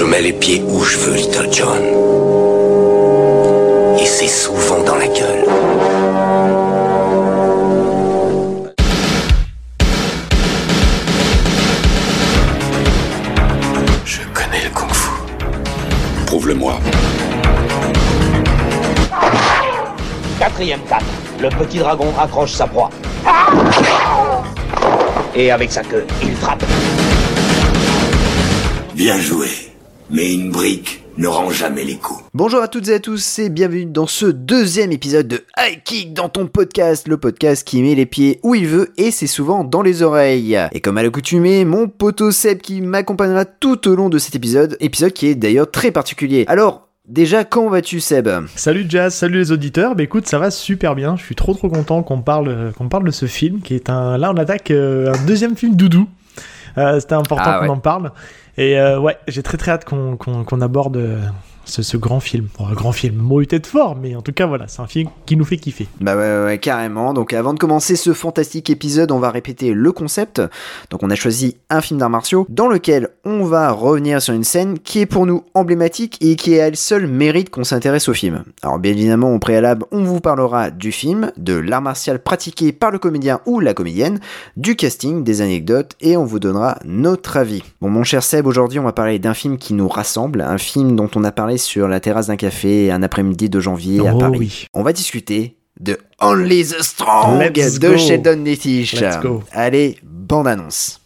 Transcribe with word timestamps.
Je 0.00 0.06
mets 0.06 0.22
les 0.22 0.32
pieds 0.32 0.62
où 0.66 0.82
je 0.82 0.96
veux, 0.96 1.14
Little 1.14 1.52
John. 1.52 1.82
Et 4.00 4.06
c'est 4.06 4.28
souvent 4.28 4.82
dans 4.82 4.96
la 4.96 5.06
gueule. 5.06 5.44
Je 14.06 14.20
connais 14.32 14.64
le 14.64 14.70
kung-fu. 14.70 15.10
Prouve-le-moi. 16.24 16.78
Quatrième 20.38 20.80
table. 20.88 21.04
Le 21.42 21.50
petit 21.50 21.76
dragon 21.76 22.10
accroche 22.18 22.52
sa 22.52 22.66
proie. 22.66 22.88
Et 25.34 25.50
avec 25.50 25.70
sa 25.70 25.82
queue, 25.82 26.06
il 26.22 26.34
frappe. 26.36 26.64
Bien 28.94 29.18
joué. 29.18 29.69
Mais 30.12 30.34
une 30.34 30.50
brique 30.50 31.04
ne 31.18 31.26
rend 31.28 31.50
jamais 31.50 31.84
les 31.84 31.96
coups. 31.96 32.20
Bonjour 32.34 32.60
à 32.62 32.68
toutes 32.68 32.88
et 32.88 32.94
à 32.94 32.98
tous 33.00 33.38
et 33.38 33.48
bienvenue 33.48 33.84
dans 33.86 34.06
ce 34.06 34.26
deuxième 34.26 34.90
épisode 34.92 35.28
de 35.28 35.44
High 35.58 35.82
Kick 35.84 36.14
dans 36.14 36.28
ton 36.28 36.46
podcast, 36.46 37.06
le 37.08 37.16
podcast 37.16 37.66
qui 37.66 37.82
met 37.82 37.94
les 37.94 38.06
pieds 38.06 38.40
où 38.42 38.54
il 38.54 38.66
veut 38.66 38.92
et 38.96 39.10
c'est 39.10 39.26
souvent 39.26 39.62
dans 39.64 39.82
les 39.82 40.02
oreilles. 40.02 40.58
Et 40.72 40.80
comme 40.80 40.98
à 40.98 41.02
l'accoutumée, 41.02 41.64
mon 41.64 41.88
poteau 41.88 42.30
Seb 42.32 42.58
qui 42.60 42.80
m'accompagnera 42.80 43.44
tout 43.44 43.86
au 43.88 43.94
long 43.94 44.08
de 44.08 44.18
cet 44.18 44.34
épisode, 44.34 44.76
épisode 44.80 45.12
qui 45.12 45.26
est 45.28 45.34
d'ailleurs 45.34 45.70
très 45.70 45.90
particulier. 45.90 46.44
Alors, 46.48 46.86
Déjà, 47.08 47.42
comment 47.42 47.70
vas-tu 47.70 47.98
Seb? 47.98 48.28
Salut 48.54 48.86
Jazz, 48.88 49.12
salut 49.12 49.38
les 49.38 49.50
auditeurs. 49.50 49.96
Bah 49.96 50.04
écoute, 50.04 50.28
ça 50.28 50.38
va 50.38 50.52
super 50.52 50.94
bien. 50.94 51.16
Je 51.16 51.24
suis 51.24 51.34
trop 51.34 51.54
trop 51.54 51.68
content 51.68 52.04
qu'on 52.04 52.22
parle, 52.22 52.72
qu'on 52.78 52.88
parle 52.88 53.02
de 53.04 53.10
ce 53.10 53.26
film 53.26 53.62
qui 53.62 53.74
est 53.74 53.90
un. 53.90 54.16
Là, 54.16 54.30
on 54.32 54.36
attaque 54.36 54.70
euh, 54.70 55.12
un 55.12 55.26
deuxième 55.26 55.56
film 55.56 55.74
doudou. 55.74 56.06
Euh, 56.78 57.00
C'était 57.00 57.14
important 57.14 57.42
Ah 57.48 57.58
qu'on 57.58 57.64
ouais. 57.64 57.70
en 57.70 57.78
parle. 57.78 58.12
Et 58.60 58.78
euh, 58.78 59.00
ouais, 59.00 59.16
j'ai 59.26 59.42
très 59.42 59.56
très 59.56 59.70
hâte 59.70 59.86
qu'on 59.86 60.60
aborde 60.60 60.98
euh, 60.98 61.18
ce, 61.70 61.82
ce 61.82 61.96
grand 61.96 62.20
film. 62.20 62.48
Un 62.58 62.74
grand 62.74 62.92
film, 62.92 63.16
mot 63.16 63.40
peut-être 63.40 63.66
fort, 63.66 63.96
mais 63.96 64.14
en 64.14 64.22
tout 64.22 64.32
cas 64.32 64.46
voilà, 64.46 64.68
c'est 64.68 64.80
un 64.80 64.86
film 64.86 65.08
qui 65.26 65.36
nous 65.36 65.44
fait 65.44 65.56
kiffer. 65.56 65.88
Bah 66.00 66.16
ouais, 66.16 66.44
ouais, 66.44 66.58
carrément. 66.58 67.14
Donc 67.14 67.32
avant 67.32 67.54
de 67.54 67.58
commencer 67.58 67.96
ce 67.96 68.12
fantastique 68.12 68.68
épisode, 68.70 69.10
on 69.12 69.18
va 69.18 69.30
répéter 69.30 69.72
le 69.72 69.92
concept. 69.92 70.42
Donc 70.90 71.02
on 71.02 71.10
a 71.10 71.14
choisi 71.14 71.56
un 71.70 71.80
film 71.80 71.98
d'arts 71.98 72.10
martiaux 72.10 72.46
dans 72.48 72.68
lequel 72.68 73.08
on 73.24 73.44
va 73.44 73.70
revenir 73.70 74.20
sur 74.20 74.34
une 74.34 74.44
scène 74.44 74.78
qui 74.78 75.00
est 75.00 75.06
pour 75.06 75.26
nous 75.26 75.44
emblématique 75.54 76.18
et 76.20 76.36
qui 76.36 76.58
à 76.60 76.66
elle 76.66 76.76
seule 76.76 77.06
mérite 77.06 77.50
qu'on 77.50 77.64
s'intéresse 77.64 78.08
au 78.08 78.14
film. 78.14 78.44
Alors 78.62 78.78
bien 78.78 78.92
évidemment 78.92 79.34
au 79.34 79.38
préalable, 79.38 79.86
on 79.92 80.04
vous 80.04 80.20
parlera 80.20 80.70
du 80.70 80.92
film, 80.92 81.32
de 81.36 81.54
l'art 81.54 81.82
martial 81.82 82.22
pratiqué 82.22 82.72
par 82.72 82.90
le 82.90 82.98
comédien 82.98 83.40
ou 83.46 83.60
la 83.60 83.74
comédienne, 83.74 84.20
du 84.56 84.76
casting, 84.76 85.24
des 85.24 85.40
anecdotes 85.40 85.96
et 86.00 86.16
on 86.16 86.24
vous 86.24 86.40
donnera 86.40 86.78
notre 86.84 87.36
avis. 87.36 87.62
Bon 87.80 87.88
mon 87.88 88.04
cher 88.04 88.22
Seb, 88.22 88.46
aujourd'hui 88.46 88.78
on 88.78 88.84
va 88.84 88.92
parler 88.92 89.18
d'un 89.18 89.34
film 89.34 89.56
qui 89.56 89.74
nous 89.74 89.88
rassemble, 89.88 90.40
un 90.40 90.58
film 90.58 90.96
dont 90.96 91.10
on 91.14 91.24
a 91.24 91.32
parlé 91.32 91.58
sur 91.60 91.88
la 91.88 92.00
terrasse 92.00 92.26
d'un 92.28 92.36
café 92.36 92.90
un 92.90 93.02
après-midi 93.02 93.48
de 93.48 93.60
janvier 93.60 94.00
à 94.06 94.12
Oh 94.14 94.18
Paris. 94.18 94.36
oui. 94.38 94.66
On 94.74 94.82
va 94.82 94.92
discuter 94.92 95.56
de 95.78 95.98
Only 96.20 96.64
the 96.66 96.82
Strong 96.82 97.40
Let's 97.56 97.78
de 97.78 97.88
go. 97.88 97.96
Sheldon 97.96 98.42
Lettich. 98.44 98.92
Let's 99.00 99.18
go. 99.20 99.42
Allez, 99.52 99.98
bande 100.02 100.48
annonce. 100.48 101.00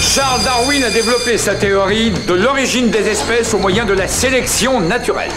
Charles 0.00 0.42
Darwin 0.44 0.84
a 0.84 0.90
développé 0.90 1.36
sa 1.38 1.54
théorie 1.54 2.12
de 2.28 2.34
l'origine 2.34 2.88
des 2.90 3.08
espèces 3.08 3.52
au 3.54 3.58
moyen 3.58 3.84
de 3.84 3.92
la 3.94 4.06
sélection 4.06 4.80
naturelle. 4.80 5.30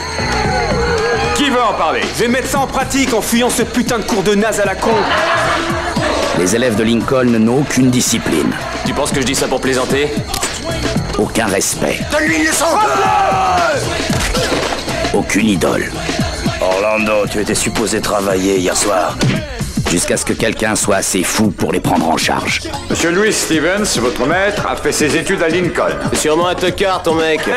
Qui 1.36 1.50
veut 1.50 1.62
en 1.62 1.74
parler? 1.74 2.02
Je 2.16 2.24
vais 2.24 2.28
mettre 2.28 2.48
ça 2.48 2.60
en 2.60 2.68
pratique 2.68 3.14
en 3.14 3.22
fuyant 3.22 3.50
ce 3.50 3.64
putain 3.64 3.98
de 4.00 4.04
cours 4.04 4.24
de 4.24 4.36
naze 4.36 4.60
à 4.60 4.66
la 4.66 4.76
con. 4.76 4.92
Les 6.38 6.56
élèves 6.56 6.76
de 6.76 6.84
Lincoln 6.84 7.26
n'ont 7.40 7.62
aucune 7.62 7.90
discipline, 7.90 8.52
Tu 8.86 8.94
penses 8.94 9.12
que 9.12 9.22
je 9.22 9.26
dis 9.26 9.34
ça 9.36 9.48
pour 9.48 9.62
plaisanter? 9.62 10.10
Aucun 11.18 11.48
respect, 11.48 12.00
Donne-lui 12.12 12.38
une 12.38 12.46
leçon. 12.46 12.66
Aucune 15.14 15.48
idole, 15.48 15.92
Orlando, 16.62 17.26
tu 17.30 17.40
étais 17.42 17.56
supposé 17.56 18.02
travailler 18.02 18.58
hier 18.58 18.76
soir. 18.78 19.18
Jusqu'à 19.90 20.18
ce 20.18 20.26
que 20.26 20.34
quelqu'un 20.34 20.76
soit 20.76 20.98
assez 20.98 21.24
fou 21.24 21.52
pour 21.52 21.72
les 21.72 21.80
prendre 21.80 22.08
en 22.10 22.18
charge. 22.18 22.62
Monsieur 22.90 23.12
Louis 23.12 23.34
Stevens, 23.34 24.00
votre 24.00 24.26
maître, 24.26 24.66
a 24.68 24.76
fait 24.76 24.92
ses 24.92 25.16
études 25.16 25.42
à 25.44 25.50
Lincoln. 25.50 25.96
C'est 26.12 26.20
sûrement 26.20 26.48
un 26.48 26.56
tocard, 26.56 27.04
ton 27.04 27.16
mec. 27.16 27.42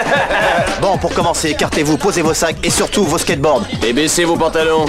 Bon, 0.81 0.97
pour 0.97 1.13
commencer, 1.13 1.51
écartez-vous, 1.51 1.99
posez 1.99 2.23
vos 2.23 2.33
sacs 2.33 2.57
et 2.63 2.71
surtout 2.71 3.05
vos 3.05 3.19
skateboards. 3.19 3.67
Et 3.87 3.93
baissez 3.93 4.25
vos 4.25 4.37
pantalons. 4.37 4.87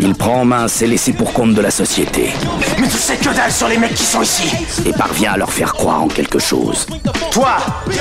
Il 0.00 0.14
prend 0.14 0.40
en 0.40 0.44
main 0.44 0.66
ses 0.66 0.88
laissés 0.88 1.12
pour 1.12 1.32
compte 1.32 1.54
de 1.54 1.60
la 1.60 1.70
société 1.70 2.32
Mais 2.80 2.88
tu 2.88 2.96
sais 2.96 3.16
que 3.16 3.28
dalle 3.34 3.52
sur 3.52 3.68
les 3.68 3.78
mecs 3.78 3.94
qui 3.94 4.04
sont 4.04 4.22
ici 4.22 4.50
et 4.84 4.92
parvient 4.92 5.34
à 5.34 5.36
leur 5.36 5.52
faire 5.52 5.72
croire 5.72 6.02
en 6.02 6.08
quelque 6.08 6.40
chose. 6.40 6.86
Toi, 7.30 7.58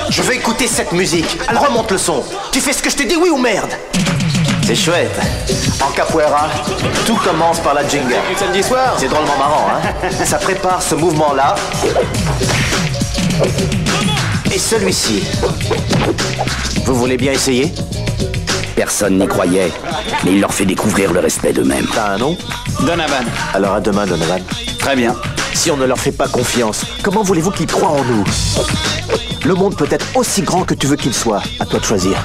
je 0.09 0.22
veux 0.23 0.33
écouter 0.33 0.66
cette 0.66 0.91
musique. 0.91 1.38
Alors 1.47 1.67
remonte 1.67 1.91
le 1.91 2.00
son. 2.00 2.23
Tu 2.51 2.59
fais 2.59 2.73
ce 2.73 2.81
que 2.81 2.89
je 2.89 2.95
te 2.95 3.03
dis, 3.03 3.16
oui 3.16 3.29
ou 3.29 3.38
merde? 3.38 3.69
C'est 4.73 4.85
chouette. 4.85 5.19
En 5.88 5.91
capoeira, 5.91 6.50
tout 7.06 7.16
commence 7.17 7.59
par 7.59 7.75
la 7.75 7.88
jinga. 7.88 8.16
Samedi 8.35 8.63
soir 8.63 8.95
C'est 8.97 9.07
drôlement 9.07 9.38
marrant, 9.38 9.67
hein 9.69 10.09
Ça 10.25 10.39
prépare 10.39 10.81
ce 10.81 10.95
mouvement-là. 10.95 11.53
Et 14.51 14.57
celui-ci. 14.57 15.25
Vous 16.85 16.95
voulez 16.95 17.17
bien 17.17 17.33
essayer? 17.33 17.72
Personne 18.75 19.19
n'y 19.19 19.28
croyait, 19.28 19.72
mais 20.23 20.31
il 20.31 20.41
leur 20.41 20.51
fait 20.51 20.66
découvrir 20.66 21.13
le 21.13 21.19
respect 21.19 21.53
d'eux-mêmes. 21.53 21.85
T'as 21.94 22.13
un 22.13 22.17
nom? 22.17 22.35
Donovan. 22.79 23.25
Alors 23.53 23.75
à 23.75 23.79
demain, 23.79 24.07
Donovan. 24.07 24.41
Très 24.79 24.95
bien. 24.95 25.16
Si 25.53 25.69
on 25.69 25.78
ne 25.78 25.85
leur 25.85 26.00
fait 26.00 26.12
pas 26.12 26.28
confiance, 26.28 26.83
comment 27.03 27.22
voulez-vous 27.22 27.51
qu'ils 27.51 27.67
croient 27.67 27.91
en 27.91 28.03
nous? 28.03 28.23
Le 29.45 29.53
monde 29.53 29.78
peut 29.78 29.88
être 29.91 30.07
aussi 30.16 30.41
grand 30.41 30.63
que 30.63 30.73
tu 30.73 30.88
veux 30.88 30.95
qu'il 30.95 31.13
soit. 31.13 31.44
À 31.59 31.66
toi 31.67 31.79
de 31.79 31.85
choisir. 31.85 32.17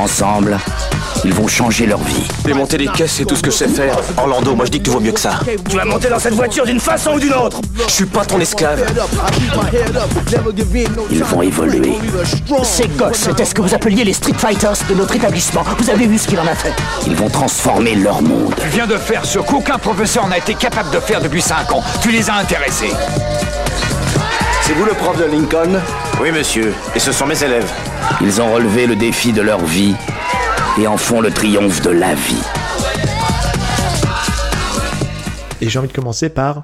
Ensemble, 0.00 0.56
ils 1.26 1.34
vont 1.34 1.46
changer 1.46 1.84
leur 1.84 2.00
vie. 2.00 2.26
Démonter 2.46 2.78
les 2.78 2.86
caisses, 2.86 3.12
c'est 3.18 3.26
tout 3.26 3.36
ce 3.36 3.42
que 3.42 3.50
je 3.50 3.56
sais 3.56 3.68
faire. 3.68 3.98
Orlando, 4.16 4.54
moi 4.54 4.64
je 4.64 4.70
dis 4.70 4.78
que 4.78 4.84
tu 4.84 4.90
vaux 4.90 4.98
mieux 4.98 5.12
que 5.12 5.20
ça. 5.20 5.40
Tu 5.68 5.76
vas 5.76 5.84
monter 5.84 6.08
dans 6.08 6.18
cette 6.18 6.32
voiture 6.32 6.64
d'une 6.64 6.80
façon 6.80 7.12
ou 7.12 7.20
d'une 7.20 7.34
autre. 7.34 7.60
Je 7.86 7.92
suis 7.92 8.06
pas 8.06 8.24
ton 8.24 8.40
esclave. 8.40 8.82
Ils 11.10 11.22
vont 11.22 11.42
évoluer. 11.42 11.92
Ces 12.62 12.88
gosses, 12.88 13.18
c'était 13.18 13.44
ce 13.44 13.54
que 13.54 13.60
vous 13.60 13.74
appeliez 13.74 14.04
les 14.04 14.14
Street 14.14 14.32
Fighters 14.38 14.72
de 14.88 14.94
notre 14.94 15.14
établissement? 15.14 15.64
Vous 15.78 15.90
avez 15.90 16.06
vu 16.06 16.16
ce 16.16 16.26
qu'il 16.26 16.40
en 16.40 16.46
a 16.46 16.54
fait 16.54 16.72
Ils 17.06 17.14
vont 17.14 17.28
transformer 17.28 17.94
leur 17.94 18.22
monde. 18.22 18.54
Tu 18.58 18.68
viens 18.68 18.86
de 18.86 18.96
faire 18.96 19.26
ce 19.26 19.38
qu'aucun 19.38 19.76
professeur 19.76 20.26
n'a 20.28 20.38
été 20.38 20.54
capable 20.54 20.90
de 20.92 20.98
faire 20.98 21.20
depuis 21.20 21.42
5 21.42 21.70
ans. 21.72 21.84
Tu 22.00 22.10
les 22.10 22.30
as 22.30 22.36
intéressés. 22.36 22.92
C'est 24.62 24.72
vous 24.72 24.86
le 24.86 24.92
prof 24.92 25.18
de 25.18 25.24
Lincoln? 25.24 25.78
Oui, 26.22 26.32
monsieur. 26.32 26.72
Et 26.94 26.98
ce 26.98 27.12
sont 27.12 27.26
mes 27.26 27.44
élèves. 27.44 27.70
Ils 28.20 28.40
ont 28.40 28.52
relevé 28.52 28.86
le 28.86 28.96
défi 28.96 29.32
de 29.32 29.40
leur 29.42 29.64
vie 29.64 29.94
et 30.78 30.86
en 30.86 30.96
font 30.96 31.20
le 31.20 31.30
triomphe 31.30 31.80
de 31.82 31.90
la 31.90 32.14
vie. 32.14 32.42
Et 35.60 35.68
j'ai 35.68 35.78
envie 35.78 35.88
de 35.88 35.92
commencer 35.92 36.28
par. 36.28 36.62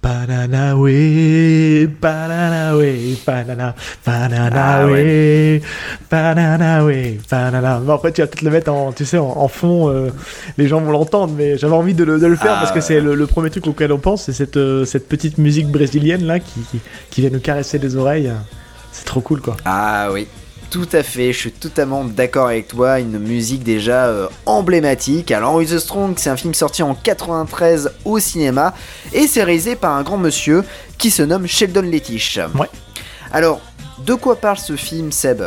Bananawe, 0.00 1.88
bananawe, 2.00 3.16
banana, 3.26 3.74
bananawe, 4.06 5.60
bananawe, 6.08 7.18
banana. 7.28 7.80
Bon, 7.80 7.94
après, 7.94 8.12
tu 8.12 8.20
vas 8.20 8.28
peut-être 8.28 8.42
le 8.42 8.50
mettre 8.52 8.70
en, 8.72 8.92
tu 8.92 9.04
sais, 9.04 9.18
en, 9.18 9.26
en 9.26 9.48
fond, 9.48 9.90
euh, 9.90 10.10
les 10.56 10.68
gens 10.68 10.80
vont 10.80 10.92
l'entendre, 10.92 11.34
mais 11.36 11.58
j'avais 11.58 11.74
envie 11.74 11.94
de 11.94 12.04
le, 12.04 12.20
de 12.20 12.26
le 12.28 12.36
faire 12.36 12.52
Ah, 12.54 12.58
parce 12.60 12.70
que 12.70 12.80
c'est 12.80 13.00
le, 13.00 13.16
le 13.16 13.26
premier 13.26 13.50
truc 13.50 13.66
auquel 13.66 13.90
on 13.92 13.98
pense, 13.98 14.22
c'est 14.26 14.32
cette, 14.32 14.56
euh, 14.56 14.84
cette 14.84 15.08
petite 15.08 15.36
musique 15.38 15.66
brésilienne 15.66 16.24
là 16.24 16.38
qui, 16.38 16.60
qui, 16.70 16.78
qui 17.10 17.20
vient 17.22 17.30
nous 17.30 17.40
caresser 17.40 17.78
les 17.78 17.96
oreilles. 17.96 18.32
C'est 18.92 19.04
trop 19.04 19.20
cool 19.20 19.40
quoi. 19.40 19.56
Ah 19.64 20.08
oui. 20.12 20.28
Tout 20.70 20.88
à 20.92 21.02
fait, 21.02 21.32
je 21.32 21.38
suis 21.38 21.52
totalement 21.52 22.04
d'accord 22.04 22.48
avec 22.48 22.68
toi, 22.68 23.00
une 23.00 23.18
musique 23.18 23.62
déjà 23.62 24.06
euh, 24.06 24.28
emblématique. 24.44 25.30
Alors 25.30 25.58
the 25.62 25.78
Strong, 25.78 26.14
c'est 26.18 26.28
un 26.28 26.36
film 26.36 26.52
sorti 26.52 26.82
en 26.82 26.94
93 26.94 27.92
au 28.04 28.18
cinéma 28.18 28.74
et 29.14 29.26
c'est 29.26 29.42
réalisé 29.42 29.76
par 29.76 29.94
un 29.94 30.02
grand 30.02 30.18
monsieur 30.18 30.64
qui 30.98 31.10
se 31.10 31.22
nomme 31.22 31.46
Sheldon 31.46 31.80
Lettich. 31.80 32.38
Ouais. 32.58 32.68
Alors, 33.32 33.62
de 34.06 34.14
quoi 34.14 34.36
parle 34.36 34.58
ce 34.58 34.76
film, 34.76 35.12
Seb 35.12 35.42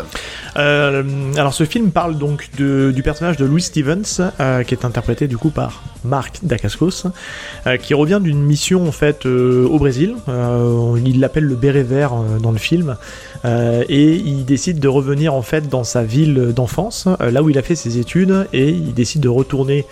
Euh, 0.57 1.03
alors 1.38 1.53
ce 1.53 1.63
film 1.63 1.92
parle 1.92 2.18
donc 2.18 2.50
de- 2.57 2.92
du 2.94 3.03
personnage 3.03 3.38
de 3.38 3.45
Louis 3.45 3.62
Stevens, 3.62 4.03
euh, 4.42 4.63
qui 4.63 4.74
est 4.74 4.83
interprété 4.83 5.27
du 5.30 5.38
coup 5.38 5.50
par 5.50 5.81
Marc 6.03 6.39
Dacascos, 6.44 7.06
euh, 7.68 7.77
qui 7.77 7.94
revient 7.94 8.19
d'une 8.21 8.42
mission 8.44 8.86
en 8.86 8.92
fait 8.92 9.25
au 9.25 9.77
Brésil. 9.80 10.15
Il 11.06 11.19
l'appelle 11.21 11.45
le 11.45 11.56
béret 11.56 11.83
vert 11.83 12.12
dans 12.42 12.51
le 12.51 12.57
film, 12.57 12.98
et 13.45 14.12
il 14.15 14.44
décide 14.45 14.80
de 14.80 14.88
revenir 14.89 15.33
en 15.33 15.42
fait 15.42 15.69
dans 15.69 15.83
sa 15.86 16.03
ville 16.03 16.51
d'enfance, 16.53 17.07
là 17.19 17.42
où 17.44 17.50
il 17.50 17.57
a 17.57 17.62
fait 17.62 17.75
ses 17.75 17.98
études, 17.98 18.48
et 18.51 18.69
il 18.69 18.94
décide 18.94 19.21
de 19.21 19.30
retourner 19.30 19.86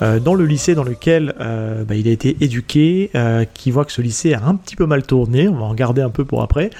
dans 0.00 0.34
le 0.34 0.44
lycée 0.44 0.74
dans 0.74 0.84
lequel 0.84 1.34
bah, 1.38 1.94
il 1.94 2.06
a 2.06 2.10
été 2.10 2.36
éduqué, 2.40 3.10
qui 3.54 3.70
voit 3.70 3.84
que 3.86 3.92
ce 3.92 4.02
lycée 4.02 4.34
a 4.34 4.42
un 4.44 4.56
petit 4.56 4.76
peu 4.76 4.84
mal 4.86 5.02
tourné. 5.04 5.48
On 5.48 5.54
va 5.54 5.62
en 5.64 5.70
regarder 5.70 6.02
un 6.02 6.10
peu 6.10 6.24
pour 6.26 6.42
après. 6.42 6.70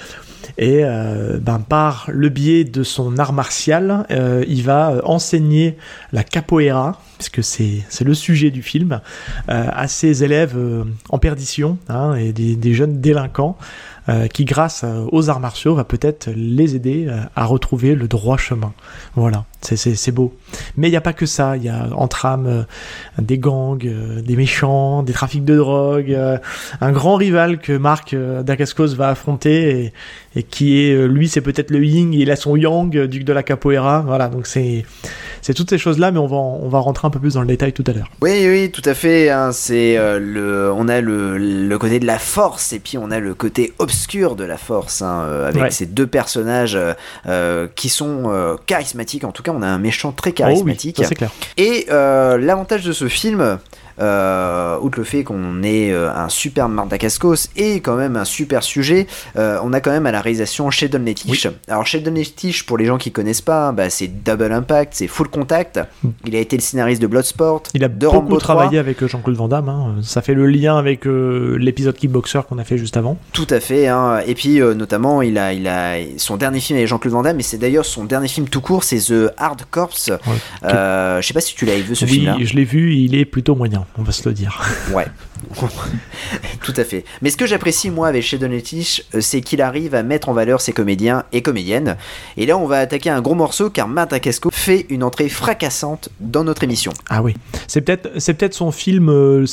Et 0.59 0.81
euh, 0.83 1.39
ben, 1.41 1.59
par 1.59 2.07
le 2.13 2.29
biais 2.29 2.65
de 2.65 2.83
son 2.83 3.19
art 3.19 3.33
martial, 3.33 4.07
euh, 4.11 4.45
il 4.49 4.63
va 4.63 4.91
euh, 4.91 5.01
enseigner 5.05 5.77
la 6.13 6.25
capoeira, 6.25 7.01
puisque 7.19 7.43
c'est 7.43 8.05
le 8.05 8.15
sujet 8.15 8.51
du 8.51 8.63
film, 8.63 9.01
à 9.47 9.87
ces 9.87 10.25
élèves 10.25 10.57
en 11.09 11.19
perdition 11.19 11.79
hein, 11.89 12.15
et 12.15 12.33
des 12.33 12.75
jeunes 12.75 13.01
délinquants. 13.01 13.57
Euh, 14.09 14.27
qui 14.27 14.45
grâce 14.45 14.83
euh, 14.83 15.07
aux 15.13 15.31
arts 15.31 15.39
martiaux 15.39 15.77
va 15.77 15.85
peut-être 15.85 16.29
les 16.35 16.75
aider 16.75 17.07
euh, 17.09 17.21
à 17.37 17.45
retrouver 17.45 17.95
le 17.95 18.09
droit 18.09 18.37
chemin. 18.37 18.73
Voilà, 19.15 19.45
c'est 19.61 20.11
beau. 20.11 20.35
Mais 20.77 20.89
il 20.89 20.91
n'y 20.91 20.97
a 20.97 21.01
pas 21.01 21.13
que 21.13 21.25
ça, 21.25 21.57
il 21.57 21.63
y 21.63 21.69
a 21.69 21.87
en 21.93 22.09
trame 22.09 22.67
des 23.19 23.39
gangs, 23.39 23.79
des 23.79 24.35
méchants, 24.35 25.05
des 25.05 25.13
trafics 25.13 25.45
de 25.45 25.57
drogue, 25.57 26.19
un 26.81 26.93
grand 26.93 27.15
rival 27.15 27.59
que 27.59 27.73
Marc 27.73 28.17
Dacascos 28.17 28.97
va 28.97 29.11
affronter 29.11 29.93
et, 30.35 30.43
qui 30.43 30.81
est, 30.81 31.07
lui 31.07 31.29
c'est 31.29 31.41
peut-être 31.41 31.71
le 31.71 31.85
Ying, 31.85 32.13
il 32.13 32.31
a 32.33 32.37
son 32.37 32.57
Yang, 32.57 33.07
duc 33.07 33.23
de 33.23 33.33
la 33.33 33.45
capoeira, 33.45 34.01
voilà, 34.01 34.29
donc 34.29 34.49
c'est 34.49 34.85
c'est 35.43 35.55
toutes 35.55 35.71
ces 35.71 35.79
choses-là, 35.79 36.13
mais 36.13 36.21
on 36.21 36.27
va, 36.27 36.37
on 36.37 36.69
va 36.69 36.79
rentrer 36.79 37.07
un 37.07 37.11
peu 37.11 37.19
plus 37.19 37.35
dans 37.35 37.41
le 37.41 37.49
détail 37.49 37.73
tout 37.73 37.85
à 37.89 37.93
l'heure. 37.93 38.09
Oui, 38.23 38.47
oui, 38.49 38.71
tout 38.71 38.83
à 38.85 38.95
fait. 38.95 39.29
Hein, 39.29 39.51
c'est 39.53 39.99
euh, 39.99 40.21
le, 40.21 40.73
on 40.73 40.89
a 40.89 41.01
le, 41.01 41.37
le, 41.37 41.79
côté 41.79 41.99
de 41.99 42.07
la 42.07 42.21
force 42.21 42.73
et 42.73 42.79
puis 42.79 42.97
on 42.97 43.11
a 43.11 43.19
le 43.19 43.35
côté 43.35 43.73
obscur 43.79 44.37
de 44.37 44.45
la 44.45 44.57
force 44.57 45.03
hein, 45.03 45.25
euh, 45.25 45.49
avec 45.49 45.73
ces 45.73 45.87
deux 45.87 46.07
personnages 46.07 46.79
euh, 47.27 47.67
qui 47.75 47.89
sont 47.89 48.57
charismatiques. 48.67 49.25
En 49.25 49.33
tout 49.33 49.43
cas, 49.43 49.53
on 49.55 49.63
a 49.63 49.67
un 49.67 49.79
méchant 49.79 50.13
très 50.13 50.33
charismatique. 50.33 50.97
Oh 50.99 51.03
oui, 51.03 51.07
c'est 51.09 51.15
clair. 51.17 51.33
Et 51.57 51.87
l'avantage 51.89 52.85
de 52.85 52.93
ce 52.93 53.09
film, 53.09 53.59
euh, 53.99 54.79
outre 54.81 54.99
le 54.99 55.05
fait 55.05 55.25
qu'on 55.25 55.63
ait 55.63 55.93
euh, 55.93 56.13
un 56.13 56.29
super 56.29 56.69
Mardakascos 56.69 57.49
et 57.57 57.81
quand 57.81 57.97
même 57.97 58.17
un 58.17 58.25
super 58.25 58.63
sujet, 58.63 59.07
euh, 59.37 59.59
on 59.63 59.73
a 59.73 59.81
quand 59.81 59.91
même 59.91 60.07
à 60.07 60.13
la 60.13 60.21
réalisation 60.21 60.71
Sheldon 60.71 61.01
Lettich. 61.05 61.49
Alors 61.69 61.87
Sheldon 61.87 62.13
Lettich, 62.13 62.65
pour 62.65 62.79
les 62.79 62.87
gens 62.87 62.99
qui 62.99 63.13
connaissent 63.13 63.41
pas, 63.41 63.73
bah, 63.73 63.91
c'est 63.91 64.09
Double 64.09 64.53
Impact, 64.53 64.95
c'est 64.95 65.07
Full 65.07 65.29
Contact. 65.29 65.81
Hmm. 66.03 66.11
Il 66.27 66.37
a 66.37 66.39
été 66.39 66.57
le 66.57 66.63
scénariste 66.63 67.03
de 67.03 67.07
Bloodsport. 67.07 67.63
Il 67.75 67.85
a 67.85 67.89
beaucoup 67.89 68.37
travaillé 68.39 68.79
avec 68.79 69.05
Jean-Claude 69.05 69.37
Van 69.37 69.49
Damme. 69.49 69.69
Hein. 69.69 69.97
Ça 70.03 70.23
fait 70.23 70.35
le 70.35 70.47
lien 70.47 70.77
avec 70.77 71.05
l'épisode 71.05 71.97
Kickboxer 71.97 72.41
qu'on 72.49 72.59
a 72.59 72.65
fait 72.65 72.79
juste 72.79 72.97
avant. 72.97 73.19
Tout 73.33 73.47
à 73.51 73.61
fait. 73.61 73.89
Hein. 73.89 74.21
Et 74.27 74.35
puis 74.35 74.61
notamment, 74.61 75.23
il 75.23 75.39
a, 75.39 75.53
il 75.53 75.67
a 75.69 75.97
son 76.17 76.37
dernier 76.37 76.61
film 76.61 76.77
avec 76.77 76.89
Jean-Claude 76.89 77.13
Van 77.13 77.23
Damme, 77.23 77.41
et 77.41 77.43
c'est 77.43 77.59
d'ailleurs 77.59 77.85
son 77.85 78.05
dernier 78.05 78.29
film 78.29 78.49
tout 78.49 78.61
court, 78.61 78.85
c'est 78.85 78.99
The 78.99 79.33
Hard 79.37 79.63
Corps. 79.71 79.91
je 79.97 81.21
sais 81.23 81.35
pas 81.35 81.41
si 81.41 81.55
tu 81.55 81.67
l'avais 81.67 81.83
vu 81.83 81.95
ce 81.95 82.05
film-là. 82.05 82.37
Oui, 82.39 82.47
je 82.47 82.55
l'ai 82.55 82.65
vu. 82.65 82.95
Il 82.95 83.15
est 83.15 83.25
plutôt 83.25 83.55
moyen 83.55 83.82
on 83.97 84.03
va 84.03 84.13
se 84.13 84.29
le 84.29 84.35
dire. 84.35 84.63
Ouais. 84.93 85.07
Tout 86.63 86.75
à 86.77 86.85
fait. 86.85 87.05
Mais 87.21 87.31
ce 87.31 87.37
que 87.37 87.47
j'apprécie 87.47 87.91
moi 87.91 88.09
avec 88.09 88.23
Sheldon 88.23 88.49
Lettich, 88.49 89.05
euh, 89.15 89.21
c'est 89.21 89.41
qu'il 89.41 89.61
arrive 89.61 89.95
à 89.95 90.03
mettre 90.03 90.29
en 90.29 90.33
valeur 90.33 90.61
ses 90.61 90.73
comédiens 90.73 91.25
et 91.33 91.43
comédiennes. 91.43 91.97
Et 92.37 92.47
là, 92.47 92.57
on 92.57 92.67
va 92.67 92.79
attaquer 92.79 93.11
un 93.11 93.21
gros 93.21 93.35
morceau 93.35 93.71
car 93.71 93.89
Marta 93.89 94.21
Casco 94.21 94.51
fait 94.53 94.87
une 94.89 95.03
entrée 95.03 95.29
fracassante 95.29 96.09
dans 96.21 96.45
notre 96.45 96.65
émission. 96.65 96.93
Ah 97.11 97.23
oui, 97.23 97.35
c'est 97.67 97.81
peut-être 97.81 98.11
c'est 98.19 98.35
peut-être 98.35 98.55
son 98.55 98.71
film. 98.71 99.09
Euh, 99.09 99.45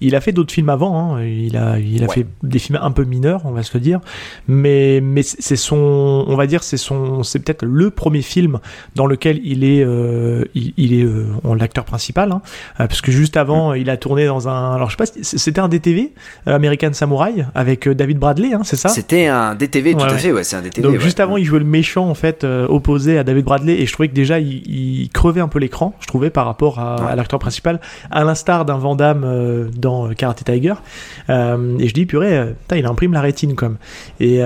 il 0.00 0.14
a 0.14 0.20
fait 0.20 0.32
d'autres 0.32 0.52
films 0.52 0.68
avant. 0.68 1.16
Hein. 1.16 1.24
Il 1.24 1.56
a 1.56 1.78
il 1.78 2.04
a 2.04 2.08
fait 2.08 2.26
des 2.42 2.58
films 2.58 2.78
un 2.80 2.90
peu 2.90 3.04
mineurs, 3.04 3.42
on 3.44 3.52
va 3.52 3.62
se 3.62 3.74
le 3.74 3.80
dire. 3.80 4.00
Mais 4.48 5.00
mais 5.00 5.22
c'est 5.22 5.56
son, 5.56 6.24
on 6.26 6.36
va 6.36 6.46
dire 6.46 6.62
c'est 6.62 6.76
son, 6.76 7.22
c'est 7.22 7.38
peut-être 7.38 7.64
le 7.64 7.90
premier 7.90 8.22
film 8.22 8.58
dans 8.94 9.06
lequel 9.06 9.40
il 9.44 9.64
est 9.64 9.84
euh, 9.84 10.44
il, 10.54 10.94
est 10.94 11.06
l'acteur 11.56 11.84
principal, 11.84 12.32
hein. 12.32 12.42
parce 12.76 13.00
que 13.00 13.12
juste 13.12 13.36
avant 13.36 13.74
il 13.74 13.90
a 13.90 13.96
tourné 13.96 14.26
dans 14.26 14.48
un. 14.48 14.74
Alors, 14.74 14.88
je 14.90 14.94
sais 14.94 14.96
pas, 14.96 15.03
c'était 15.06 15.60
un 15.60 15.68
DTV, 15.68 16.12
euh, 16.46 16.54
American 16.54 16.92
Samurai, 16.92 17.46
avec 17.54 17.86
euh, 17.86 17.94
David 17.94 18.18
Bradley, 18.18 18.54
hein, 18.54 18.60
c'est 18.64 18.76
ça? 18.76 18.88
C'était 18.88 19.26
un 19.26 19.54
DTV, 19.54 19.94
tout 19.94 20.04
à 20.04 20.16
fait, 20.16 20.32
ouais, 20.32 20.44
c'est 20.44 20.56
un 20.56 20.62
DTV. 20.62 20.86
Donc, 20.86 21.00
juste 21.00 21.20
avant, 21.20 21.36
il 21.36 21.44
jouait 21.44 21.58
le 21.58 21.64
méchant, 21.64 22.08
en 22.08 22.14
fait, 22.14 22.44
euh, 22.44 22.66
opposé 22.68 23.18
à 23.18 23.24
David 23.24 23.44
Bradley, 23.44 23.80
et 23.80 23.86
je 23.86 23.92
trouvais 23.92 24.08
que 24.08 24.14
déjà, 24.14 24.38
il, 24.38 25.08
crevait 25.12 25.40
un 25.40 25.48
peu 25.48 25.58
l'écran, 25.58 25.94
je 26.00 26.06
trouvais, 26.06 26.30
par 26.30 26.46
rapport 26.46 26.78
à, 26.78 27.14
l'acteur 27.16 27.38
principal, 27.38 27.80
à 28.10 28.24
l'instar 28.24 28.64
d'un 28.64 28.78
Van 28.78 28.94
Damme 28.94 29.70
dans 29.76 30.12
Karate 30.14 30.44
Tiger. 30.44 30.74
et 31.28 31.88
je 31.88 31.94
dis, 31.94 32.06
purée, 32.06 32.54
il 32.74 32.86
imprime 32.86 33.12
la 33.12 33.20
rétine, 33.20 33.54
comme. 33.54 33.76
Et, 34.20 34.40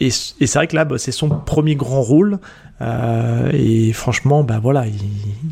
et, 0.00 0.10
c'est 0.10 0.54
vrai 0.54 0.66
que 0.66 0.76
là, 0.76 0.84
bah, 0.84 0.98
c'est 0.98 1.12
son 1.12 1.28
premier 1.28 1.74
grand 1.74 2.02
rôle. 2.02 2.38
Euh, 2.82 3.50
et 3.52 3.92
franchement, 3.92 4.42
bah 4.42 4.58
voilà, 4.60 4.84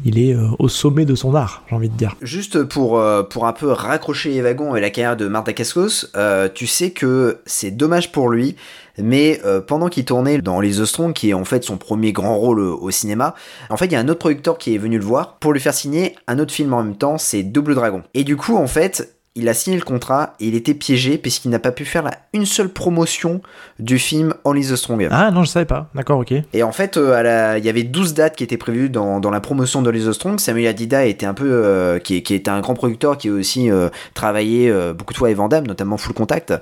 il, 0.05 0.19
est 0.19 0.35
euh, 0.35 0.49
au 0.59 0.69
sommet 0.69 1.05
de 1.05 1.15
son 1.15 1.35
art, 1.35 1.62
j'ai 1.69 1.77
envie 1.77 1.88
de 1.88 1.97
dire. 1.97 2.17
Juste 2.23 2.65
pour, 2.65 2.99
euh, 2.99 3.23
pour 3.23 3.47
un 3.47 3.53
peu 3.53 3.71
raccrocher 3.71 4.31
les 4.31 4.43
wagons 4.43 4.71
avec 4.71 4.82
la 4.82 4.91
carrière 4.91 5.17
de 5.17 5.29
Marta 5.29 5.53
Cascos, 5.53 6.06
tu 6.55 6.67
sais 6.67 6.91
que 6.91 7.38
c'est 7.47 7.71
dommage 7.71 8.12
pour 8.12 8.29
lui, 8.29 8.56
mais 8.99 9.41
pendant 9.67 9.88
qu'il 9.88 10.05
tournait 10.05 10.38
dans 10.38 10.61
Les 10.61 10.81
Ostrons, 10.81 11.12
qui 11.12 11.31
est 11.31 11.35
en 11.35 11.44
fait 11.44 11.65
son 11.65 11.77
premier 11.77 12.12
grand 12.12 12.37
rôle 12.37 12.61
au, 12.61 12.91
cinéma, 12.91 13.35
en 13.69 13.76
fait, 13.76 13.87
il 13.87 13.93
y 13.93 13.97
a 13.97 14.00
un 14.00 14.09
autre 14.09 14.19
producteur 14.19 14.59
qui 14.59 14.75
est 14.75 14.79
venu 14.79 14.99
le 14.99 15.05
voir 15.05 15.37
pour 15.38 15.53
lui 15.53 15.61
faire 15.61 15.75
signer 15.75 16.17
un 16.26 16.38
autre 16.38 16.53
film 16.53 16.73
en 16.75 16.83
même 16.83 16.97
temps, 16.97 17.19
c'est 17.19 17.43
Double 17.43 17.75
Dragon. 17.75 18.03
Et 18.15 18.25
du 18.25 18.37
coup, 18.37 18.56
en 18.56 18.67
fait, 18.67 19.20
il 19.37 19.49
a 19.49 19.55
signé 19.55 19.77
le 19.77 19.85
contrat 19.85 20.35
et 20.41 20.49
il 20.49 20.56
était 20.56 20.75
piégé 20.75 21.17
puisqu'il 21.17 21.50
n'a 21.50 21.61
pas 21.61 21.71
pu 21.71 21.85
faire 21.85 22.11
une 22.32 22.47
seule 22.47 22.69
promotion 22.69 23.41
du 23.79 23.99
film 23.99 24.35
Only 24.44 24.67
the 24.67 24.77
Strong. 24.77 25.06
Ah 25.12 25.31
non, 25.31 25.44
je 25.44 25.50
savais 25.50 25.67
pas. 25.67 25.88
D'accord, 25.94 26.19
ok. 26.19 26.35
Et 26.53 26.62
en 26.65 26.73
fait, 26.73 26.97
euh, 26.97 27.55
il 27.56 27.65
y 27.65 27.69
avait 27.69 27.85
12 27.85 28.15
dates 28.15 28.35
qui 28.35 28.43
étaient 28.43 28.56
prévues 28.56 28.91
dans, 28.91 29.21
la 29.31 29.41
promotion 29.41 29.82
d'Only 29.82 30.06
the 30.06 30.12
Strong. 30.12 30.41
Samuel 30.41 30.67
Adida 30.67 31.06
était 31.06 31.27
un 31.27 31.35
peu, 31.35 31.49
euh, 31.49 32.00
qui, 32.00 32.25
qui, 32.25 32.35
était 32.35 32.50
un 32.50 32.61
grand 32.61 32.75
producteur 32.75 33.17
qui 33.17 33.29
a 33.29 33.32
aussi 33.32 33.71
euh, 33.71 33.88
travaillé 34.15 34.73
beaucoup 34.97 35.12
de 35.12 35.19
fois 35.19 35.29
avec 35.29 35.37
Van 35.37 35.49
notamment 35.49 35.97
Full 35.97 36.15
Contact. 36.15 36.53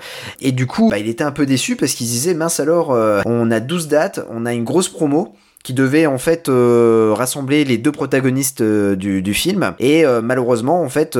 Et 0.41 0.53
du 0.53 0.67
coup, 0.67 0.91
bah, 0.91 0.99
il 0.99 1.09
était 1.09 1.25
un 1.25 1.32
peu 1.32 1.47
déçu 1.47 1.75
parce 1.75 1.93
qu'il 1.94 2.06
disait, 2.06 2.35
mince 2.35 2.61
alors, 2.61 2.91
on 3.25 3.50
a 3.50 3.61
12 3.61 3.88
dates, 3.88 4.21
on 4.31 4.44
a 4.44 4.53
une 4.53 4.64
grosse 4.64 4.88
promo 4.88 5.35
qui 5.65 5.75
devait 5.75 6.07
en 6.07 6.19
fait 6.19 6.49
euh, 6.49 7.13
rassembler 7.15 7.65
les 7.65 7.79
deux 7.79 7.93
protagonistes 7.93 8.61
euh, 8.61 8.97
du, 8.97 9.35
film. 9.35 9.75
Et 9.79 10.05
euh, 10.05 10.23
malheureusement 10.23 10.83
en 10.83 10.89
fait 10.89 11.19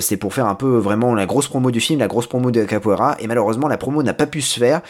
c'est 0.00 0.16
pour 0.16 0.34
faire 0.34 0.46
un 0.46 0.54
peu 0.54 0.76
vraiment 0.76 1.14
la 1.14 1.26
grosse 1.26 1.48
promo 1.48 1.70
du 1.70 1.80
film 1.80 2.00
la 2.00 2.08
grosse 2.08 2.26
promo 2.26 2.50
de 2.50 2.64
Capoeira. 2.64 3.16
Et 3.20 3.26
malheureusement 3.26 3.68
la 3.68 3.78
promo 3.78 4.02
n'a 4.02 4.14
pas 4.14 4.26
pu 4.26 4.40
se 4.40 4.58
faire. 4.58 4.80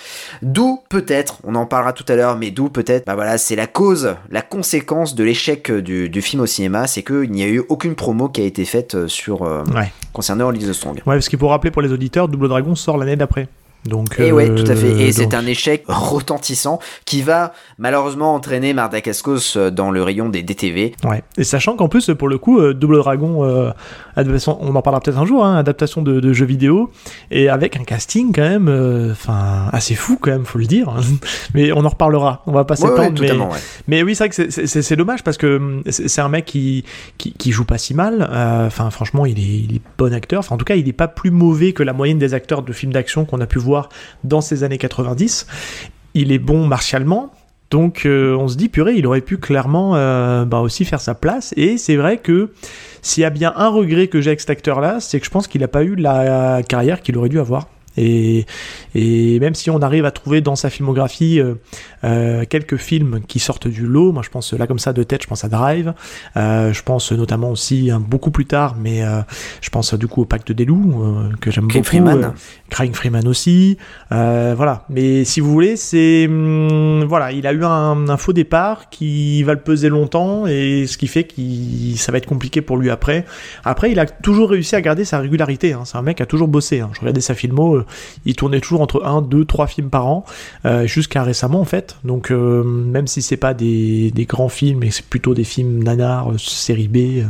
D'où 0.42 0.80
peut-être 0.88 1.38
on 1.44 1.54
en 1.54 1.66
parlera 1.66 1.92
tout 1.92 2.04
à 2.08 2.16
l'heure 2.16 2.36
mais 2.36 2.50
d'où 2.50 2.68
peut-être 2.68 3.06
bah 3.06 3.14
voilà 3.14 3.38
c'est 3.38 3.56
la 3.56 3.66
cause 3.66 4.16
la 4.30 4.42
conséquence 4.42 5.14
de 5.14 5.24
l'échec 5.24 5.70
du, 5.70 6.22
film 6.22 6.42
au 6.42 6.46
cinéma 6.46 6.86
c'est 6.86 7.02
qu'il 7.02 7.30
n'y 7.30 7.42
a 7.42 7.48
eu 7.48 7.62
aucune 7.68 7.94
promo 7.94 8.28
qui 8.28 8.40
a 8.40 8.44
été 8.44 8.64
faite 8.64 9.06
sur 9.06 9.48
concernant 10.12 10.50
Lise 10.50 10.68
the 10.68 10.72
Strong 10.72 10.96
ouais 10.96 11.02
parce 11.04 11.28
qu'il 11.28 11.38
faut 11.38 11.48
rappeler 11.48 11.70
pour 11.70 11.82
les 11.82 11.92
auditeurs 11.92 12.28
Double 12.28 12.48
Dragon 12.48 12.74
sort 12.74 12.96
l'année 12.96 13.16
d'après 13.16 13.48
donc, 13.84 14.20
et 14.20 14.30
ouais, 14.30 14.54
tout 14.54 14.70
à 14.70 14.76
fait. 14.76 14.90
Et 14.90 15.08
euh, 15.08 15.12
c'est 15.12 15.34
un 15.34 15.44
échec 15.44 15.84
retentissant 15.88 16.78
qui 17.04 17.22
va 17.22 17.52
malheureusement 17.78 18.34
entraîner 18.34 18.74
Mardakascos 18.74 19.56
euh, 19.56 19.70
dans 19.70 19.90
le 19.90 20.02
rayon 20.02 20.28
des 20.28 20.42
DTV. 20.42 20.94
Ouais. 21.04 21.24
Et 21.36 21.42
sachant 21.42 21.76
qu'en 21.76 21.88
plus, 21.88 22.10
pour 22.16 22.28
le 22.28 22.38
coup, 22.38 22.60
euh, 22.60 22.74
Double 22.74 22.98
Dragon, 22.98 23.72
adaptation, 24.11 24.11
on 24.16 24.74
en 24.74 24.82
parlera 24.82 25.00
peut-être 25.00 25.18
un 25.18 25.26
jour, 25.26 25.44
hein, 25.44 25.56
adaptation 25.56 26.02
de, 26.02 26.20
de, 26.20 26.32
jeux 26.32 26.46
vidéo, 26.46 26.90
et 27.30 27.48
avec 27.48 27.76
un 27.76 27.84
casting 27.84 28.32
quand 28.32 28.42
même, 28.42 28.68
enfin, 29.10 29.68
assez 29.72 29.94
fou 29.94 30.18
quand 30.20 30.30
même, 30.30 30.44
faut 30.44 30.58
le 30.58 30.66
dire. 30.66 30.94
mais 31.54 31.72
on 31.72 31.84
en 31.84 31.88
reparlera. 31.88 32.42
On 32.46 32.52
va 32.52 32.64
pas 32.64 32.76
s'étendre. 32.76 33.20
mais, 33.20 33.32
mais, 33.88 34.02
oui, 34.02 34.14
c'est 34.14 34.28
vrai 34.28 34.28
que 34.30 34.50
c'est 34.50 34.96
dommage 34.96 35.22
parce 35.22 35.36
que 35.36 35.56
hum, 35.56 35.82
c'est 35.88 36.20
un 36.20 36.28
mec 36.28 36.44
qui, 36.44 36.84
qui, 37.18 37.32
qui, 37.32 37.52
joue 37.52 37.64
pas 37.64 37.78
si 37.78 37.94
mal. 37.94 38.28
Enfin, 38.66 38.90
franchement, 38.90 39.26
il 39.26 39.38
est, 39.38 39.42
il 39.42 39.76
est 39.76 39.82
bon 39.98 40.12
acteur. 40.12 40.40
Enfin, 40.40 40.54
en 40.54 40.58
tout 40.58 40.64
cas, 40.64 40.76
il 40.76 40.88
est 40.88 40.92
pas 40.92 41.08
plus 41.08 41.30
mauvais 41.30 41.72
que 41.72 41.82
la 41.82 41.92
moyenne 41.92 42.18
des 42.18 42.34
acteurs 42.34 42.62
de 42.62 42.72
films 42.72 42.92
d'action 42.92 43.24
qu'on 43.24 43.40
a 43.40 43.46
pu 43.46 43.58
voir 43.58 43.88
dans 44.24 44.40
ces 44.40 44.64
années 44.64 44.78
90. 44.78 45.46
Il 46.14 46.32
est 46.32 46.38
bon 46.38 46.66
martialement, 46.66 47.32
donc 47.72 48.04
euh, 48.04 48.36
on 48.36 48.48
se 48.48 48.56
dit, 48.56 48.68
purée, 48.68 48.94
il 48.96 49.06
aurait 49.06 49.22
pu 49.22 49.38
clairement 49.38 49.96
euh, 49.96 50.44
bah, 50.44 50.58
aussi 50.58 50.84
faire 50.84 51.00
sa 51.00 51.14
place. 51.14 51.54
Et 51.56 51.78
c'est 51.78 51.96
vrai 51.96 52.18
que 52.18 52.52
s'il 53.02 53.22
y 53.22 53.24
a 53.24 53.30
bien 53.30 53.52
un 53.56 53.68
regret 53.68 54.06
que 54.06 54.20
j'ai 54.20 54.30
avec 54.30 54.40
cet 54.40 54.50
acteur-là, 54.50 55.00
c'est 55.00 55.18
que 55.20 55.26
je 55.26 55.30
pense 55.30 55.48
qu'il 55.48 55.60
n'a 55.60 55.68
pas 55.68 55.82
eu 55.82 55.96
la 55.96 56.62
carrière 56.66 57.02
qu'il 57.02 57.18
aurait 57.18 57.28
dû 57.28 57.38
avoir. 57.38 57.68
Et, 57.96 58.46
et, 58.94 59.38
même 59.40 59.54
si 59.54 59.70
on 59.70 59.80
arrive 59.80 60.04
à 60.04 60.10
trouver 60.10 60.40
dans 60.40 60.56
sa 60.56 60.70
filmographie 60.70 61.40
euh, 61.40 61.54
euh, 62.04 62.44
quelques 62.48 62.76
films 62.76 63.20
qui 63.26 63.38
sortent 63.38 63.68
du 63.68 63.86
lot, 63.86 64.12
moi 64.12 64.22
je 64.24 64.30
pense 64.30 64.52
là 64.52 64.66
comme 64.66 64.78
ça 64.78 64.92
de 64.92 65.02
tête, 65.02 65.22
je 65.22 65.28
pense 65.28 65.44
à 65.44 65.48
Drive, 65.48 65.94
euh, 66.36 66.72
je 66.72 66.82
pense 66.82 67.12
notamment 67.12 67.50
aussi 67.50 67.90
hein, 67.90 68.02
beaucoup 68.04 68.30
plus 68.30 68.46
tard, 68.46 68.76
mais 68.78 69.04
euh, 69.04 69.20
je 69.60 69.70
pense 69.70 69.94
du 69.94 70.08
coup 70.08 70.22
au 70.22 70.24
Pacte 70.24 70.52
des 70.52 70.64
loups 70.64 71.02
que 71.40 71.50
j'aime 71.50 71.68
beaucoup, 71.68 71.84
Freeman. 71.84 72.32
Crying 72.70 72.94
Freeman 72.94 73.28
aussi, 73.28 73.76
voilà. 74.10 74.84
Mais 74.88 75.24
si 75.24 75.40
vous 75.40 75.52
voulez, 75.52 75.76
c'est 75.76 76.26
hum, 76.26 77.04
voilà, 77.04 77.32
il 77.32 77.46
a 77.46 77.52
eu 77.52 77.64
un, 77.64 78.08
un, 78.08 78.16
faux 78.16 78.32
départ 78.32 78.88
qui 78.90 79.42
va 79.42 79.52
le 79.52 79.60
peser 79.60 79.88
longtemps 79.88 80.46
et 80.46 80.86
ce 80.86 80.96
qui 80.96 81.06
fait 81.06 81.24
que 81.24 81.34
ça 81.96 82.12
va 82.12 82.18
être 82.18 82.26
compliqué 82.26 82.62
pour 82.62 82.76
lui 82.76 82.90
après. 82.90 83.24
Après, 83.64 83.92
il 83.92 83.98
a 83.98 84.06
toujours 84.06 84.50
réussi 84.50 84.74
à 84.74 84.80
garder 84.80 85.04
sa 85.04 85.18
régularité. 85.18 85.72
Hein. 85.72 85.82
C'est 85.84 85.98
un 85.98 86.02
mec 86.02 86.16
qui 86.16 86.22
a 86.22 86.26
toujours 86.26 86.48
bossé. 86.48 86.80
Hein. 86.80 86.90
Je 86.94 87.00
regardais 87.00 87.20
sa 87.20 87.34
filmo 87.34 87.81
il 88.24 88.34
tournait 88.34 88.60
toujours 88.60 88.80
entre 88.80 89.04
1, 89.04 89.22
2, 89.22 89.44
3 89.44 89.66
films 89.66 89.90
par 89.90 90.06
an, 90.06 90.24
euh, 90.64 90.86
jusqu'à 90.86 91.22
récemment 91.22 91.60
en 91.60 91.64
fait. 91.64 91.96
Donc 92.04 92.30
euh, 92.30 92.62
même 92.62 93.06
si 93.06 93.22
c'est 93.22 93.36
pas 93.36 93.54
des, 93.54 94.12
grands 94.28 94.48
films, 94.48 94.80
mais 94.80 94.90
c'est 94.90 95.04
plutôt 95.04 95.34
des 95.34 95.44
films 95.44 95.82
nanars, 95.82 96.32
euh, 96.32 96.38
série 96.38 96.88
B, 96.88 97.24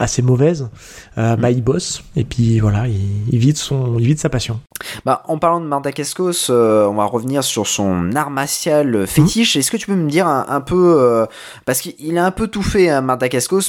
assez 0.00 0.20
mauvaises, 0.20 0.68
bah 1.16 1.36
mm. 1.36 1.50
il 1.50 1.62
bosse 1.62 2.02
et 2.16 2.24
puis 2.24 2.58
voilà, 2.58 2.86
il, 2.88 3.38
vide 3.38 3.56
son, 3.56 3.98
il 3.98 4.06
vide 4.06 4.18
sa 4.18 4.28
passion. 4.28 4.60
Bah, 5.04 5.22
en 5.28 5.38
parlant 5.38 5.60
de 5.60 5.66
Mardakascos, 5.66 6.50
on 6.50 6.94
va 6.94 7.04
revenir 7.04 7.44
sur 7.44 7.66
son 7.68 8.10
art 8.16 8.30
martial 8.30 9.06
fétiche. 9.06 9.54
Mm. 9.54 9.58
Est-ce 9.60 9.70
que 9.70 9.76
tu 9.76 9.86
peux 9.86 9.94
me 9.94 10.10
dire 10.10 10.26
un, 10.26 10.60
peu, 10.60 11.26
parce 11.66 11.80
qu'il 11.80 12.18
a 12.18 12.24
un 12.24 12.30
peu 12.32 12.48
tout 12.48 12.62
fait, 12.62 12.88
hein, 12.88 13.06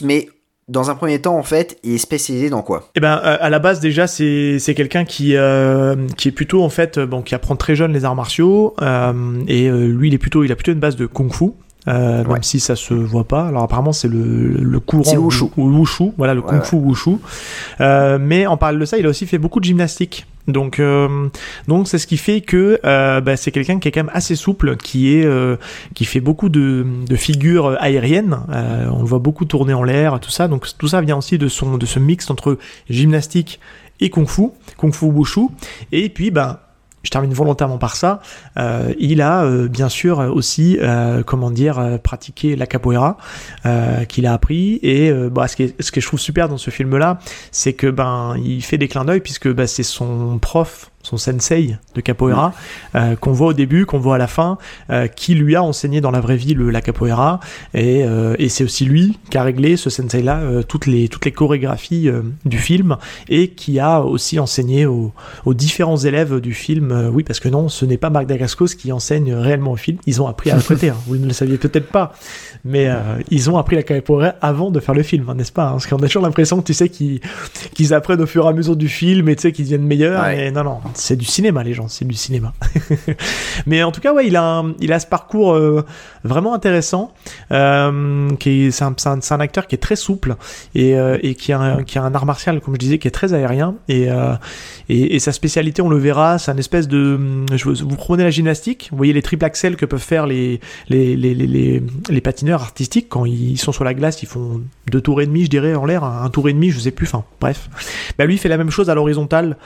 mais 0.03 0.29
dans 0.67 0.89
un 0.89 0.95
premier 0.95 1.19
temps, 1.19 1.37
en 1.37 1.43
fait, 1.43 1.77
il 1.83 1.93
est 1.93 1.97
spécialisé 1.97 2.49
dans 2.49 2.61
quoi? 2.61 2.89
Eh 2.95 2.99
ben, 2.99 3.19
euh, 3.23 3.37
à 3.39 3.49
la 3.49 3.59
base, 3.59 3.79
déjà, 3.79 4.07
c'est 4.07 4.73
quelqu'un 4.75 5.05
qui 5.05 5.35
euh, 5.35 5.95
qui 6.17 6.29
est 6.29 6.31
plutôt 6.31 6.63
en 6.63 6.69
fait, 6.69 6.97
euh, 6.97 7.05
bon, 7.05 7.21
qui 7.21 7.35
apprend 7.35 7.55
très 7.55 7.75
jeune 7.75 7.93
les 7.93 8.05
arts 8.05 8.15
martiaux. 8.15 8.75
et 9.47 9.69
lui, 9.69 10.07
il 10.07 10.13
est 10.13 10.17
plutôt, 10.19 10.43
il 10.43 10.51
a 10.51 10.55
plutôt 10.55 10.71
une 10.71 10.79
base 10.79 10.95
de 10.95 11.05
kung-fu. 11.05 11.51
Euh, 11.87 12.23
Ouais. 12.23 12.33
Même 12.33 12.43
si 12.43 12.59
ça 12.59 12.75
se 12.75 12.93
voit 12.93 13.23
pas. 13.23 13.47
Alors 13.47 13.63
apparemment 13.63 13.91
c'est 13.91 14.07
le, 14.07 14.49
le 14.59 14.79
courant 14.79 15.13
le 15.13 15.19
wushu. 15.19 15.45
wushu, 15.57 16.11
voilà 16.17 16.35
le 16.35 16.41
Ouais, 16.41 16.47
kung 16.49 16.61
fu 16.63 16.75
wushu. 16.75 17.17
Euh, 17.79 18.19
mais 18.21 18.45
en 18.45 18.55
parallèle 18.57 18.79
de 18.81 18.85
ça, 18.85 18.97
il 18.99 19.05
a 19.07 19.09
aussi 19.09 19.25
fait 19.25 19.39
beaucoup 19.39 19.59
de 19.59 19.65
gymnastique. 19.65 20.27
Donc 20.47 20.79
euh, 20.79 21.27
donc 21.67 21.87
c'est 21.87 21.97
ce 21.97 22.05
qui 22.07 22.17
fait 22.17 22.41
que 22.41 22.79
euh, 22.85 23.21
bah, 23.21 23.35
c'est 23.37 23.51
quelqu'un 23.51 23.79
qui 23.79 23.87
est 23.87 23.91
quand 23.91 24.03
même 24.03 24.11
assez 24.13 24.35
souple, 24.35 24.75
qui 24.77 25.13
est 25.15 25.27
qui 25.95 26.05
fait 26.05 26.19
beaucoup 26.19 26.49
de, 26.49 26.85
de 27.07 27.15
figures 27.15 27.75
aériennes. 27.79 28.37
On 28.49 28.99
le 28.99 29.05
voit 29.07 29.19
beaucoup 29.19 29.45
tourner 29.45 29.73
en 29.73 29.83
l'air, 29.83 30.19
tout 30.19 30.31
ça. 30.31 30.47
Donc 30.47 30.67
tout 30.77 30.87
ça 30.87 31.01
vient 31.01 31.17
aussi 31.17 31.37
de 31.39 31.47
son 31.47 31.77
de 31.77 31.85
ce 31.87 31.97
mix 31.99 32.29
entre 32.29 32.57
gymnastique 32.89 33.59
et 33.99 34.09
kung 34.09 34.27
fu, 34.27 34.49
kung 34.77 34.93
fu 34.93 35.05
wushu. 35.05 35.47
Et 35.91 36.09
puis 36.09 36.29
ben 36.31 36.57
je 37.03 37.09
termine 37.09 37.33
volontairement 37.33 37.77
par 37.77 37.95
ça. 37.95 38.21
Euh, 38.57 38.93
il 38.99 39.21
a 39.21 39.43
euh, 39.43 39.67
bien 39.67 39.89
sûr 39.89 40.19
aussi, 40.19 40.77
euh, 40.81 41.23
comment 41.23 41.51
dire, 41.51 41.99
pratiqué 42.03 42.55
la 42.55 42.67
capoeira 42.67 43.17
qu'il 44.07 44.25
a 44.25 44.33
appris. 44.33 44.79
Et 44.83 45.11
bah, 45.31 45.47
ce 45.47 45.91
que 45.91 46.01
je 46.01 46.05
trouve 46.05 46.19
super 46.19 46.49
dans 46.49 46.57
ce 46.57 46.69
film-là, 46.69 47.19
c'est 47.51 47.73
que 47.73 47.87
ben 47.87 48.35
il 48.43 48.61
fait 48.61 48.77
des 48.77 48.87
clins 48.87 49.05
d'œil 49.05 49.21
puisque 49.21 49.51
bah, 49.51 49.67
c'est 49.67 49.83
son 49.83 50.39
prof, 50.39 50.91
son 51.03 51.17
sensei 51.17 51.75
de 51.95 52.01
capoeira 52.01 52.53
euh, 52.95 53.15
qu'on 53.15 53.31
voit 53.31 53.47
au 53.47 53.53
début, 53.53 53.85
qu'on 53.85 53.99
voit 53.99 54.15
à 54.15 54.17
la 54.17 54.27
fin, 54.27 54.57
euh, 54.89 55.07
qui 55.07 55.35
lui 55.35 55.55
a 55.55 55.63
enseigné 55.63 56.01
dans 56.01 56.11
la 56.11 56.19
vraie 56.21 56.37
vie 56.37 56.53
le, 56.53 56.69
la 56.69 56.81
capoeira. 56.81 57.39
Et, 57.73 58.03
euh, 58.03 58.35
et 58.39 58.49
c'est 58.49 58.63
aussi 58.63 58.85
lui 58.85 59.17
qui 59.29 59.37
a 59.37 59.43
réglé 59.43 59.77
ce 59.77 59.89
sensei-là 59.89 60.39
euh, 60.39 60.63
toutes 60.63 60.85
les 60.85 61.07
toutes 61.09 61.25
les 61.25 61.31
chorégraphies 61.31 62.07
euh, 62.09 62.21
du 62.45 62.57
film 62.57 62.97
et 63.29 63.49
qui 63.49 63.79
a 63.79 64.01
aussi 64.01 64.39
enseigné 64.39 64.85
aux, 64.85 65.11
aux 65.45 65.53
différents 65.53 65.97
élèves 65.97 66.39
du 66.39 66.53
film. 66.53 66.91
euh, 66.91 67.09
oui, 67.09 67.23
parce 67.23 67.39
que 67.39 67.49
non, 67.49 67.69
ce 67.69 67.85
n'est 67.85 67.97
pas 67.97 68.09
Marc 68.09 68.25
Dacascos 68.27 68.75
qui 68.77 68.91
enseigne 68.91 69.33
réellement 69.33 69.71
au 69.71 69.75
film. 69.77 69.97
Ils 70.05 70.21
ont 70.21 70.27
appris 70.27 70.51
à 70.51 70.59
côté. 70.59 70.89
hein. 70.89 70.95
Vous 71.07 71.17
ne 71.17 71.25
le 71.27 71.33
saviez 71.33 71.57
peut-être 71.57 71.87
pas, 71.87 72.13
mais 72.63 72.87
euh, 72.87 72.97
ils 73.29 73.49
ont 73.49 73.57
appris 73.57 73.75
la 73.75 73.83
capoeira 73.83 74.33
avant 74.41 74.71
de 74.71 74.79
faire 74.79 74.95
le 74.95 75.03
film, 75.03 75.29
hein, 75.29 75.35
n'est-ce 75.35 75.51
pas 75.51 75.67
hein? 75.67 75.71
Parce 75.71 75.87
qu'on 75.87 75.97
a 75.97 76.07
toujours 76.07 76.23
l'impression, 76.23 76.61
tu 76.61 76.73
sais, 76.73 76.89
qu'ils 76.89 77.19
qu'ils 77.73 77.93
apprennent 77.93 78.21
au 78.21 78.25
fur 78.25 78.45
et 78.45 78.49
à 78.49 78.53
mesure 78.53 78.75
du 78.75 78.87
film 78.89 79.29
et 79.29 79.35
tu 79.35 79.43
sais 79.43 79.51
qu'ils 79.51 79.65
deviennent 79.65 79.85
meilleurs. 79.85 80.21
Ouais. 80.23 80.35
Mais 80.35 80.51
non, 80.51 80.63
non, 80.63 80.77
c'est 80.95 81.15
du 81.15 81.25
cinéma, 81.25 81.63
les 81.63 81.73
gens, 81.73 81.87
c'est 81.87 82.05
du 82.05 82.15
cinéma. 82.15 82.53
mais 83.65 83.83
en 83.83 83.91
tout 83.91 84.01
cas, 84.01 84.13
ouais, 84.13 84.27
il 84.27 84.35
a, 84.35 84.63
ce 84.99 85.05
parcours 85.05 85.53
euh, 85.53 85.85
vraiment 86.23 86.53
intéressant. 86.53 87.13
Euh, 87.51 88.29
c'est 88.39 89.33
un, 89.33 89.39
acteur 89.39 89.67
qui 89.67 89.75
est 89.75 89.79
très 89.79 89.95
souple 89.95 90.35
et, 90.75 90.95
euh, 90.95 91.17
qui, 91.33 91.51
a 91.51 91.59
un, 91.59 92.13
art 92.13 92.25
martial, 92.25 92.61
comme 92.61 92.75
je 92.75 92.79
disais, 92.79 92.97
qui 92.99 93.07
est 93.07 93.11
très 93.11 93.33
aérien. 93.33 93.75
Et, 93.87 94.09
euh, 94.09 94.35
sa 95.19 95.31
spécialité, 95.31 95.81
on 95.81 95.89
le 95.89 95.97
verra, 95.97 96.37
c'est 96.37 96.51
un 96.51 96.57
espèce 96.57 96.87
de. 96.87 97.19
Je 97.53 97.69
vous, 97.69 97.95
prenez 97.95 98.23
la 98.23 98.31
gymnastique, 98.31 98.89
vous 98.91 98.97
voyez 98.97 99.13
les 99.13 99.21
triple 99.21 99.45
axels 99.45 99.75
que 99.75 99.85
peuvent 99.85 99.99
faire 99.99 100.27
les, 100.27 100.59
patineurs 102.23 102.61
artistiques 102.61 103.07
quand 103.09 103.25
ils 103.25 103.57
sont 103.57 103.71
sur 103.71 103.83
la 103.83 103.93
glace, 103.93 104.21
ils 104.21 104.27
font 104.27 104.61
deux 104.89 105.01
tours 105.01 105.21
et 105.21 105.25
demi, 105.25 105.45
je 105.45 105.49
dirais, 105.49 105.75
en 105.75 105.85
l'air, 105.85 106.03
un 106.03 106.29
tour 106.29 106.49
et 106.49 106.53
demi, 106.53 106.69
je 106.69 106.79
sais 106.79 106.91
plus, 106.91 107.07
enfin, 107.07 107.23
bref. 107.39 107.69
Bah, 108.17 108.25
lui, 108.25 108.35
il 108.35 108.37
fait 108.37 108.49
la 108.49 108.57
même 108.57 108.69
chose 108.69 108.89
à 108.89 108.95
l'horizontale 108.95 109.57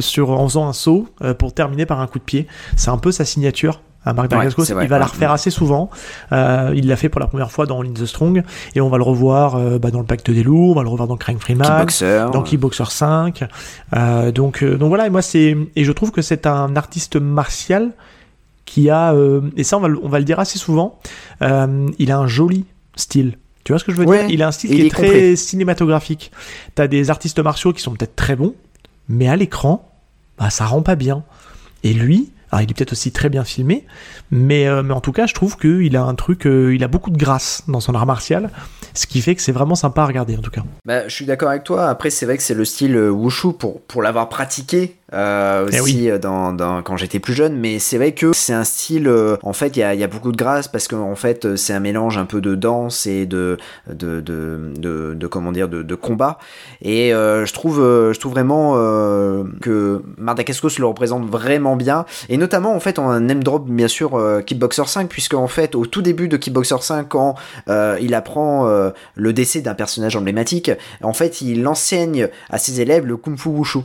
sur, 0.00 0.30
en 0.30 0.48
faisant 0.48 0.68
un 0.68 0.72
saut 0.72 1.08
pour 1.38 1.52
terminer 1.52 1.86
par 1.86 2.00
un 2.00 2.06
coup 2.06 2.18
de 2.18 2.24
pied. 2.24 2.46
C'est 2.76 2.90
un 2.90 2.98
peu 2.98 3.12
sa 3.12 3.24
signature. 3.24 3.80
À 4.06 4.12
Marc 4.12 4.28
Dacascos, 4.28 4.64
il 4.82 4.88
va 4.88 4.98
la 4.98 5.06
refaire 5.06 5.30
assez 5.32 5.50
souvent. 5.50 5.88
Euh, 6.32 6.72
il 6.74 6.86
l'a 6.88 6.96
fait 6.96 7.08
pour 7.08 7.20
la 7.20 7.26
première 7.26 7.50
fois 7.50 7.64
dans 7.66 7.82
In 7.82 7.92
the 7.92 8.04
Strong 8.04 8.42
et 8.74 8.80
on 8.80 8.88
va 8.88 8.98
le 8.98 9.02
revoir 9.04 9.56
euh, 9.56 9.78
bah, 9.78 9.90
dans 9.90 10.00
le 10.00 10.04
Pacte 10.04 10.30
des 10.30 10.42
loups, 10.42 10.72
on 10.72 10.74
va 10.74 10.82
le 10.82 10.88
revoir 10.88 11.08
dans 11.08 11.16
Crying 11.16 11.38
Freeman, 11.38 11.66
Kickboxer. 11.66 12.26
dans 12.32 12.42
Kickboxer 12.42 12.84
5. 12.90 13.44
Euh, 13.96 14.30
donc, 14.32 14.62
euh, 14.62 14.76
donc 14.76 14.88
voilà, 14.88 15.06
et 15.06 15.10
moi 15.10 15.22
c'est 15.22 15.56
et 15.76 15.84
je 15.84 15.92
trouve 15.92 16.10
que 16.10 16.20
c'est 16.22 16.46
un 16.46 16.76
artiste 16.76 17.16
martial 17.16 17.92
qui 18.66 18.90
a 18.90 19.12
euh, 19.14 19.40
et 19.56 19.64
ça 19.64 19.76
on 19.76 19.80
va, 19.80 19.88
le- 19.88 20.00
on 20.02 20.08
va 20.08 20.18
le 20.18 20.24
dire 20.24 20.40
assez 20.40 20.58
souvent. 20.58 20.98
euh, 21.42 21.88
il 21.98 22.10
a 22.12 22.18
un 22.18 22.26
joli 22.26 22.64
style. 22.96 23.38
Tu 23.64 23.72
vois 23.72 23.78
ce 23.78 23.84
que 23.84 23.92
je 23.92 23.96
veux 23.96 24.04
Ouais, 24.06 24.26
dire 24.26 24.30
Il 24.34 24.42
a 24.42 24.48
un 24.48 24.52
style 24.52 24.70
qui 24.70 24.82
est, 24.82 24.86
est 24.86 24.90
très 24.90 25.02
complet. 25.04 25.36
cinématographique. 25.36 26.30
T'as 26.74 26.86
des 26.86 27.08
artistes 27.10 27.38
martiaux 27.38 27.72
qui 27.72 27.80
sont 27.80 27.92
peut-être 27.92 28.14
très 28.16 28.36
bons, 28.36 28.54
mais 29.08 29.28
à 29.28 29.36
l'écran, 29.36 29.90
bah 30.38 30.50
ça 30.50 30.66
rend 30.66 30.82
pas 30.82 30.94
bien. 30.96 31.22
Et 31.82 31.94
lui, 31.94 32.30
alors 32.54 32.62
il 32.62 32.70
est 32.70 32.74
peut-être 32.74 32.92
aussi 32.92 33.10
très 33.10 33.28
bien 33.28 33.42
filmé, 33.42 33.84
mais, 34.30 34.68
euh, 34.68 34.84
mais 34.84 34.94
en 34.94 35.00
tout 35.00 35.10
cas, 35.10 35.26
je 35.26 35.34
trouve 35.34 35.56
qu'il 35.56 35.96
a 35.96 36.04
un 36.04 36.14
truc, 36.14 36.46
euh, 36.46 36.72
il 36.72 36.84
a 36.84 36.88
beaucoup 36.88 37.10
de 37.10 37.18
grâce 37.18 37.64
dans 37.66 37.80
son 37.80 37.96
art 37.96 38.06
martial, 38.06 38.48
ce 38.94 39.08
qui 39.08 39.20
fait 39.22 39.34
que 39.34 39.42
c'est 39.42 39.50
vraiment 39.50 39.74
sympa 39.74 40.02
à 40.02 40.06
regarder 40.06 40.36
en 40.36 40.40
tout 40.40 40.52
cas. 40.52 40.62
Bah, 40.84 41.08
je 41.08 41.12
suis 41.12 41.26
d'accord 41.26 41.48
avec 41.48 41.64
toi. 41.64 41.88
Après, 41.88 42.10
c'est 42.10 42.26
vrai 42.26 42.36
que 42.36 42.44
c'est 42.44 42.54
le 42.54 42.64
style 42.64 42.94
euh, 42.94 43.10
wushu 43.10 43.54
pour, 43.54 43.80
pour 43.82 44.02
l'avoir 44.02 44.28
pratiqué 44.28 44.94
euh, 45.12 45.68
Eh 45.72 45.80
aussi 45.80 46.10
euh, 46.10 46.18
dans, 46.18 46.52
dans- 46.52 46.82
quand 46.82 46.96
j'étais 46.96 47.18
plus 47.20 47.34
jeune. 47.34 47.56
Mais 47.56 47.78
c'est 47.78 47.98
vrai 47.98 48.12
que 48.12 48.32
c'est 48.32 48.54
un 48.54 48.64
style. 48.64 49.06
euh, 49.06 49.36
en 49.42 49.52
fait, 49.52 49.76
il 49.76 49.80
y 49.80 49.82
a, 49.82 49.94
y 49.94 50.02
a 50.02 50.06
beaucoup 50.08 50.32
de 50.32 50.36
grâce 50.36 50.66
parce 50.68 50.88
que 50.88 50.96
en 50.96 51.14
fait, 51.14 51.44
euh, 51.44 51.56
c'est 51.56 51.72
un 51.74 51.80
mélange 51.80 52.16
un 52.18 52.24
peu 52.24 52.40
de 52.40 52.54
danse 52.54 53.06
et 53.06 53.26
de 53.26 53.58
de, 53.88 54.20
de, 54.20 54.72
de, 54.76 55.14
de- 55.14 55.26
comment 55.26 55.52
dire 55.52 55.68
de, 55.68 55.82
de 55.82 55.94
combat. 55.94 56.38
Et 56.82 57.12
euh, 57.14 57.44
je 57.44 57.52
trouve 57.52 57.80
euh, 57.80 58.12
je 58.12 58.20
trouve 58.20 58.32
vraiment 58.32 58.74
euh, 58.76 59.44
que 59.60 60.02
Mardakascos 60.16 60.78
le 60.78 60.86
représente 60.86 61.28
vraiment 61.28 61.76
bien. 61.76 62.06
Et 62.28 62.36
notamment 62.36 62.74
en 62.74 62.80
fait, 62.80 62.98
on 62.98 63.08
a 63.10 63.12
un 63.14 63.20
name 63.20 63.44
drop 63.44 63.68
bien 63.68 63.88
sûr 63.88 64.14
euh, 64.14 64.40
Kickboxer 64.40 64.86
5 64.86 65.08
puisque 65.08 65.34
en 65.34 65.48
fait, 65.48 65.74
au 65.74 65.86
tout 65.86 66.02
début 66.02 66.28
de 66.28 66.36
Kickboxer 66.36 66.80
5, 66.80 67.08
quand 67.08 67.34
euh, 67.68 67.98
il 68.00 68.14
apprend 68.14 68.66
euh, 68.68 68.90
le 69.14 69.32
décès 69.32 69.60
d'un 69.60 69.74
personnage 69.74 70.16
emblématique, 70.16 70.70
en 71.02 71.12
fait, 71.12 71.40
il 71.42 71.66
enseigne 71.68 72.28
à 72.50 72.58
ses 72.58 72.80
élèves 72.80 73.06
le 73.06 73.16
kung 73.16 73.36
fu 73.38 73.48
wushu. 73.50 73.80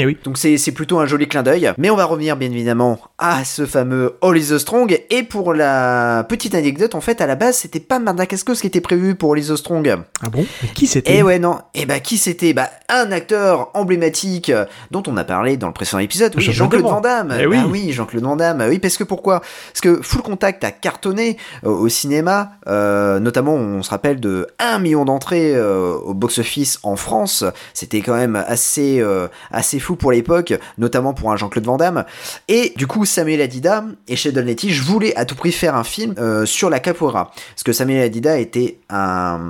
Et 0.00 0.06
oui. 0.06 0.16
Donc 0.24 0.38
c'est 0.38 0.72
plutôt 0.72 0.98
un 0.98 1.04
joli 1.04 1.28
clin 1.28 1.42
d'œil. 1.42 1.70
Mais 1.76 1.90
on 1.90 1.96
va 1.96 2.06
revenir 2.06 2.38
bien 2.38 2.50
évidemment 2.50 2.98
à 3.18 3.44
ce 3.44 3.66
fameux 3.66 4.16
All 4.22 4.38
is 4.38 4.48
the 4.48 4.56
Strong. 4.56 4.98
Et 5.10 5.22
pour 5.22 5.52
la 5.52 6.24
petite 6.26 6.54
anecdote, 6.54 6.94
en 6.94 7.02
fait, 7.02 7.20
à 7.20 7.26
la 7.26 7.36
base, 7.36 7.58
c'était 7.58 7.80
pas 7.80 7.98
Mardakascos 7.98 8.54
qui 8.54 8.66
était 8.66 8.80
prévu 8.80 9.14
pour 9.14 9.34
All 9.34 9.40
is 9.40 9.48
the 9.48 9.56
Strong. 9.56 9.98
Ah 10.22 10.30
bon? 10.30 10.46
Mais 10.62 10.68
qui 10.70 10.86
c'était? 10.86 11.18
Et 11.18 11.22
ouais, 11.22 11.38
non. 11.38 11.58
Et 11.74 11.84
bah, 11.84 12.00
qui 12.00 12.16
c'était? 12.16 12.54
Bah, 12.54 12.70
un 12.90 13.12
acteur 13.12 13.70
emblématique 13.74 14.50
euh, 14.50 14.64
dont 14.90 15.02
on 15.06 15.16
a 15.16 15.24
parlé 15.24 15.56
dans 15.56 15.66
le 15.68 15.72
précédent 15.72 15.98
épisode. 16.00 16.32
Oui, 16.36 16.42
Jean-Claude 16.44 16.82
Van 16.82 17.00
Damme. 17.00 17.34
Eh 17.38 17.46
oui. 17.46 17.56
Bah 17.58 17.66
oui, 17.68 17.92
Jean-Claude 17.92 18.22
Van 18.24 18.36
Damme. 18.36 18.64
Oui, 18.68 18.78
parce 18.78 18.96
que 18.96 19.04
pourquoi? 19.04 19.40
Parce 19.40 19.80
que 19.80 20.02
Full 20.02 20.22
Contact 20.22 20.64
a 20.64 20.70
cartonné 20.72 21.36
euh, 21.64 21.70
au 21.70 21.88
cinéma. 21.88 22.52
euh, 22.66 23.20
notamment, 23.20 23.54
on 23.54 23.82
se 23.82 23.90
rappelle 23.90 24.20
de 24.20 24.46
1 24.58 24.78
million 24.80 25.04
d'entrées 25.04 25.54
euh, 25.54 25.94
au 25.94 26.14
box-office 26.14 26.78
en 26.82 26.96
France. 26.96 27.44
C'était 27.74 28.00
quand 28.00 28.16
même 28.16 28.36
assez, 28.36 29.00
euh, 29.00 29.28
assez 29.50 29.78
fou 29.80 29.96
pour 29.96 30.12
l'époque, 30.12 30.52
notamment 30.78 31.14
pour 31.14 31.30
un 31.32 31.36
Jean-Claude 31.36 31.64
Van 31.64 31.76
Damme. 31.76 32.04
Et 32.48 32.72
du 32.76 32.86
coup, 32.86 33.04
Samuel 33.04 33.40
Adida 33.40 33.84
et 34.08 34.16
Sheldon 34.16 34.44
Lettich 34.44 34.80
voulaient 34.82 35.14
à 35.16 35.24
tout 35.24 35.34
prix 35.36 35.52
faire 35.52 35.74
un 35.76 35.84
film 35.84 36.14
sur 36.44 36.70
la 36.70 36.80
capoeira. 36.80 37.30
Parce 37.54 37.62
que 37.64 37.72
Samuel 37.72 38.02
Adida 38.02 38.38
était 38.38 38.78
un, 38.88 39.40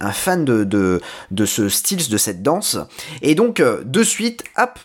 un 0.00 0.12
fan 0.12 0.44
de, 0.44 0.64
de, 0.64 1.00
de 1.30 1.44
ce 1.46 1.68
style, 1.68 2.08
de 2.08 2.16
cette 2.16 2.42
danse. 2.42 2.78
Et 3.22 3.34
donc, 3.34 3.60
euh, 3.60 3.82
de 3.84 4.02
suite, 4.02 4.44
hop, 4.58 4.78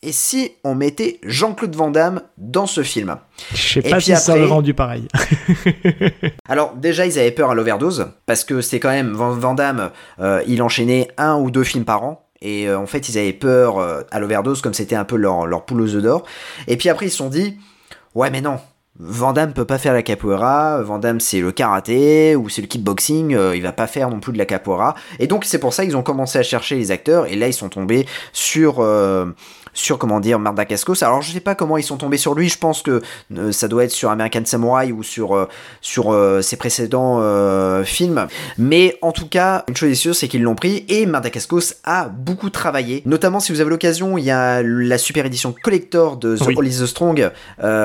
et 0.00 0.12
si 0.12 0.52
on 0.62 0.76
mettait 0.76 1.18
Jean-Claude 1.24 1.74
Van 1.74 1.90
Damme 1.90 2.22
dans 2.36 2.66
ce 2.66 2.82
film 2.84 3.16
Je 3.52 3.80
sais 3.80 3.82
pas 3.82 3.98
si 3.98 4.14
ça 4.14 4.32
après- 4.32 4.42
aurait 4.42 4.50
rendu 4.50 4.72
pareil. 4.74 5.08
Alors 6.48 6.74
déjà 6.76 7.04
ils 7.06 7.18
avaient 7.18 7.32
peur 7.32 7.50
à 7.50 7.54
l'overdose 7.54 8.06
parce 8.26 8.44
que 8.44 8.60
c'est 8.60 8.78
quand 8.78 8.90
même 8.90 9.12
Van, 9.12 9.30
Van 9.30 9.54
Damme, 9.54 9.90
euh, 10.20 10.42
il 10.46 10.62
enchaînait 10.62 11.08
un 11.16 11.36
ou 11.36 11.50
deux 11.50 11.64
films 11.64 11.84
par 11.84 12.04
an. 12.04 12.24
Et 12.40 12.68
euh, 12.68 12.78
en 12.78 12.86
fait, 12.86 13.08
ils 13.08 13.18
avaient 13.18 13.32
peur 13.32 13.78
euh, 13.78 14.02
à 14.12 14.20
l'overdose, 14.20 14.60
comme 14.62 14.72
c'était 14.74 14.94
un 14.94 15.04
peu 15.04 15.16
leur, 15.16 15.46
leur 15.48 15.64
poule 15.64 15.80
aux 15.80 15.94
œufs 15.96 16.02
d'or. 16.02 16.22
Et 16.68 16.76
puis 16.76 16.88
après, 16.88 17.06
ils 17.06 17.10
se 17.10 17.16
sont 17.16 17.28
dit, 17.30 17.58
ouais, 18.14 18.30
mais 18.30 18.40
non, 18.40 18.60
Van 19.00 19.32
Damme 19.32 19.52
peut 19.52 19.64
pas 19.64 19.78
faire 19.78 19.92
la 19.92 20.02
capoeira, 20.02 20.82
Van 20.82 20.98
Damme 20.98 21.20
c'est 21.20 21.40
le 21.40 21.52
karaté 21.52 22.34
ou 22.34 22.48
c'est 22.48 22.62
le 22.62 22.66
kickboxing, 22.66 23.34
euh, 23.34 23.54
il 23.54 23.62
va 23.62 23.72
pas 23.72 23.86
faire 23.86 24.10
non 24.10 24.18
plus 24.18 24.32
de 24.32 24.38
la 24.38 24.46
capoeira. 24.46 24.96
Et 25.20 25.28
donc 25.28 25.44
c'est 25.44 25.60
pour 25.60 25.72
ça 25.72 25.84
qu'ils 25.84 25.96
ont 25.96 26.02
commencé 26.02 26.38
à 26.38 26.42
chercher 26.42 26.74
les 26.74 26.90
acteurs 26.90 27.26
et 27.26 27.36
là 27.36 27.46
ils 27.46 27.52
sont 27.52 27.68
tombés 27.68 28.06
sur 28.32 28.80
euh, 28.80 29.26
sur 29.78 29.98
comment 29.98 30.20
dire 30.20 30.38
Mardakascos. 30.38 31.02
Alors 31.02 31.22
je 31.22 31.32
sais 31.32 31.40
pas 31.40 31.54
comment 31.54 31.78
ils 31.78 31.82
sont 31.82 31.96
tombés 31.96 32.16
sur 32.16 32.34
lui, 32.34 32.48
je 32.48 32.58
pense 32.58 32.82
que 32.82 33.00
euh, 33.36 33.52
ça 33.52 33.68
doit 33.68 33.84
être 33.84 33.92
sur 33.92 34.10
American 34.10 34.42
Samurai 34.44 34.92
ou 34.92 35.02
sur 35.02 35.36
euh, 35.36 35.48
sur 35.80 36.12
euh, 36.12 36.42
ses 36.42 36.56
précédents 36.56 36.98
films. 37.84 38.26
Mais 38.58 38.96
en 39.02 39.12
tout 39.12 39.28
cas, 39.28 39.64
une 39.68 39.76
chose 39.76 39.90
est 39.90 39.94
sûre, 39.94 40.14
c'est 40.14 40.28
qu'ils 40.28 40.42
l'ont 40.42 40.54
pris 40.54 40.84
et 40.88 41.06
Mardakascos 41.06 41.74
a 41.84 42.08
beaucoup 42.08 42.50
travaillé. 42.50 43.02
Notamment 43.06 43.40
si 43.40 43.52
vous 43.52 43.60
avez 43.60 43.70
l'occasion, 43.70 44.18
il 44.18 44.24
y 44.24 44.30
a 44.30 44.62
la 44.62 44.98
super 44.98 45.24
édition 45.26 45.54
collector 45.62 46.16
de 46.16 46.36
The 46.36 46.46
Oui. 46.46 46.54
All 46.58 46.66
is 46.66 46.80
the 46.80 46.86
Strong 46.86 47.30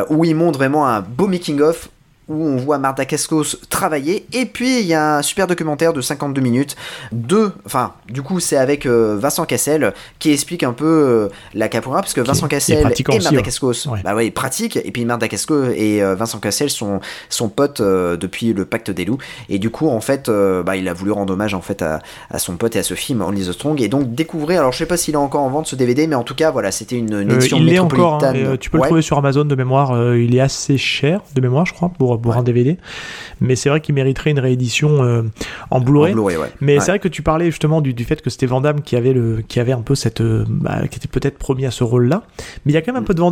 où 0.10 0.26
il 0.26 0.36
montre 0.36 0.58
vraiment 0.58 0.88
un 0.88 1.02
beau 1.02 1.28
making 1.28 1.62
of 1.62 1.90
où 2.30 2.46
on 2.46 2.56
voit 2.58 2.78
Marta 2.78 3.06
Cascos 3.06 3.58
travailler. 3.70 4.26
Et 4.34 4.46
puis 4.46 4.80
il 4.80 4.86
y 4.86 4.94
a 4.94 5.18
un 5.18 5.22
super 5.22 5.48
documentaire 5.48 5.94
de 5.94 6.02
52 6.02 6.42
minutes 6.42 6.76
de, 7.12 7.52
enfin, 7.66 7.94
du 8.10 8.22
coup 8.22 8.40
c'est 8.40 8.58
avec 8.58 8.86
euh, 8.86 9.18
Vincent 9.20 9.46
Cassel 9.46 9.94
qui 10.20 10.32
explique 10.32 10.64
un 10.64 10.74
peu 10.74 10.86
euh, 10.86 11.28
la 11.54 11.68
capoeira 11.68 12.02
parce 12.02 12.14
que 12.14 12.22
Vincent 12.22 12.48
Cassel 12.48 12.80
et 12.80 12.84
Marta 12.84 13.16
aussi, 13.16 13.44
Cascos, 13.44 13.88
bah 14.04 14.16
ouais, 14.16 14.32
pratique. 14.32 14.78
Et 14.78 14.92
puis 14.92 15.04
Marta 15.06 15.28
Cascos 15.28 15.72
et 15.76 16.02
euh, 16.02 16.16
Vincent 16.16 16.40
Cassel 16.40 16.70
sont 16.70 17.02
son 17.30 17.50
pote 17.50 17.82
depuis 17.82 18.54
le 18.54 18.66
Pacte 18.66 18.92
des 18.92 19.06
loups. 19.06 19.18
Et 19.50 19.60
du 19.60 19.70
coup 19.70 19.90
en 19.90 20.02
fait, 20.02 20.30
bah, 20.30 20.78
il 20.78 20.88
a 20.88 20.94
voulu 20.94 21.12
rendre 21.12 21.34
hommage 21.34 21.54
en 21.54 21.62
fait 21.62 21.82
à, 21.82 22.02
à, 22.30 22.40
son 22.40 22.56
pote 22.56 22.76
et 22.76 22.80
à 22.80 22.84
ce 22.84 22.94
film 22.94 23.22
Only 23.22 23.48
the 23.48 23.52
Strong. 23.52 23.82
Et 23.82 23.90
donc 23.90 24.14
découvrir, 24.14 24.62
alors 24.62 24.72
je 24.72 24.78
sais 24.78 24.86
pas 24.86 24.98
s'il 24.98 25.16
est 25.16 25.18
encore 25.18 25.44
en 25.44 25.50
vente 25.50 25.68
ce 25.68 25.76
DVD, 25.76 26.08
mais 26.08 26.16
en 26.16 26.24
tout 26.24 26.36
cas 26.36 26.52
voilà, 26.52 26.72
c'était 26.72 26.98
une, 26.98 27.14
une 27.14 27.32
édition 27.32 27.58
il 27.58 27.66
métropolitaine. 27.66 28.36
Est 28.36 28.42
encore, 28.44 28.54
hein, 28.54 28.58
tu 28.60 28.70
peux 28.70 28.78
le 28.78 28.84
trouver 28.84 29.02
sur 29.02 29.18
Amazon 29.18 29.46
de 29.46 29.56
mémoire. 29.56 30.16
il 30.16 30.36
est 30.36 30.42
assez 30.42 30.78
cher 30.78 31.22
de 31.36 31.42
mémoire, 31.42 31.66
je 31.66 31.74
crois, 31.74 31.90
pour, 31.90 32.13
pour 32.18 32.36
un 32.36 32.44
DVD 32.44 32.78
mais 33.44 33.56
c'est 33.56 33.70
vrai 33.70 33.82
qu'il 33.82 33.94
mériterait 33.94 34.32
une 34.32 34.40
réédition 34.40 35.04
euh, 35.04 35.24
en 35.70 35.82
Blu-ray. 35.82 36.16
mais 36.62 36.80
c'est 36.80 36.92
vrai 36.92 37.00
que 37.00 37.08
tu 37.08 37.22
parlais 37.22 37.46
justement 37.46 37.82
du, 37.82 38.04
fait 38.04 38.22
que 38.22 38.30
c'était 38.30 38.46
Van 38.46 38.62
qui 38.84 38.96
avait, 38.96 39.14
le, 39.14 39.44
qui 39.48 39.60
avait 39.60 39.72
un 39.72 39.82
peu 39.82 39.96
cette. 39.96 40.22
Euh, 40.22 40.46
bah, 40.48 40.88
qui 40.88 40.98
était 40.98 41.08
peut-être 41.08 41.38
promis 41.38 41.66
à 41.66 41.72
ce 41.72 41.84
rôle-là. 41.84 42.24
Mais 42.66 42.72
il 42.72 42.76
y 42.76 42.78
a 42.78 42.82
quand 42.82 42.94
même 42.94 43.04
un 43.04 43.06
peu 43.06 43.14
de 43.14 43.20
Van 43.20 43.32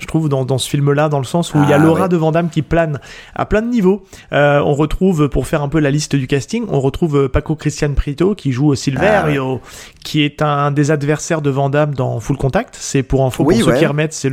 je 0.00 0.06
trouve, 0.06 0.28
dans, 0.28 0.44
dans 0.44 0.58
ce 0.58 0.68
film-là, 0.68 1.08
dans 1.08 1.18
le 1.18 1.24
sens 1.24 1.54
où 1.54 1.62
il 1.62 1.68
y 1.68 1.72
a 1.72 1.76
ah, 1.76 1.78
l'aura 1.78 2.08
de 2.08 2.16
Van 2.16 2.32
qui 2.50 2.62
plane 2.62 3.00
à 3.34 3.46
plein 3.46 3.62
de 3.62 3.68
niveaux. 3.68 4.04
Euh, 4.32 4.60
on 4.60 4.74
retrouve, 4.74 5.28
pour 5.28 5.46
faire 5.46 5.62
un 5.62 5.68
peu 5.68 5.80
la 5.80 5.90
liste 5.90 6.16
du 6.16 6.26
casting, 6.26 6.64
on 6.68 6.80
retrouve 6.80 7.28
Paco 7.28 7.54
Christian 7.54 7.94
Prito 7.94 8.34
qui 8.34 8.52
joue 8.52 8.74
Silverio, 8.74 9.60
ah, 9.62 9.68
qui 10.02 10.22
est 10.22 10.42
un 10.42 10.70
des 10.70 10.90
adversaires 10.90 11.42
de 11.42 11.50
Van 11.50 11.70
dans 11.70 12.20
Full 12.20 12.36
Contact. 12.36 12.76
C'est 12.78 13.02
pour 13.02 13.24
info, 13.24 13.44
pour 13.44 13.52
ceux 13.52 13.74
qui 13.74 13.86
remettent, 13.86 14.14
c'est 14.14 14.32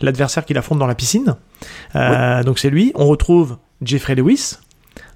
l'adversaire 0.00 0.44
qu'il 0.44 0.58
affronte 0.58 0.78
dans 0.78 0.86
la 0.86 0.94
piscine. 0.94 1.36
Donc 1.94 2.58
c'est 2.58 2.70
lui. 2.70 2.92
On 2.94 3.06
retrouve 3.06 3.56
Jeffrey 3.82 4.14
Lewis, 4.14 4.56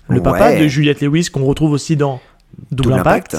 le 0.08 0.22
papa 0.22 0.56
de 0.56 0.66
Juliette 0.68 1.00
Lewis 1.00 1.28
qu'on 1.32 1.44
retrouve 1.44 1.72
aussi 1.72 1.96
dans 1.96 2.20
Double, 2.70 2.94
Impact. 2.94 3.36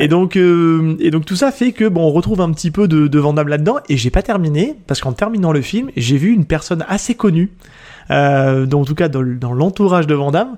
Et 0.00 0.08
donc, 0.08 0.36
euh, 0.36 0.96
et 1.00 1.10
donc 1.10 1.24
tout 1.24 1.36
ça 1.36 1.50
fait 1.52 1.72
que 1.72 1.88
bon, 1.88 2.02
on 2.02 2.12
retrouve 2.12 2.40
un 2.40 2.52
petit 2.52 2.70
peu 2.70 2.88
de, 2.88 3.06
de 3.06 3.48
là-dedans. 3.48 3.76
Et 3.88 3.96
j'ai 3.96 4.10
pas 4.10 4.22
terminé 4.22 4.76
parce 4.86 5.00
qu'en 5.00 5.12
terminant 5.12 5.52
le 5.52 5.62
film, 5.62 5.90
j'ai 5.96 6.16
vu 6.16 6.32
une 6.32 6.44
personne 6.44 6.84
assez 6.88 7.14
connue, 7.14 7.52
euh, 8.10 8.70
en 8.70 8.84
tout 8.84 8.94
cas 8.94 9.08
dans, 9.08 9.52
l'entourage 9.52 10.06
de 10.06 10.14
Vandame. 10.14 10.56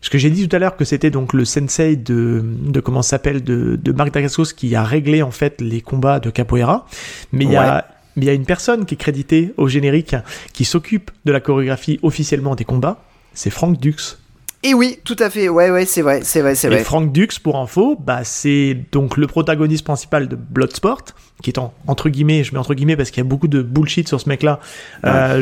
Parce 0.00 0.10
que 0.10 0.18
j'ai 0.18 0.30
dit 0.30 0.46
tout 0.46 0.54
à 0.54 0.60
l'heure 0.60 0.76
que 0.76 0.84
c'était 0.84 1.10
donc 1.10 1.32
le 1.32 1.44
sensei 1.44 1.96
de, 1.96 2.44
de 2.44 2.78
comment 2.78 3.02
s'appelle 3.02 3.42
de, 3.42 3.78
de 3.82 3.92
Marc 3.92 4.12
Dacascos 4.12 4.52
qui 4.56 4.76
a 4.76 4.84
réglé 4.84 5.22
en 5.22 5.32
fait 5.32 5.60
les 5.60 5.80
combats 5.80 6.20
de 6.20 6.30
capoeira. 6.30 6.86
Mais 7.32 7.44
il 7.44 7.52
y 7.52 7.56
a 7.56 7.86
il 8.16 8.24
y 8.24 8.30
a 8.30 8.32
une 8.32 8.46
personne 8.46 8.84
qui 8.84 8.94
est 8.94 8.98
créditée 8.98 9.54
au 9.58 9.68
générique 9.68 10.16
qui 10.52 10.64
s'occupe 10.64 11.12
de 11.24 11.30
la 11.30 11.38
chorégraphie 11.38 12.00
officiellement 12.02 12.56
des 12.56 12.64
combats 12.64 13.04
c'est 13.38 13.50
Frank 13.50 13.78
Dux. 13.78 14.18
Et 14.64 14.74
oui, 14.74 14.98
tout 15.04 15.16
à 15.20 15.30
fait. 15.30 15.48
Ouais, 15.48 15.70
ouais, 15.70 15.84
c'est 15.84 16.02
vrai, 16.02 16.22
c'est 16.24 16.40
vrai, 16.40 16.56
c'est 16.56 16.66
vrai. 16.66 16.80
Et 16.80 16.84
Frank 16.84 17.12
Dux, 17.12 17.38
pour 17.40 17.58
info, 17.58 17.96
bah, 17.98 18.24
c'est 18.24 18.76
donc 18.90 19.16
le 19.16 19.28
protagoniste 19.28 19.84
principal 19.84 20.26
de 20.26 20.34
Bloodsport, 20.34 21.04
qui 21.44 21.50
est 21.50 21.58
en, 21.58 21.72
entre 21.86 22.08
guillemets, 22.08 22.42
je 22.42 22.52
mets 22.52 22.58
entre 22.58 22.74
guillemets 22.74 22.96
parce 22.96 23.12
qu'il 23.12 23.22
y 23.22 23.26
a 23.26 23.28
beaucoup 23.28 23.46
de 23.46 23.62
bullshit 23.62 24.08
sur 24.08 24.20
ce 24.20 24.28
mec-là, 24.28 24.58
euh, 25.04 25.38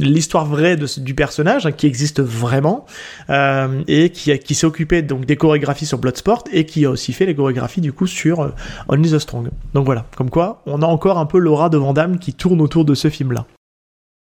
l'histoire 0.00 0.46
vraie 0.46 0.76
de, 0.76 0.86
du 1.00 1.14
personnage, 1.14 1.66
hein, 1.66 1.72
qui 1.72 1.86
existe 1.86 2.22
vraiment, 2.22 2.86
euh, 3.28 3.82
et 3.86 4.08
qui, 4.08 4.36
qui 4.38 4.54
s'est 4.54 4.66
occupé 4.66 5.02
donc 5.02 5.26
des 5.26 5.36
chorégraphies 5.36 5.86
sur 5.86 5.98
Bloodsport, 5.98 6.44
et 6.50 6.64
qui 6.64 6.86
a 6.86 6.90
aussi 6.90 7.12
fait 7.12 7.26
les 7.26 7.34
chorégraphies 7.34 7.82
du 7.82 7.92
coup 7.92 8.06
sur 8.06 8.40
euh, 8.40 8.54
Only 8.88 9.10
the 9.10 9.18
Strong. 9.18 9.50
Donc 9.74 9.84
voilà, 9.84 10.06
comme 10.16 10.30
quoi, 10.30 10.62
on 10.64 10.80
a 10.80 10.86
encore 10.86 11.18
un 11.18 11.26
peu 11.26 11.38
l'aura 11.38 11.68
de 11.68 11.76
Van 11.76 11.92
qui 12.18 12.32
tourne 12.32 12.62
autour 12.62 12.86
de 12.86 12.94
ce 12.94 13.10
film-là. 13.10 13.44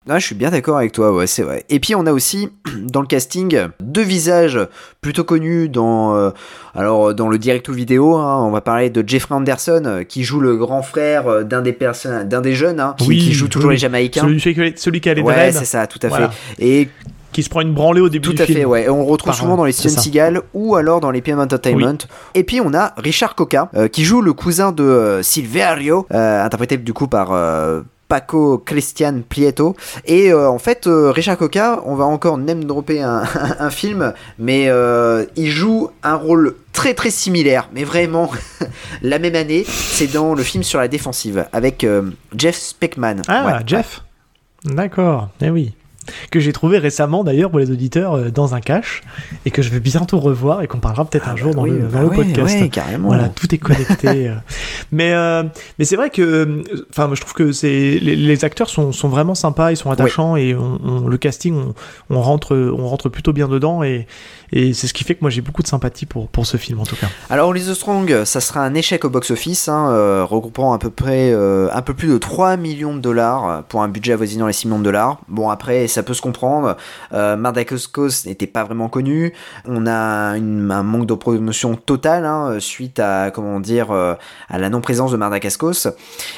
Ah, 0.06 0.18
je 0.18 0.26
suis 0.26 0.34
bien 0.34 0.50
d'accord 0.50 0.76
avec 0.76 0.92
toi, 0.92 1.14
ouais, 1.14 1.26
c'est 1.26 1.42
vrai. 1.42 1.64
Et 1.70 1.80
puis 1.80 1.94
on 1.94 2.04
a 2.04 2.12
aussi 2.12 2.50
dans 2.78 3.00
le 3.00 3.06
casting 3.06 3.58
deux 3.80 4.02
visages 4.02 4.58
plutôt 5.00 5.24
connus 5.24 5.70
dans, 5.70 6.14
euh, 6.14 6.30
alors 6.74 7.14
dans 7.14 7.28
le 7.28 7.38
direct 7.38 7.68
ou 7.70 7.72
vidéo. 7.72 8.16
Hein, 8.16 8.42
on 8.42 8.50
va 8.50 8.60
parler 8.60 8.90
de 8.90 9.02
Jeffrey 9.06 9.34
Anderson 9.34 9.82
euh, 9.86 10.02
qui 10.04 10.22
joue 10.22 10.40
le 10.40 10.56
grand 10.56 10.82
frère 10.82 11.26
euh, 11.26 11.42
d'un 11.42 11.62
des 11.62 11.72
personnes, 11.72 12.28
d'un 12.28 12.42
des 12.42 12.54
jeunes, 12.54 12.80
hein, 12.80 12.94
qui, 12.98 13.32
joue 13.32 13.48
toujours 13.48 13.70
les 13.70 13.78
Jamaïcains. 13.78 14.20
Celui, 14.20 14.74
celui 14.76 15.00
qui 15.00 15.08
a 15.08 15.14
les 15.14 15.22
ouais, 15.22 15.52
c'est 15.52 15.64
ça, 15.64 15.86
tout 15.86 16.00
à 16.02 16.10
fait. 16.10 16.28
Et 16.58 16.88
qui 17.32 17.42
se 17.42 17.48
prend 17.48 17.62
une 17.62 17.72
branlée 17.72 18.00
au 18.00 18.10
début 18.10 18.28
Tout 18.28 18.34
du 18.34 18.42
film. 18.42 18.46
Tout 18.46 18.52
à 18.52 18.60
fait, 18.60 18.64
ouais. 18.64 18.88
On 18.88 19.06
retrouve 19.06 19.32
souvent 19.32 19.56
dans 19.56 19.64
les 19.64 19.72
Steven 19.72 19.98
Seagal 19.98 20.42
ou 20.52 20.76
alors 20.76 21.00
dans 21.00 21.10
les 21.10 21.22
PM 21.22 21.40
Entertainment. 21.40 21.98
Et 22.34 22.44
puis 22.44 22.60
on 22.60 22.74
a 22.74 22.92
Richard 22.98 23.34
Coca 23.34 23.70
qui 23.90 24.04
joue 24.04 24.20
le 24.20 24.34
cousin 24.34 24.70
de 24.70 25.20
Silverio, 25.22 26.06
interprété 26.10 26.76
du 26.76 26.92
coup 26.92 27.08
par 27.08 27.32
Paco 28.14 28.58
Christian 28.58 29.22
Prieto. 29.28 29.74
Et 30.04 30.32
euh, 30.32 30.48
en 30.48 30.60
fait, 30.60 30.86
euh, 30.86 31.10
Richard 31.10 31.36
Coca, 31.36 31.82
on 31.84 31.96
va 31.96 32.04
encore 32.04 32.38
même 32.38 32.62
dropper 32.62 33.02
un, 33.02 33.70
film, 33.70 34.14
mais 34.38 34.66
euh, 34.68 35.24
il 35.34 35.50
joue 35.50 35.90
un 36.04 36.14
rôle 36.14 36.54
très 36.72 36.94
très 36.94 37.10
similaire, 37.10 37.68
mais 37.74 37.82
vraiment 37.82 38.30
la 39.02 39.18
même 39.18 39.34
année. 39.34 39.64
C'est 39.66 40.12
dans 40.12 40.36
le 40.36 40.44
film 40.44 40.62
sur 40.62 40.78
la 40.78 40.86
défensive 40.86 41.46
avec 41.52 41.84
Jeff 42.36 42.56
Speckman. 42.56 43.22
Ah, 43.26 43.62
Jeff 43.66 44.04
D'accord, 44.64 45.30
eh 45.40 45.50
oui 45.50 45.74
que 46.30 46.38
j'ai 46.38 46.52
trouvé 46.52 46.76
récemment 46.76 47.24
d'ailleurs 47.24 47.48
pour 47.48 47.58
les 47.58 47.70
auditeurs 47.70 48.30
dans 48.30 48.54
un 48.54 48.60
cache 48.60 49.02
et 49.46 49.50
que 49.50 49.62
je 49.62 49.70
vais 49.70 49.80
bientôt 49.80 50.20
revoir 50.20 50.60
et 50.60 50.66
qu'on 50.66 50.78
parlera 50.78 51.06
peut-être 51.06 51.30
un 51.30 51.32
ah 51.32 51.36
jour 51.36 51.54
bah 51.54 51.56
dans, 51.56 51.64
le, 51.64 51.78
dans 51.78 52.02
le 52.02 52.08
bah 52.10 52.16
podcast. 52.16 52.70
carrément. 52.70 53.08
Voilà, 53.08 53.30
tout 53.30 53.54
est 53.54 53.58
connecté. 53.58 54.30
Mais 54.94 55.12
euh, 55.12 55.42
mais 55.78 55.84
c'est 55.84 55.96
vrai 55.96 56.08
que, 56.08 56.62
enfin, 56.88 57.10
je 57.14 57.20
trouve 57.20 57.34
que 57.34 57.50
c'est 57.50 57.98
les, 58.00 58.44
acteurs 58.44 58.68
sont, 58.68 58.92
sont, 58.92 59.08
vraiment 59.08 59.34
sympas, 59.34 59.72
ils 59.72 59.76
sont 59.76 59.90
attachants 59.90 60.36
et 60.36 60.54
on, 60.54 61.08
le 61.08 61.16
casting, 61.18 61.56
on, 61.56 61.74
on, 62.16 62.20
rentre 62.20 62.54
on 62.54 62.86
rentre 62.86 63.08
plutôt 63.08 63.32
bien 63.32 63.48
dedans 63.48 63.82
et 63.82 64.06
et 64.54 64.72
c'est 64.72 64.86
ce 64.86 64.94
qui 64.94 65.02
fait 65.02 65.16
que 65.16 65.20
moi 65.20 65.30
j'ai 65.30 65.40
beaucoup 65.40 65.62
de 65.62 65.66
sympathie 65.66 66.06
pour, 66.06 66.28
pour 66.28 66.46
ce 66.46 66.56
film 66.56 66.78
en 66.78 66.84
tout 66.84 66.94
cas. 66.94 67.08
Alors 67.28 67.48
Only 67.48 67.62
the 67.62 67.74
Strong, 67.74 68.24
ça 68.24 68.40
sera 68.40 68.60
un 68.60 68.74
échec 68.74 69.04
au 69.04 69.10
box-office, 69.10 69.68
hein, 69.68 69.90
euh, 69.90 70.24
regroupant 70.24 70.72
à 70.72 70.78
peu 70.78 70.90
près 70.90 71.32
euh, 71.32 71.68
un 71.72 71.82
peu 71.82 71.92
plus 71.92 72.08
de 72.08 72.18
3 72.18 72.56
millions 72.56 72.94
de 72.94 73.00
dollars 73.00 73.64
pour 73.64 73.82
un 73.82 73.88
budget 73.88 74.12
avoisinant 74.12 74.46
les 74.46 74.52
6 74.52 74.68
millions 74.68 74.78
de 74.78 74.84
dollars. 74.84 75.18
Bon 75.28 75.50
après 75.50 75.88
ça 75.88 76.04
peut 76.04 76.14
se 76.14 76.22
comprendre, 76.22 76.76
euh, 77.12 77.36
n'était 78.26 78.46
pas 78.46 78.62
vraiment 78.62 78.88
connu, 78.88 79.32
on 79.66 79.88
a 79.88 80.36
une, 80.36 80.70
un 80.70 80.82
manque 80.84 81.06
de 81.06 81.14
promotion 81.14 81.74
totale 81.74 82.24
hein, 82.24 82.60
suite 82.60 83.00
à 83.00 83.32
comment 83.32 83.58
dire 83.58 83.90
à 83.90 84.58
la 84.58 84.70
non-présence 84.84 85.12
de 85.12 85.16
Mardakaskos. 85.16 85.88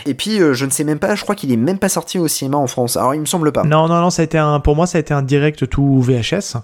Et 0.06 0.14
puis 0.14 0.38
je 0.38 0.64
ne 0.64 0.70
sais 0.70 0.85
même 0.85 0.98
pas, 0.98 1.14
je 1.14 1.22
crois 1.22 1.35
qu'il 1.35 1.52
est 1.52 1.56
même 1.56 1.78
pas 1.78 1.88
sorti 1.88 2.18
au 2.18 2.28
cinéma 2.28 2.56
en 2.56 2.66
France. 2.66 2.96
Alors 2.96 3.14
il 3.14 3.20
me 3.20 3.26
semble 3.26 3.52
pas. 3.52 3.64
Non 3.64 3.88
non 3.88 4.00
non, 4.00 4.11
ça 4.11 4.22
a 4.22 4.24
été 4.24 4.38
un, 4.38 4.61
pour 4.61 4.76
moi 4.76 4.87
ça 4.87 4.98
a 4.98 5.00
été 5.00 5.12
un 5.12 5.22
direct 5.22 5.68
tout 5.68 6.00
VHS 6.00 6.59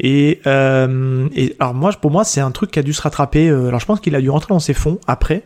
et 0.00 0.40
euh, 0.46 1.28
et 1.34 1.56
alors 1.58 1.74
moi, 1.74 1.92
pour 1.92 2.10
moi, 2.10 2.24
c'est 2.24 2.40
un 2.40 2.50
truc 2.50 2.70
qui 2.70 2.78
a 2.78 2.82
dû 2.82 2.92
se 2.92 3.02
rattraper. 3.02 3.48
Euh, 3.48 3.68
alors 3.68 3.80
je 3.80 3.86
pense 3.86 4.00
qu'il 4.00 4.14
a 4.14 4.20
dû 4.20 4.30
rentrer 4.30 4.54
dans 4.54 4.60
ses 4.60 4.74
fonds 4.74 4.98
après, 5.06 5.42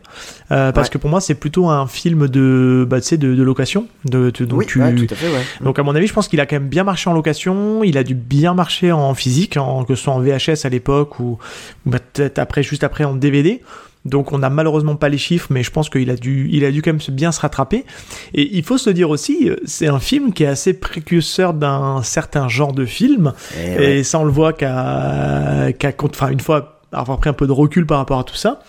euh, 0.51 0.71
parce 0.71 0.89
que 0.89 0.97
pour 0.97 1.09
moi, 1.09 1.21
c'est 1.21 1.35
plutôt 1.35 1.69
un 1.69 1.87
film 1.87 2.27
de, 2.27 2.85
bah, 2.89 2.99
de, 2.99 3.15
de 3.15 3.43
location. 3.43 3.87
De, 4.05 4.29
donc, 4.29 4.59
oui, 4.59 4.65
tout 4.65 4.81
à 4.81 5.15
fait, 5.15 5.27
donc 5.61 5.79
à 5.79 5.83
mon 5.83 5.95
avis, 5.95 6.07
je 6.07 6.13
pense 6.13 6.27
qu'il 6.27 6.39
a 6.39 6.45
quand 6.45 6.55
même 6.55 6.69
bien 6.69 6.83
marché 6.83 7.09
en 7.09 7.13
location. 7.13 7.83
Il 7.83 7.97
a 7.97 8.03
dû 8.03 8.15
bien 8.15 8.53
marcher 8.53 8.91
en 8.91 9.13
physique, 9.13 9.57
en, 9.57 9.83
que 9.83 9.95
ce 9.95 10.03
soit 10.03 10.13
en 10.13 10.19
VHS 10.19 10.65
à 10.65 10.69
l'époque 10.69 11.19
ou, 11.19 11.37
ou 11.85 11.89
peut-être 11.89 12.39
après, 12.39 12.63
juste 12.63 12.83
après 12.83 13.03
en 13.03 13.15
DVD. 13.15 13.61
Donc 14.05 14.31
on 14.31 14.39
n'a 14.39 14.49
malheureusement 14.49 14.95
pas 14.95 15.09
les 15.09 15.17
chiffres, 15.17 15.47
mais 15.51 15.63
je 15.63 15.71
pense 15.71 15.89
qu'il 15.89 16.09
a 16.09 16.15
dû, 16.15 16.49
il 16.51 16.65
a 16.65 16.71
dû 16.71 16.81
quand 16.81 16.91
même 16.91 17.01
bien 17.09 17.31
se 17.31 17.39
rattraper. 17.39 17.85
Et 18.33 18.57
il 18.57 18.63
faut 18.63 18.77
se 18.77 18.89
dire 18.89 19.09
aussi, 19.09 19.51
c'est 19.65 19.87
un 19.87 19.99
film 19.99 20.33
qui 20.33 20.43
est 20.43 20.47
assez 20.47 20.73
précurseur 20.73 21.53
d'un 21.53 22.01
certain 22.01 22.47
genre 22.47 22.73
de 22.73 22.85
film. 22.85 23.33
Eh 23.57 23.99
et, 23.99 24.03
ça 24.03 24.19
on 24.19 24.23
le 24.23 24.31
voit 24.31 24.53
qu'à, 24.53 25.69
enfin 26.03 26.29
une 26.29 26.39
fois 26.39 26.81
avoir 26.91 27.19
pris 27.19 27.29
un 27.29 27.33
peu 27.33 27.47
de 27.47 27.51
recul 27.51 27.85
par 27.85 27.99
rapport 27.99 28.19
à 28.19 28.23
tout 28.23 28.35
ça, 28.35 28.61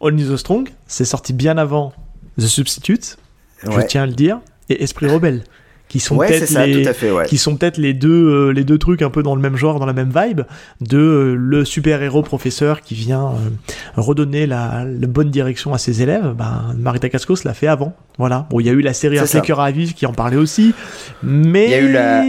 Only 0.00 0.24
the 0.24 0.36
Strong, 0.36 0.68
c'est 0.86 1.04
sorti 1.04 1.32
bien 1.32 1.56
avant 1.56 1.92
The 2.38 2.46
Substitute, 2.46 3.16
je 3.62 3.80
tiens 3.86 4.02
à 4.02 4.06
le 4.06 4.12
dire, 4.12 4.40
et 4.68 4.82
Esprit 4.82 5.06
Rebelle 5.06 5.44
qui 5.88 6.00
sont 6.00 6.16
peut-être 6.16 6.50
les 6.64 7.26
qui 7.26 7.38
sont 7.38 7.56
peut-être 7.56 7.76
les 7.76 7.92
deux 7.92 8.28
euh, 8.28 8.52
les 8.52 8.64
deux 8.64 8.78
trucs 8.78 9.02
un 9.02 9.10
peu 9.10 9.22
dans 9.22 9.34
le 9.34 9.40
même 9.40 9.56
genre 9.56 9.78
dans 9.78 9.86
la 9.86 9.92
même 9.92 10.12
vibe 10.14 10.42
de 10.80 10.98
euh, 10.98 11.34
le 11.34 11.64
super 11.64 12.02
héros 12.02 12.22
professeur 12.22 12.80
qui 12.80 12.94
vient 12.94 13.26
euh, 13.26 13.50
redonner 13.96 14.46
la, 14.46 14.84
bonne 14.84 15.30
direction 15.30 15.74
à 15.74 15.78
ses 15.78 16.02
élèves 16.02 16.34
ben 16.36 16.74
Marita 16.78 17.08
Cascos 17.08 17.44
l'a 17.44 17.54
fait 17.54 17.66
avant 17.66 17.94
voilà 18.18 18.46
bon 18.50 18.60
il 18.60 18.66
y 18.66 18.70
a 18.70 18.72
eu 18.72 18.80
la 18.80 18.94
série 18.94 19.18
Un 19.18 19.40
cœur 19.40 19.60
à 19.60 19.70
vivre 19.70 19.94
qui 19.94 20.06
en 20.06 20.12
parlait 20.12 20.36
aussi 20.36 20.74
mais 21.22 21.64
il 21.64 21.70
y 21.70 21.74
a 21.74 21.80
eu 21.80 21.92
la, 21.92 22.24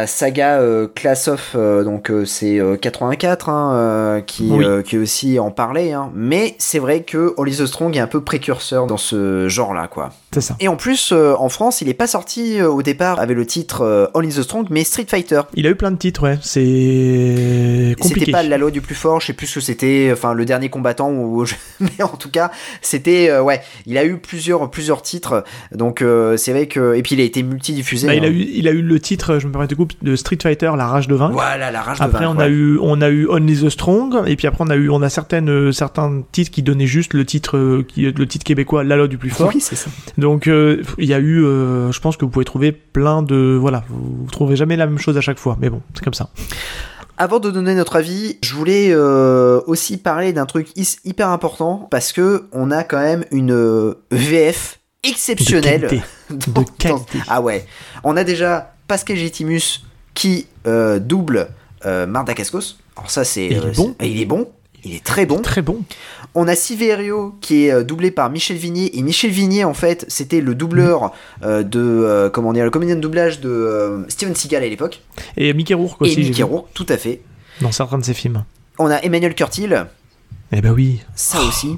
la 0.00 0.06
saga 0.06 0.60
Class 0.94 1.28
of 1.28 1.56
donc 1.56 2.10
c'est 2.24 2.60
84 2.80 3.48
hein, 3.48 4.22
qui 4.26 4.52
qui 4.84 4.98
aussi 4.98 5.38
en 5.38 5.50
parlait 5.50 5.92
hein. 5.92 6.10
mais 6.14 6.54
c'est 6.58 6.78
vrai 6.78 7.02
que 7.02 7.34
Holly 7.36 7.56
the 7.56 7.66
Strong 7.66 7.96
est 7.96 8.00
un 8.00 8.06
peu 8.06 8.20
précurseur 8.20 8.86
dans 8.86 8.96
ce 8.96 9.48
genre 9.48 9.74
là 9.74 9.86
quoi 9.88 10.10
c'est 10.32 10.40
ça 10.40 10.56
et 10.60 10.68
en 10.68 10.76
plus 10.76 11.12
en 11.12 11.48
France 11.48 11.80
il 11.80 11.88
est 11.88 11.94
pas 11.94 12.06
sorti 12.06 12.62
au 12.62 12.82
départ 12.82 13.20
avait 13.20 13.34
le 13.34 13.46
titre 13.46 13.82
euh, 13.82 14.06
Only 14.14 14.34
the 14.34 14.42
Strong, 14.42 14.66
mais 14.70 14.84
Street 14.84 15.06
Fighter. 15.08 15.42
Il 15.54 15.66
a 15.66 15.70
eu 15.70 15.74
plein 15.74 15.90
de 15.90 15.96
titres, 15.96 16.22
ouais. 16.22 16.38
C'est 16.42 17.94
compliqué. 18.00 18.20
C'était 18.20 18.32
pas 18.32 18.42
la 18.42 18.58
loi 18.58 18.70
du 18.70 18.80
plus 18.80 18.94
fort, 18.94 19.20
je 19.20 19.26
sais 19.26 19.32
plus 19.32 19.46
ce 19.46 19.56
que 19.56 19.60
c'était, 19.60 20.10
enfin 20.12 20.34
le 20.34 20.44
dernier 20.44 20.68
combattant, 20.68 21.10
ou 21.10 21.44
mais 21.80 22.02
en 22.02 22.16
tout 22.16 22.30
cas, 22.30 22.50
c'était, 22.80 23.30
euh, 23.30 23.42
ouais, 23.42 23.62
il 23.86 23.98
a 23.98 24.04
eu 24.04 24.18
plusieurs, 24.18 24.70
plusieurs 24.70 25.02
titres 25.02 25.11
titre. 25.12 25.44
Donc 25.74 26.00
euh, 26.00 26.36
c'est 26.36 26.52
vrai 26.52 26.66
que 26.66 26.94
et 26.94 27.02
puis 27.02 27.14
il 27.14 27.20
a 27.20 27.24
été 27.24 27.42
multidiffusé. 27.42 28.06
Bah, 28.06 28.14
il, 28.14 28.24
a 28.24 28.28
hein. 28.28 28.30
eu, 28.30 28.46
il 28.54 28.66
a 28.66 28.70
eu 28.70 28.82
le 28.82 28.98
titre, 28.98 29.38
je 29.38 29.46
me 29.46 29.52
permets 29.52 29.66
de 29.66 29.74
coupe, 29.74 29.92
de 30.02 30.16
Street 30.16 30.38
Fighter, 30.42 30.72
La 30.76 30.86
Rage 30.86 31.06
de 31.06 31.14
Vaincre. 31.14 31.34
Voilà, 31.34 31.70
la 31.70 31.82
rage 31.82 32.00
Après, 32.00 32.24
de 32.24 32.28
on 32.28 32.34
vaincre, 32.34 32.42
a 32.42 32.48
eu, 32.48 32.78
on 32.80 33.00
a 33.00 33.10
eu 33.10 33.28
Only 33.28 33.62
the 33.62 33.68
Strong, 33.68 34.22
et 34.26 34.36
puis 34.36 34.46
après, 34.46 34.64
on 34.64 34.70
a 34.70 34.76
eu, 34.76 34.88
on 34.88 35.02
a 35.02 35.10
certaines, 35.10 35.50
euh, 35.50 35.72
certains 35.72 36.22
titres 36.32 36.50
qui 36.50 36.62
donnaient 36.62 36.86
juste 36.86 37.14
le 37.14 37.24
titre, 37.24 37.56
euh, 37.56 37.84
qui, 37.86 38.10
le 38.10 38.26
titre 38.26 38.44
québécois, 38.44 38.84
La 38.84 38.96
loi 38.96 39.08
du 39.08 39.18
plus 39.18 39.30
fort. 39.30 39.50
Oui, 39.54 39.60
c'est 39.60 39.76
ça. 39.76 39.90
Donc, 40.16 40.46
il 40.46 41.04
y 41.04 41.14
a 41.14 41.20
eu, 41.20 41.40
je 41.42 42.00
pense 42.00 42.16
que 42.16 42.24
vous 42.24 42.30
pouvez 42.30 42.44
trouver 42.44 42.72
plein 42.72 43.22
de, 43.22 43.56
voilà, 43.60 43.84
vous, 43.88 44.24
vous 44.24 44.30
trouverez 44.30 44.56
jamais 44.56 44.76
la 44.76 44.86
même 44.86 44.98
chose 44.98 45.16
à 45.16 45.20
chaque 45.20 45.38
fois, 45.38 45.56
mais 45.60 45.68
bon, 45.68 45.82
c'est 45.94 46.02
comme 46.02 46.14
ça. 46.14 46.30
Avant 47.18 47.38
de 47.38 47.50
donner 47.50 47.74
notre 47.74 47.96
avis, 47.96 48.38
je 48.42 48.54
voulais 48.54 48.88
euh, 48.90 49.60
aussi 49.66 49.96
parler 49.98 50.32
d'un 50.32 50.46
truc 50.46 50.68
hyper 51.04 51.28
important 51.28 51.86
parce 51.90 52.12
que 52.12 52.46
on 52.52 52.70
a 52.70 52.84
quand 52.84 53.00
même 53.00 53.24
une 53.30 53.94
VF 54.10 54.80
exceptionnelle. 55.02 55.82
De 55.82 55.86
qualité. 55.88 56.04
dans- 56.30 56.62
De 56.62 56.66
qualité. 56.78 57.18
dans- 57.18 57.24
Ah 57.28 57.40
ouais. 57.40 57.66
On 58.04 58.16
a 58.16 58.24
déjà 58.24 58.74
Pascal 58.88 59.16
Getimus 59.16 59.82
qui 60.14 60.46
euh, 60.66 60.98
double 60.98 61.48
euh, 61.86 62.06
Marc 62.06 62.26
Dacascos. 62.26 62.76
Alors 62.96 63.10
ça 63.10 63.24
c'est 63.24 63.42
Et 63.44 63.52
il 63.52 63.56
est 63.56 63.64
euh, 63.66 63.72
bon. 63.74 63.96
il 64.02 64.20
est 64.20 64.24
bon. 64.26 64.48
Il 64.84 64.94
est 64.94 65.04
très 65.04 65.26
bon. 65.26 65.40
Très 65.40 65.62
bon. 65.62 65.80
On 66.34 66.48
a 66.48 66.54
Siverio 66.56 67.36
qui 67.40 67.66
est 67.66 67.72
euh, 67.72 67.84
doublé 67.84 68.10
par 68.10 68.30
Michel 68.30 68.56
Vignier 68.56 68.98
et 68.98 69.02
Michel 69.02 69.30
Vignier 69.30 69.64
en 69.64 69.74
fait 69.74 70.04
c'était 70.08 70.40
le 70.40 70.54
doubleur 70.54 71.12
euh, 71.42 71.62
de 71.62 71.80
euh, 71.80 72.30
comment 72.30 72.52
dire 72.52 72.64
le 72.64 72.70
comédien 72.70 72.96
de 72.96 73.00
doublage 73.00 73.40
de 73.40 73.48
euh, 73.48 74.08
Steven 74.08 74.34
Seagal 74.34 74.62
à 74.64 74.68
l'époque 74.68 75.00
Et 75.36 75.52
Mickey 75.54 75.74
Rourke 75.74 75.98
et 76.02 76.04
aussi, 76.04 76.22
j'ai 76.22 76.28
Mickey 76.30 76.42
Rourke 76.42 76.68
tout 76.74 76.86
à 76.88 76.96
fait. 76.96 77.20
dans 77.60 77.72
certains 77.72 77.98
de 77.98 78.04
ses 78.04 78.14
films. 78.14 78.44
On 78.78 78.86
a 78.90 78.96
Emmanuel 79.02 79.34
Curtil, 79.34 79.86
Eh 80.52 80.60
ben 80.60 80.72
oui. 80.72 81.00
ça 81.14 81.40
aussi. 81.42 81.76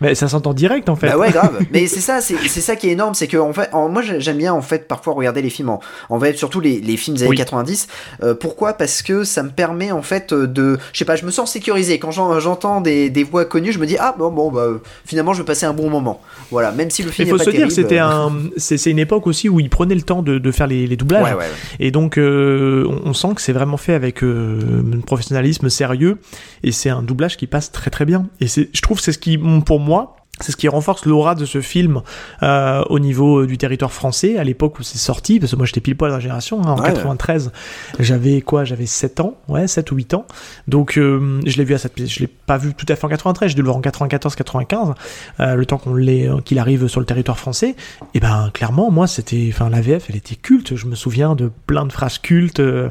Mais 0.00 0.14
ça 0.14 0.28
s'entend 0.28 0.54
direct, 0.54 0.88
en 0.88 0.96
fait. 0.96 1.08
Bah 1.08 1.18
ouais, 1.18 1.30
grave. 1.30 1.58
Mais 1.72 1.86
c'est 1.86 2.00
ça, 2.00 2.20
c'est 2.20 2.36
ça 2.48 2.76
qui 2.76 2.88
est 2.88 2.92
énorme, 2.92 3.14
c'est 3.14 3.26
que 3.26 3.36
en 3.36 3.52
fait, 3.52 3.68
en- 3.72 3.88
moi 3.88 4.02
j'aime 4.02 4.38
bien 4.38 4.52
en 4.54 4.62
fait 4.62 4.88
parfois 4.88 5.14
regarder 5.14 5.42
les 5.42 5.50
films 5.50 5.68
en, 5.70 5.80
en 6.08 6.20
surtout 6.34 6.60
les, 6.60 6.80
les 6.80 6.96
films 6.96 7.16
des 7.16 7.22
années 7.24 7.30
Oui. 7.30 7.36
90. 7.36 7.88
Euh, 8.22 8.34
pourquoi? 8.34 8.72
Parce 8.74 9.02
que 9.02 9.24
ça 9.24 9.42
me 9.42 9.50
permet 9.50 9.90
en 9.92 10.02
fait 10.02 10.32
de, 10.32 10.78
je 10.92 10.98
sais 10.98 11.04
pas, 11.04 11.16
je 11.16 11.24
me 11.26 11.30
sens 11.30 11.50
sécurisé 11.52 11.98
quand 11.98 12.10
j'en- 12.10 12.38
j'entends 12.40 12.80
des, 12.80 13.10
des 13.10 13.24
voix 13.24 13.44
connues, 13.44 13.72
je 13.72 13.78
me 13.78 13.86
dis 13.86 13.96
ah 13.98 14.14
bon 14.18 14.30
bon 14.30 14.50
bah 14.50 14.66
finalement 15.04 15.32
je 15.34 15.38
vais 15.42 15.46
passer 15.46 15.66
un 15.66 15.72
bon 15.74 15.90
moment. 15.90 16.20
Voilà, 16.50 16.72
même 16.72 16.90
si 16.90 17.02
le 17.02 17.08
Il 17.08 17.12
film 17.12 17.28
faut 17.30 17.34
est 17.36 17.38
pas 17.38 17.44
se 17.44 17.50
dire 17.50 17.58
terrible. 17.68 17.72
c'était 17.74 17.98
un, 17.98 18.32
c'est 18.56 18.90
une 18.90 18.98
époque 18.98 19.26
aussi 19.26 19.48
où 19.48 19.60
ils 19.60 19.70
prenaient 19.70 19.94
le 19.94 20.02
temps 20.02 20.22
de, 20.22 20.38
de 20.38 20.50
faire 20.52 20.66
les, 20.66 20.86
les 20.86 20.96
doublages. 20.96 21.22
Ouais, 21.24 21.30
ouais, 21.32 21.36
ouais. 21.38 21.44
Et 21.78 21.90
donc, 21.90 22.18
euh, 22.18 22.86
on, 22.88 23.10
on 23.10 23.12
sent 23.14 23.28
que 23.34 23.42
c'est 23.42 23.52
vraiment 23.52 23.76
fait 23.76 23.94
avec 23.94 24.22
euh, 24.24 24.82
un 24.94 25.00
professionnalisme 25.00 25.68
sérieux. 25.68 26.18
Et 26.62 26.72
c'est 26.72 26.90
un 26.90 27.02
doublage 27.02 27.36
qui 27.36 27.46
passe 27.46 27.72
très 27.72 27.90
très 27.90 28.04
bien. 28.04 28.26
Et 28.40 28.46
je 28.46 28.80
trouve 28.82 28.98
que 28.98 29.02
c'est 29.02 29.12
ce 29.12 29.18
qui, 29.18 29.38
pour 29.64 29.80
moi, 29.80 29.89
moi, 29.90 30.14
c'est 30.40 30.52
ce 30.52 30.56
qui 30.56 30.68
renforce 30.68 31.04
l'aura 31.06 31.34
de 31.34 31.44
ce 31.44 31.60
film 31.60 32.02
euh, 32.42 32.82
au 32.88 32.98
niveau 32.98 33.46
du 33.46 33.58
territoire 33.58 33.92
français 33.92 34.38
à 34.38 34.44
l'époque 34.44 34.78
où 34.78 34.82
c'est 34.82 34.98
sorti 34.98 35.38
parce 35.38 35.52
que 35.52 35.56
moi 35.56 35.66
j'étais 35.66 35.80
pile 35.80 35.96
poil 35.96 36.10
dans 36.10 36.16
la 36.16 36.20
génération 36.20 36.62
hein, 36.62 36.70
en 36.72 36.80
Ouais, 36.80 36.92
93 36.92 37.52
j'avais 37.98 38.40
quoi? 38.40 38.64
J'avais 38.64 38.86
7 38.86 39.20
ans 39.20 39.34
ouais 39.48 39.66
7 39.68 39.90
ou 39.92 39.96
8 39.96 40.14
ans. 40.14 40.26
Donc 40.68 40.96
euh, 40.98 41.40
je 41.46 41.56
l'ai 41.56 41.64
vu 41.64 41.74
à 41.74 41.78
cette 41.78 42.06
je 42.06 42.20
l'ai 42.20 42.26
pas 42.26 42.56
vu 42.58 42.74
tout 42.74 42.86
à 42.88 42.96
fait 42.96 43.04
en 43.04 43.08
93 43.08 43.48
j'ai 43.50 43.54
dû 43.54 43.60
le 43.60 43.66
voir 43.66 43.76
en 43.76 43.80
94 43.80 44.34
95 44.34 44.94
euh, 45.40 45.54
le 45.54 45.66
temps 45.66 45.78
qu'on 45.78 45.94
l'ait 45.94 46.28
euh, 46.28 46.40
qu'il 46.40 46.58
arrive 46.58 46.86
sur 46.88 47.00
le 47.00 47.06
territoire 47.06 47.38
français. 47.38 47.76
Et 48.14 48.20
ben 48.20 48.50
clairement 48.54 48.90
moi 48.90 49.06
c'était 49.06 49.48
enfin 49.52 49.68
la 49.68 49.80
VF 49.80 50.06
elle 50.08 50.16
était 50.16 50.36
culte. 50.36 50.76
Je 50.76 50.86
me 50.86 50.94
souviens 50.94 51.34
de 51.34 51.50
plein 51.66 51.84
de 51.86 51.92
phrases 51.92 52.18
cultes 52.18 52.60
euh, 52.60 52.88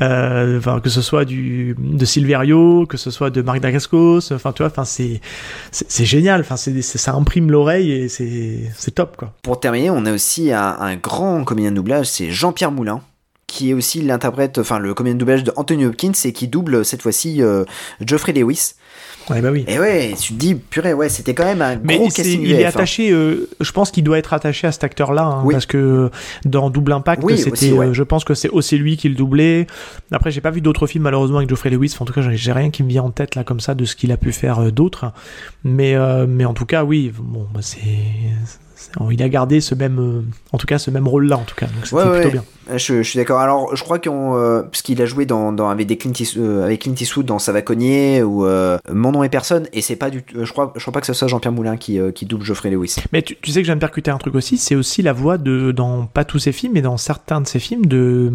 euh, 0.00 0.58
enfin 0.58 0.80
que 0.80 0.88
ce 0.90 1.02
soit 1.02 1.24
du 1.24 1.74
de 1.78 2.04
Silverio 2.04 2.86
que 2.86 2.96
ce 2.96 3.10
soit 3.10 3.30
de 3.30 3.42
Marc 3.42 3.60
Dacascos 3.60 4.32
enfin 4.32 4.52
tu 4.52 4.62
vois 4.62 4.70
enfin 4.70 4.84
c'est 4.84 5.20
c'est 5.72 5.90
c'est 5.90 6.04
génial. 6.04 6.40
Enfin 6.40 6.56
c'est 6.56 6.80
c'est- 6.82 6.89
ça 6.98 7.14
imprime 7.14 7.50
l'oreille 7.50 7.92
et 7.92 8.08
c'est 8.08 8.90
top 8.94 9.16
quoi 9.16 9.34
Pour 9.42 9.60
terminer, 9.60 9.90
on 9.90 10.06
a 10.06 10.12
aussi 10.12 10.52
un, 10.52 10.76
un 10.78 10.96
grand 10.96 11.44
comédien 11.44 11.70
de 11.70 11.76
doublage, 11.76 12.06
c'est 12.06 12.30
Jean-Pierre 12.30 12.72
Moulin 12.72 13.02
qui 13.50 13.70
est 13.70 13.74
aussi 13.74 14.00
l'interprète, 14.00 14.58
enfin 14.58 14.78
le 14.78 14.94
comédien 14.94 15.14
de 15.16 15.18
doublage 15.18 15.42
de 15.42 15.52
Anthony 15.56 15.84
Hopkins 15.84 16.12
et 16.24 16.32
qui 16.32 16.46
double 16.46 16.84
cette 16.84 17.02
fois-ci 17.02 17.42
euh, 17.42 17.64
Geoffrey 18.00 18.32
Lewis. 18.32 18.74
Bah 19.40 19.50
oui 19.52 19.64
Et 19.68 19.78
ouais, 19.78 20.14
tu 20.20 20.34
te 20.34 20.38
dis, 20.38 20.54
purée, 20.54 20.92
ouais, 20.92 21.08
c'était 21.08 21.34
quand 21.34 21.44
même 21.44 21.62
un 21.62 21.76
Mais 21.82 21.96
gros 21.96 22.06
casting 22.08 22.40
il 22.42 22.52
est 22.52 22.64
hein. 22.64 22.68
attaché, 22.68 23.10
euh, 23.12 23.48
je 23.60 23.72
pense 23.72 23.90
qu'il 23.90 24.02
doit 24.04 24.18
être 24.18 24.32
attaché 24.32 24.66
à 24.66 24.72
cet 24.72 24.82
acteur-là, 24.84 25.22
hein, 25.24 25.42
Oui. 25.44 25.54
parce 25.54 25.66
que 25.66 26.10
dans 26.44 26.70
Double 26.70 26.92
Impact, 26.92 27.22
Oui, 27.24 27.38
c'était, 27.38 27.72
ouais. 27.72 27.86
euh, 27.86 27.92
je 27.92 28.02
pense 28.02 28.24
que 28.24 28.34
c'est 28.34 28.48
aussi 28.50 28.76
lui 28.78 28.96
qui 28.96 29.08
le 29.08 29.14
doublait. 29.14 29.66
Après, 30.12 30.30
j'ai 30.30 30.40
pas 30.40 30.50
vu 30.50 30.60
d'autres 30.60 30.86
films 30.86 31.04
malheureusement 31.04 31.38
avec 31.38 31.48
Geoffrey 31.48 31.70
Lewis. 31.70 31.92
Enfin, 31.94 32.02
en 32.02 32.06
tout 32.06 32.12
cas, 32.12 32.22
j'ai- 32.30 32.52
rien 32.52 32.70
qui 32.70 32.82
me 32.82 32.88
vient 32.88 33.04
en 33.04 33.10
tête 33.10 33.36
là 33.36 33.44
comme 33.44 33.60
ça 33.60 33.74
de 33.74 33.84
ce 33.84 33.94
qu'il 33.94 34.10
a 34.12 34.16
pu 34.16 34.32
faire 34.32 34.58
euh, 34.60 34.70
d'autres. 34.72 35.12
Mais, 35.62 35.94
euh, 35.94 36.26
mais 36.28 36.44
en 36.44 36.52
tout 36.54 36.66
cas, 36.66 36.82
oui, 36.84 37.12
bon, 37.16 37.46
bah, 37.54 37.60
c'est, 37.62 37.78
il 39.10 39.22
a 39.22 39.28
gardé 39.28 39.60
ce 39.60 39.74
même, 39.74 39.98
euh, 40.00 40.22
en 40.52 40.58
tout 40.58 40.66
cas, 40.66 40.78
ce 40.78 40.90
même 40.90 41.06
rôle-là, 41.06 41.36
en 41.36 41.44
tout 41.44 41.54
cas. 41.54 41.66
Donc 41.66 41.84
c'était 41.84 41.96
Ouais, 41.96 42.10
plutôt 42.10 42.24
ouais. 42.26 42.32
bien. 42.32 42.44
Je, 42.76 43.02
je 43.02 43.08
suis 43.08 43.16
d'accord. 43.18 43.40
Alors, 43.40 43.74
je 43.76 43.82
crois 43.82 43.98
qu'on, 43.98 44.36
euh, 44.36 44.62
parce 44.62 44.82
qu'il 44.82 45.00
a 45.02 45.06
joué 45.06 45.26
dans, 45.26 45.52
dans 45.52 45.68
avec 45.68 45.86
des 45.86 45.96
Clint, 45.96 46.12
euh, 46.36 46.64
avec 46.64 46.82
Clint 46.82 46.94
Eastwood 46.98 47.26
dans 47.26 47.38
Ça 47.38 47.52
va 47.52 47.62
cogner 47.62 48.22
ou 48.22 48.46
euh, 48.46 48.78
Mon 48.92 49.12
nom 49.12 49.22
est 49.24 49.28
personne, 49.28 49.66
et 49.72 49.80
c'est 49.82 49.96
pas 49.96 50.10
du, 50.10 50.22
tout- 50.22 50.38
euh, 50.38 50.44
je 50.44 50.52
crois, 50.52 50.72
je 50.76 50.80
crois 50.80 50.92
pas 50.92 51.00
que 51.00 51.06
ce 51.06 51.12
soit 51.12 51.28
Jean-Pierre 51.28 51.52
Moulin 51.52 51.76
qui, 51.76 51.98
qui 52.14 52.26
double 52.26 52.44
Geoffrey 52.44 52.70
Lewis. 52.70 52.96
Mais 53.12 53.22
tu, 53.22 53.36
tu 53.40 53.50
sais 53.50 53.62
que 53.62 53.68
de 53.70 53.74
percuter 53.74 54.10
un 54.10 54.18
truc 54.18 54.34
aussi, 54.34 54.58
c'est 54.58 54.74
aussi 54.74 55.02
la 55.02 55.12
voix 55.12 55.38
de, 55.38 55.72
dans 55.72 56.06
pas 56.06 56.24
tous 56.24 56.38
ses 56.38 56.52
films, 56.52 56.72
mais 56.74 56.82
dans 56.82 56.96
certains 56.96 57.40
de 57.40 57.46
ses 57.46 57.58
films 57.58 57.86
de, 57.86 58.32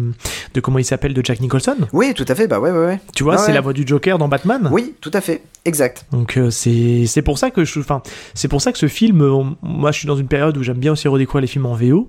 de 0.54 0.60
comment 0.60 0.78
il 0.78 0.84
s'appelle, 0.84 1.14
de 1.14 1.24
Jack 1.24 1.40
Nicholson. 1.40 1.76
Oui, 1.92 2.14
tout 2.14 2.24
à 2.28 2.34
fait. 2.34 2.46
Bah 2.46 2.60
ouais, 2.60 2.70
ouais, 2.70 2.86
ouais. 2.86 3.00
Tu 3.14 3.22
vois, 3.22 3.34
Ah 3.34 3.38
c'est 3.38 3.48
ouais. 3.48 3.54
la 3.54 3.60
voix 3.60 3.72
du 3.72 3.84
Joker 3.86 4.18
dans 4.18 4.28
Batman. 4.28 4.68
Oui, 4.72 4.94
tout 5.00 5.10
à 5.14 5.20
fait. 5.20 5.42
Exact. 5.64 6.06
Donc 6.12 6.38
c'est 6.50 7.06
c'est 7.06 7.22
pour 7.22 7.38
ça 7.38 7.50
que 7.50 7.64
je 7.64 7.80
enfin 7.80 8.00
c'est 8.34 8.46
pour 8.46 8.62
ça 8.62 8.70
que 8.70 8.78
ce 8.78 8.86
film 8.86 9.26
moi 9.62 9.90
je 9.90 9.98
suis 9.98 10.06
dans 10.06 10.14
une 10.14 10.28
période 10.28 10.56
où 10.56 10.62
j'aime 10.62 10.76
bien 10.78 10.92
aussi 10.92 11.08
redécouvrir 11.08 11.40
les 11.40 11.48
films 11.48 11.66
en 11.66 11.74
VO 11.74 12.08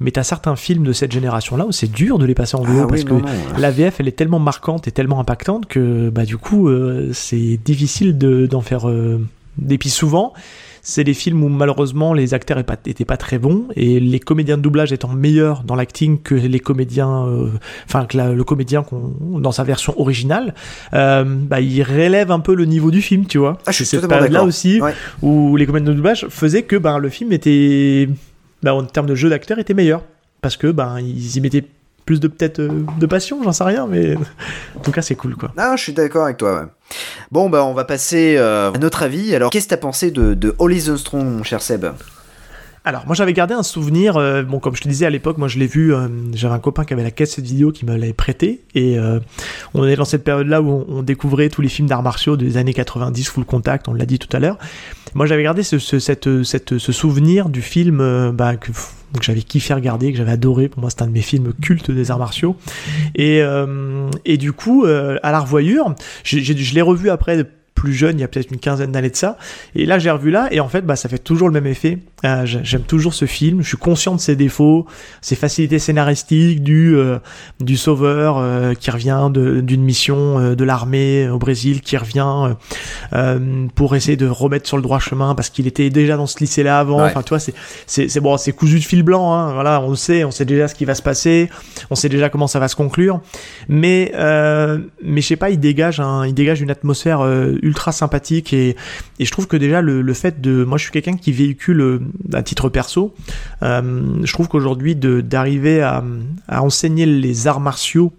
mais 0.00 0.10
t'as 0.10 0.22
certains 0.24 0.56
films 0.56 0.84
de 0.84 0.92
cette 0.92 1.12
génération 1.12 1.56
là 1.56 1.66
où 1.66 1.72
c'est 1.72 1.90
dur 1.90 2.18
de 2.18 2.24
les 2.26 2.34
passer 2.34 2.56
en 2.56 2.62
VO 2.62 2.82
Ah 2.82 2.86
parce 2.88 3.02
oui, 3.02 3.06
que 3.06 3.12
non, 3.14 3.20
non. 3.20 3.58
la 3.58 3.70
VF 3.70 4.00
elle 4.00 4.08
est 4.08 4.12
tellement 4.16 4.40
marquante 4.40 4.88
et 4.88 4.90
tellement 4.90 5.20
impactante 5.20 5.66
que 5.66 6.10
bah 6.10 6.24
du 6.24 6.36
coup 6.36 6.68
euh, 6.68 7.10
c'est 7.12 7.58
difficile 7.64 8.18
de 8.18 8.46
d'en 8.46 8.60
faire 8.60 8.88
euh, 8.88 9.20
et 9.70 9.78
puis 9.78 9.88
souvent 9.90 10.32
c'est 10.86 11.02
des 11.04 11.14
films 11.14 11.42
où 11.42 11.48
malheureusement 11.48 12.12
les 12.12 12.34
acteurs 12.34 12.58
étaient 12.58 13.04
pas, 13.06 13.16
très 13.16 13.38
bons 13.38 13.68
et 13.74 14.00
les 14.00 14.20
comédiens 14.20 14.58
de 14.58 14.62
doublage 14.62 14.92
étant 14.92 15.08
meilleurs 15.08 15.62
dans 15.64 15.76
l'acting 15.76 16.20
que 16.20 16.34
les 16.34 16.60
comédiens, 16.60 17.24
euh, 17.26 17.48
enfin 17.86 18.04
que 18.04 18.18
la- 18.18 18.34
le 18.34 18.44
comédien 18.44 18.84
dans 19.38 19.50
sa 19.52 19.64
version 19.64 19.98
originale, 19.98 20.52
euh, 20.92 21.24
bah, 21.24 21.62
il 21.62 21.82
relève 21.84 22.30
un 22.30 22.40
peu 22.40 22.54
le 22.54 22.66
niveau 22.66 22.90
du 22.90 23.00
film, 23.00 23.24
tu 23.24 23.38
vois. 23.38 23.56
Ah, 23.64 23.72
je 23.72 23.82
suis 23.82 23.96
totalement 23.98 24.28
d'accord. 24.28 24.46
aussi 24.46 24.78
Ouais. 24.82 24.92
où 25.22 25.56
les 25.56 25.64
comédiens 25.64 25.88
de 25.92 25.96
doublage 25.96 26.26
faisaient 26.28 26.64
que 26.64 26.76
bah, 26.76 26.98
le 26.98 27.08
film 27.08 27.32
était, 27.32 28.10
bah, 28.64 28.74
en 28.74 28.82
termes 28.84 29.06
de 29.06 29.14
jeu 29.14 29.28
d'acteur, 29.28 29.58
était 29.58 29.74
meilleur 29.74 30.02
parce 30.40 30.56
que 30.56 30.66
bah, 30.66 30.96
ils 31.00 31.36
y 31.36 31.40
mettaient 31.40 31.64
plus 32.04 32.20
de 32.20 32.28
peut-être 32.28 32.60
euh, 32.60 32.84
de 32.98 33.06
passion, 33.06 33.42
j'en 33.42 33.52
sais 33.52 33.64
rien, 33.64 33.86
mais 33.86 34.16
en 34.76 34.80
tout 34.80 34.90
cas 34.90 35.02
c'est 35.02 35.14
cool 35.14 35.36
quoi. 35.36 35.52
Ah, 35.56 35.74
je 35.76 35.82
suis 35.82 35.92
d'accord 35.92 36.24
avec 36.24 36.38
toi. 36.38 36.60
ouais. 36.60 36.66
Bon, 37.30 37.48
bah, 37.48 37.64
on 37.64 37.74
va 37.74 37.84
passer 37.84 38.36
euh, 38.36 38.72
à 38.72 38.78
notre 38.78 39.02
avis. 39.02 39.34
Alors, 39.34 39.50
qu'est-ce 39.50 39.66
que 39.66 39.70
t'as 39.70 39.76
pensé 39.76 40.10
de, 40.10 40.34
de 40.34 40.54
Holly 40.58 40.82
the 40.82 40.96
Strong, 40.96 41.24
mon 41.24 41.42
cher 41.42 41.62
Seb? 41.62 41.86
Alors, 42.86 43.06
moi 43.06 43.14
j'avais 43.14 43.32
gardé 43.32 43.54
un 43.54 43.62
souvenir, 43.62 44.18
euh, 44.18 44.42
bon, 44.42 44.58
comme 44.58 44.76
je 44.76 44.82
te 44.82 44.88
disais 44.88 45.06
à 45.06 45.10
l'époque, 45.10 45.38
moi 45.38 45.48
je 45.48 45.58
l'ai 45.58 45.66
vu, 45.66 45.94
euh, 45.94 46.06
j'avais 46.34 46.52
un 46.52 46.58
copain 46.58 46.84
qui 46.84 46.92
avait 46.92 47.02
la 47.02 47.10
cassette 47.10 47.44
vidéo 47.46 47.72
qui 47.72 47.86
me 47.86 47.96
l'avait 47.96 48.12
prêté, 48.12 48.60
et 48.74 48.98
euh, 48.98 49.20
on 49.72 49.86
est 49.86 49.96
dans 49.96 50.04
cette 50.04 50.22
période-là 50.22 50.60
où 50.60 50.68
on, 50.68 50.86
on 50.98 51.02
découvrait 51.02 51.48
tous 51.48 51.62
les 51.62 51.70
films 51.70 51.88
d'arts 51.88 52.02
martiaux 52.02 52.36
des 52.36 52.58
années 52.58 52.74
90, 52.74 53.26
Full 53.30 53.46
Contact, 53.46 53.88
on 53.88 53.94
l'a 53.94 54.04
dit 54.04 54.18
tout 54.18 54.28
à 54.36 54.38
l'heure. 54.38 54.58
Moi 55.14 55.26
j'avais 55.26 55.42
gardé 55.42 55.62
ce, 55.62 55.78
ce, 55.78 55.98
cette, 55.98 56.42
cette, 56.42 56.78
ce 56.78 56.92
souvenir 56.92 57.48
du 57.48 57.62
film 57.62 58.00
euh, 58.00 58.32
bah, 58.32 58.56
que, 58.56 58.72
que 58.72 59.22
j'avais 59.22 59.42
kiffé 59.42 59.72
regarder, 59.74 60.10
que 60.10 60.18
j'avais 60.18 60.32
adoré, 60.32 60.68
pour 60.68 60.80
moi 60.80 60.90
c'est 60.90 61.02
un 61.02 61.06
de 61.06 61.12
mes 61.12 61.22
films 61.22 61.52
cultes 61.62 61.90
des 61.90 62.10
arts 62.10 62.18
martiaux. 62.18 62.56
Et, 63.14 63.40
euh, 63.42 64.10
et 64.24 64.36
du 64.36 64.52
coup, 64.52 64.84
euh, 64.84 65.18
à 65.22 65.32
la 65.32 65.40
revoyure, 65.40 65.94
je 66.24 66.74
l'ai 66.74 66.82
revu 66.82 67.10
après 67.10 67.46
plus 67.84 67.92
jeune, 67.92 68.18
il 68.18 68.22
y 68.22 68.24
a 68.24 68.28
peut-être 68.28 68.50
une 68.50 68.58
quinzaine 68.58 68.90
d'années 68.92 69.10
de 69.10 69.16
ça. 69.16 69.36
Et 69.74 69.84
là, 69.86 69.98
j'ai 69.98 70.10
revu 70.10 70.30
là, 70.30 70.48
et 70.50 70.60
en 70.60 70.68
fait, 70.68 70.82
bah, 70.82 70.96
ça 70.96 71.08
fait 71.08 71.18
toujours 71.18 71.48
le 71.48 71.52
même 71.54 71.66
effet. 71.66 71.98
Euh, 72.24 72.46
j'ai- 72.46 72.60
J'aime 72.64 72.82
toujours 72.82 73.12
ce 73.14 73.26
film. 73.26 73.62
Je 73.62 73.68
suis 73.68 73.76
conscient 73.76 74.14
de 74.14 74.20
ses 74.20 74.34
défauts, 74.36 74.86
ses 75.20 75.36
facilités 75.36 75.78
scénaristiques, 75.78 76.62
du 76.62 76.96
euh, 76.96 77.18
du 77.60 77.76
sauveur 77.76 78.36
euh, 78.38 78.72
qui 78.74 78.90
revient 78.90 79.28
de- 79.32 79.60
d'une 79.60 79.82
mission 79.82 80.54
de 80.54 80.64
l'armée 80.64 81.28
au 81.28 81.38
Brésil, 81.38 81.80
qui 81.82 81.96
revient 81.96 82.54
pour 83.74 83.94
essayer 83.96 84.16
de 84.16 84.26
remettre 84.26 84.66
sur 84.66 84.76
le 84.76 84.82
droit 84.82 84.98
chemin 84.98 85.34
parce 85.34 85.50
qu'il 85.50 85.66
était 85.66 85.90
déjà 85.90 86.16
dans 86.16 86.26
ce 86.26 86.38
lycée-là 86.40 86.78
avant. 86.78 86.98
Ouais. 87.02 87.06
Enfin, 87.10 87.22
tu 87.22 87.30
vois, 87.30 87.38
c'est 87.38 87.54
c'est 88.08 88.20
bon, 88.20 88.36
c'est 88.36 88.52
cousu 88.52 88.78
de 88.78 88.84
fil 88.84 89.02
blanc. 89.02 89.32
Hein. 89.34 89.52
Voilà, 89.54 89.80
on 89.80 89.90
le 89.90 89.96
sait, 89.96 90.24
on 90.24 90.30
sait 90.30 90.44
déjà 90.44 90.68
ce 90.68 90.74
qui 90.74 90.84
va 90.84 90.94
se 90.94 91.02
passer, 91.02 91.50
on 91.90 91.94
sait 91.94 92.08
déjà 92.08 92.28
comment 92.30 92.46
ça 92.46 92.58
va 92.58 92.68
se 92.68 92.76
conclure. 92.76 93.20
Mais 93.68 94.12
mais 94.14 95.20
je 95.20 95.26
sais 95.26 95.36
pas, 95.36 95.50
il 95.50 95.60
dégage 95.60 96.00
un, 96.00 96.26
il 96.26 96.34
dégage 96.34 96.60
une 96.62 96.70
atmosphère 96.70 97.20
euh, 97.20 97.58
ultra 97.74 97.90
sympathique 97.90 98.52
et 98.52 98.76
je 99.18 99.30
trouve 99.32 99.48
que 99.48 99.56
déjà 99.56 99.82
le, 99.82 100.14
fait 100.14 100.40
de, 100.40 100.62
moi 100.62 100.78
je 100.78 100.84
suis 100.84 100.92
quelqu'un 100.92 101.16
qui 101.16 101.32
véhicule 101.32 101.80
euh, 101.80 102.00
à 102.32 102.42
titre 102.44 102.68
perso, 102.68 103.12
euh, 103.62 104.20
je 104.22 104.32
trouve 104.32 104.46
qu'aujourd'hui 104.46 104.94
de 104.94 105.20
d'arriver 105.20 105.82
à 105.82 106.04
à 106.46 106.62
enseigner 106.62 107.04
les 107.04 107.48
arts 107.48 107.60
martiaux 107.60 108.12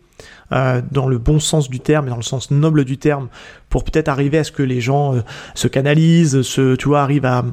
euh, 0.51 0.81
dans 0.91 1.07
le 1.07 1.17
bon 1.17 1.39
sens 1.39 1.69
du 1.69 1.79
terme 1.79 2.07
et 2.07 2.09
dans 2.09 2.17
le 2.17 2.21
sens 2.21 2.51
noble 2.51 2.85
du 2.85 2.97
terme 2.97 3.29
pour 3.75 3.83
peut-être 3.83 4.07
arriver 4.07 4.37
à 4.37 4.45
ce 4.45 4.53
que 4.53 4.63
les 4.63 4.79
gens 4.79 5.15
euh, 5.15 5.19
se 5.53 5.67
canalisent, 5.67 6.43
se, 6.43 6.75
tu 6.75 6.87
vois, 6.87 7.01
arrivent 7.01 7.25
à, 7.25 7.43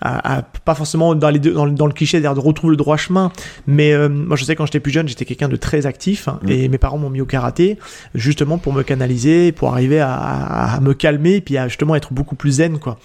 à, 0.00 0.36
à 0.36 0.42
pas 0.42 0.76
forcément 0.76 1.16
dans, 1.16 1.28
les 1.28 1.40
deux, 1.40 1.50
dans, 1.52 1.64
le- 1.64 1.72
dans 1.72 1.88
le 1.88 1.92
cliché 1.92 2.20
de 2.20 2.28
retrouver 2.28 2.70
le 2.70 2.76
droit 2.76 2.96
chemin, 2.96 3.32
mais 3.66 3.92
euh, 3.92 4.08
moi 4.08 4.36
je 4.36 4.44
sais 4.44 4.54
quand 4.54 4.64
j'étais 4.64 4.78
plus 4.78 4.92
jeune, 4.92 5.08
j'étais 5.08 5.24
quelqu'un 5.24 5.48
de 5.48 5.56
très 5.56 5.86
actif 5.86 6.28
hein, 6.28 6.38
et 6.46 6.68
mes 6.68 6.78
parents 6.78 6.98
m'ont 6.98 7.10
mis 7.10 7.20
au 7.20 7.24
karaté 7.26 7.80
justement 8.14 8.58
pour 8.58 8.72
me 8.72 8.84
canaliser, 8.84 9.50
pour 9.50 9.72
arriver 9.72 9.98
à, 9.98 10.78
me 10.80 10.94
calmer 10.94 11.34
et 11.34 11.40
puis 11.40 11.58
à 11.58 11.66
justement 11.66 11.96
être 11.96 12.12
beaucoup 12.12 12.36
plus 12.36 12.52
zen 12.52 12.78
quoi. 12.78 13.00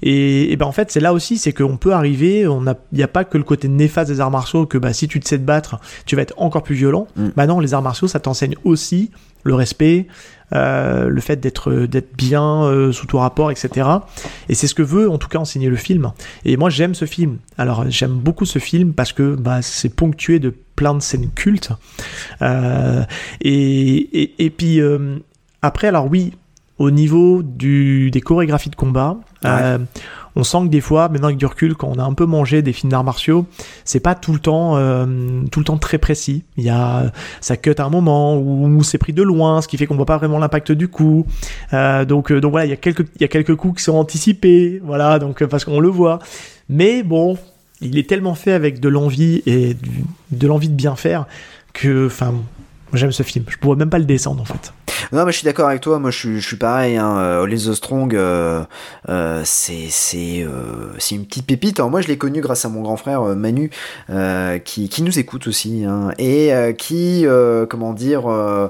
Et, 0.00 0.50
et 0.52 0.56
ben 0.56 0.64
en 0.64 0.72
fait 0.72 0.90
c'est 0.90 1.00
là 1.00 1.12
aussi 1.12 1.36
c'est 1.36 1.52
qu'on 1.52 1.76
peut 1.76 1.92
arriver, 1.92 2.46
on 2.48 2.66
a, 2.66 2.74
il 2.92 2.96
n'y 2.96 3.04
a 3.04 3.08
pas 3.08 3.24
que 3.24 3.36
le 3.36 3.44
côté 3.44 3.68
néfaste 3.68 4.10
des 4.10 4.20
arts 4.20 4.30
martiaux 4.30 4.64
que 4.64 4.78
bah 4.78 4.94
si 4.94 5.06
tu 5.06 5.20
te 5.20 5.28
sais 5.28 5.36
te 5.36 5.44
battre, 5.44 5.76
tu 6.06 6.16
vas 6.16 6.22
être 6.22 6.34
encore 6.38 6.62
plus 6.62 6.76
violent. 6.76 7.08
Bah 7.36 7.46
non, 7.46 7.60
les 7.60 7.74
arts 7.74 7.82
martiaux 7.82 8.08
ça 8.08 8.20
t'enseigne 8.20 8.54
aussi 8.64 9.10
le 9.44 9.54
respect, 9.54 10.06
euh, 10.52 11.08
le 11.08 11.20
fait 11.20 11.36
d'être 11.36 11.72
d'être 11.86 12.16
bien 12.16 12.64
euh, 12.64 12.92
sous 12.92 13.06
tout 13.06 13.18
rapport, 13.18 13.50
etc. 13.50 13.88
Et 14.48 14.54
c'est 14.54 14.66
ce 14.66 14.74
que 14.74 14.82
veut 14.82 15.10
en 15.10 15.18
tout 15.18 15.28
cas 15.28 15.38
enseigner 15.38 15.68
le 15.68 15.76
film. 15.76 16.12
Et 16.44 16.56
moi 16.56 16.70
j'aime 16.70 16.94
ce 16.94 17.04
film. 17.04 17.38
Alors 17.58 17.84
j'aime 17.88 18.12
beaucoup 18.14 18.44
ce 18.44 18.58
film 18.58 18.92
parce 18.92 19.12
que 19.12 19.34
bah, 19.34 19.62
c'est 19.62 19.94
ponctué 19.94 20.38
de 20.38 20.54
plein 20.76 20.94
de 20.94 21.00
scènes 21.00 21.30
cultes. 21.34 21.72
Euh, 22.42 23.02
et, 23.40 24.22
et, 24.22 24.44
et 24.44 24.50
puis 24.50 24.80
euh, 24.80 25.18
après 25.62 25.88
alors 25.88 26.10
oui, 26.10 26.32
au 26.78 26.90
niveau 26.90 27.42
du, 27.42 28.10
des 28.10 28.20
chorégraphies 28.20 28.70
de 28.70 28.76
combat. 28.76 29.16
euh, 29.44 29.78
on 30.36 30.44
sent 30.44 30.58
que 30.64 30.68
des 30.68 30.80
fois, 30.80 31.08
maintenant 31.08 31.28
avec 31.28 31.38
du 31.38 31.46
recul, 31.46 31.74
quand 31.74 31.88
on 31.88 31.98
a 31.98 32.02
un 32.02 32.14
peu 32.14 32.26
mangé 32.26 32.62
des 32.62 32.72
films 32.72 32.90
d'arts 32.90 33.04
martiaux, 33.04 33.46
c'est 33.84 34.00
pas 34.00 34.14
tout 34.14 34.32
le 34.32 34.38
temps, 34.38 34.76
euh, 34.76 35.42
tout 35.50 35.60
le 35.60 35.64
temps 35.64 35.78
très 35.78 35.98
précis. 35.98 36.42
Il 36.56 36.64
y 36.64 36.70
a, 36.70 37.12
ça 37.40 37.56
cut 37.56 37.74
à 37.78 37.84
un 37.84 37.90
moment 37.90 38.38
où, 38.38 38.82
c'est 38.82 38.98
pris 38.98 39.12
de 39.12 39.22
loin, 39.22 39.62
ce 39.62 39.68
qui 39.68 39.76
fait 39.76 39.86
qu'on 39.86 39.96
voit 39.96 40.06
pas 40.06 40.18
vraiment 40.18 40.38
l'impact 40.38 40.72
du 40.72 40.88
coup. 40.88 41.26
Euh, 41.72 42.04
donc, 42.04 42.32
euh, 42.32 42.40
donc 42.40 42.52
voilà, 42.52 42.66
il 42.66 42.70
y 42.70 42.72
a 42.72 42.76
quelques, 42.76 43.56
coups 43.56 43.78
qui 43.78 43.84
sont 43.84 43.96
anticipés, 43.96 44.80
voilà, 44.84 45.18
donc 45.18 45.44
parce 45.44 45.64
qu'on 45.64 45.80
le 45.80 45.88
voit. 45.88 46.18
Mais 46.68 47.02
bon, 47.02 47.36
il 47.80 47.98
est 47.98 48.08
tellement 48.08 48.34
fait 48.34 48.52
avec 48.52 48.80
de 48.80 48.88
l'envie 48.88 49.42
et 49.46 49.76
de 50.30 50.46
l'envie 50.46 50.68
de 50.68 50.74
bien 50.74 50.96
faire 50.96 51.26
que, 51.72 52.06
enfin, 52.06 52.34
j'aime 52.94 53.12
ce 53.12 53.22
film. 53.22 53.44
Je 53.48 53.56
pourrais 53.56 53.76
même 53.76 53.90
pas 53.90 53.98
le 53.98 54.04
descendre 54.04 54.40
en 54.42 54.46
fait. 54.46 54.72
Non, 55.10 55.24
mais 55.24 55.32
je 55.32 55.38
suis 55.38 55.44
d'accord 55.44 55.68
avec 55.68 55.80
toi. 55.80 55.98
Moi, 55.98 56.10
je 56.10 56.18
suis, 56.18 56.40
je 56.40 56.46
suis 56.46 56.56
pareil. 56.56 56.96
Hein. 56.96 57.16
euh, 57.18 57.46
the 57.46 57.74
Strong, 57.74 58.14
euh, 58.14 58.62
euh, 59.08 59.42
c'est 59.44 59.88
c'est 59.90 60.42
euh, 60.42 60.92
c'est 60.98 61.14
une 61.14 61.26
petite 61.26 61.46
pépite. 61.46 61.80
Alors, 61.80 61.90
moi, 61.90 62.00
je 62.00 62.08
l'ai 62.08 62.18
connu 62.18 62.40
grâce 62.40 62.64
à 62.64 62.68
mon 62.68 62.82
grand 62.82 62.96
frère 62.96 63.22
euh, 63.22 63.34
Manu, 63.34 63.70
euh, 64.10 64.58
qui 64.58 64.88
qui 64.88 65.02
nous 65.02 65.18
écoute 65.18 65.46
aussi, 65.46 65.84
hein, 65.84 66.10
et 66.18 66.52
euh, 66.54 66.72
qui, 66.72 67.26
euh, 67.26 67.66
comment 67.66 67.92
dire. 67.92 68.30
euh, 68.30 68.68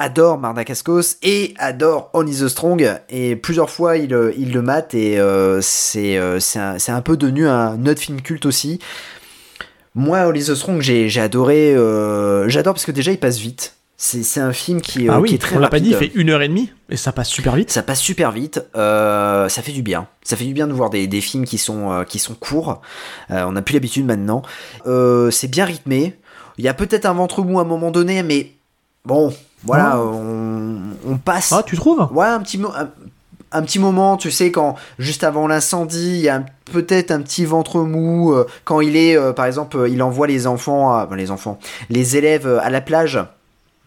adore 0.00 0.38
Mardakaskos 0.38 1.16
et 1.22 1.52
adore 1.58 2.08
Only 2.14 2.32
the 2.32 2.48
Strong 2.48 3.00
et 3.10 3.36
plusieurs 3.36 3.68
fois 3.68 3.98
il, 3.98 4.14
euh, 4.14 4.32
il 4.38 4.50
le 4.52 4.62
mate 4.62 4.94
et 4.94 5.20
euh, 5.20 5.60
c'est 5.60 6.16
euh, 6.16 6.38
un, 6.56 7.00
peu 7.02 7.18
devenu 7.18 7.46
un 7.46 7.84
autre 7.84 8.00
film 8.00 8.22
culte 8.22 8.46
aussi 8.46 8.78
moi 9.94 10.26
Only 10.26 10.44
the 10.44 10.54
Strong 10.54 10.80
j'ai 10.80 11.20
adoré 11.20 11.74
euh, 11.74 12.48
j'adore 12.48 12.72
parce 12.74 12.86
que 12.86 12.92
déjà 12.92 13.12
il 13.12 13.18
passe 13.18 13.38
vite 13.38 13.74
c'est 14.02 14.40
un 14.40 14.52
film 14.54 14.80
qui, 14.80 15.08
euh, 15.08 15.12
ah 15.14 15.20
oui, 15.20 15.28
qui 15.28 15.34
est 15.34 15.38
très 15.38 15.56
on 15.56 15.58
l'a 15.58 15.68
pas 15.68 15.78
dit, 15.78 15.90
il 15.90 15.94
fait 15.96 16.10
une 16.14 16.30
heure 16.30 16.40
et 16.40 16.48
demie 16.48 16.72
et 16.88 16.96
ça 16.96 17.12
passe 17.12 17.28
super 17.28 17.54
vite. 17.54 17.70
Ça 17.70 17.82
passe 17.82 18.00
super 18.00 18.32
vite. 18.32 18.64
euh, 18.74 19.48
ça 19.50 19.60
fait 19.60 19.72
du 19.72 19.82
bien. 19.82 20.06
Ça 20.22 20.36
fait 20.36 20.46
du 20.46 20.54
bien 20.54 20.66
de 20.66 20.72
voir 20.72 20.88
des, 20.88 21.06
des 21.06 21.20
films 21.20 21.44
qui 21.44 21.58
sont, 21.58 21.92
euh, 21.92 22.04
qui 22.04 22.18
sont 22.18 22.32
courts. 22.34 22.80
Euh, 23.30 23.44
on 23.44 23.52
n'a 23.52 23.60
plus 23.62 23.74
l'habitude 23.74 24.06
maintenant. 24.06 24.40
Euh, 24.86 25.30
c'est 25.30 25.48
bien 25.48 25.66
rythmé. 25.66 26.16
Il 26.56 26.64
y 26.64 26.68
a 26.68 26.72
peut-être 26.74 27.04
un 27.04 27.12
ventre 27.12 27.42
mou 27.42 27.58
à 27.58 27.62
un 27.62 27.66
moment 27.66 27.90
donné, 27.90 28.22
mais 28.22 28.52
bon, 29.04 29.34
voilà, 29.64 29.98
Ouais. 30.00 30.12
on, 30.14 30.78
on 31.12 31.16
passe. 31.18 31.52
Ah, 31.52 31.62
tu 31.64 31.76
trouves? 31.76 32.08
Ouais, 32.12 32.26
un 32.26 32.40
petit, 32.40 32.58
un, 32.74 32.88
un 33.52 33.62
petit 33.62 33.78
moment, 33.78 34.16
tu 34.16 34.30
sais, 34.30 34.50
quand 34.50 34.76
juste 34.98 35.24
avant 35.24 35.46
l'incendie, 35.46 36.14
il 36.16 36.22
y 36.22 36.28
a 36.30 36.42
peut-être 36.72 37.10
un 37.10 37.20
petit 37.20 37.44
ventre 37.44 37.80
mou. 37.80 38.34
quand 38.64 38.80
il 38.80 38.96
est, 38.96 39.18
par 39.34 39.44
exemple, 39.44 39.86
il 39.90 40.02
envoie 40.02 40.26
les 40.26 40.46
enfants, 40.46 40.90
à- 40.94 41.06
les 41.14 41.30
enfants, 41.30 41.58
les 41.90 42.16
élèves 42.16 42.46
à 42.62 42.70
la 42.70 42.80
plage. 42.80 43.18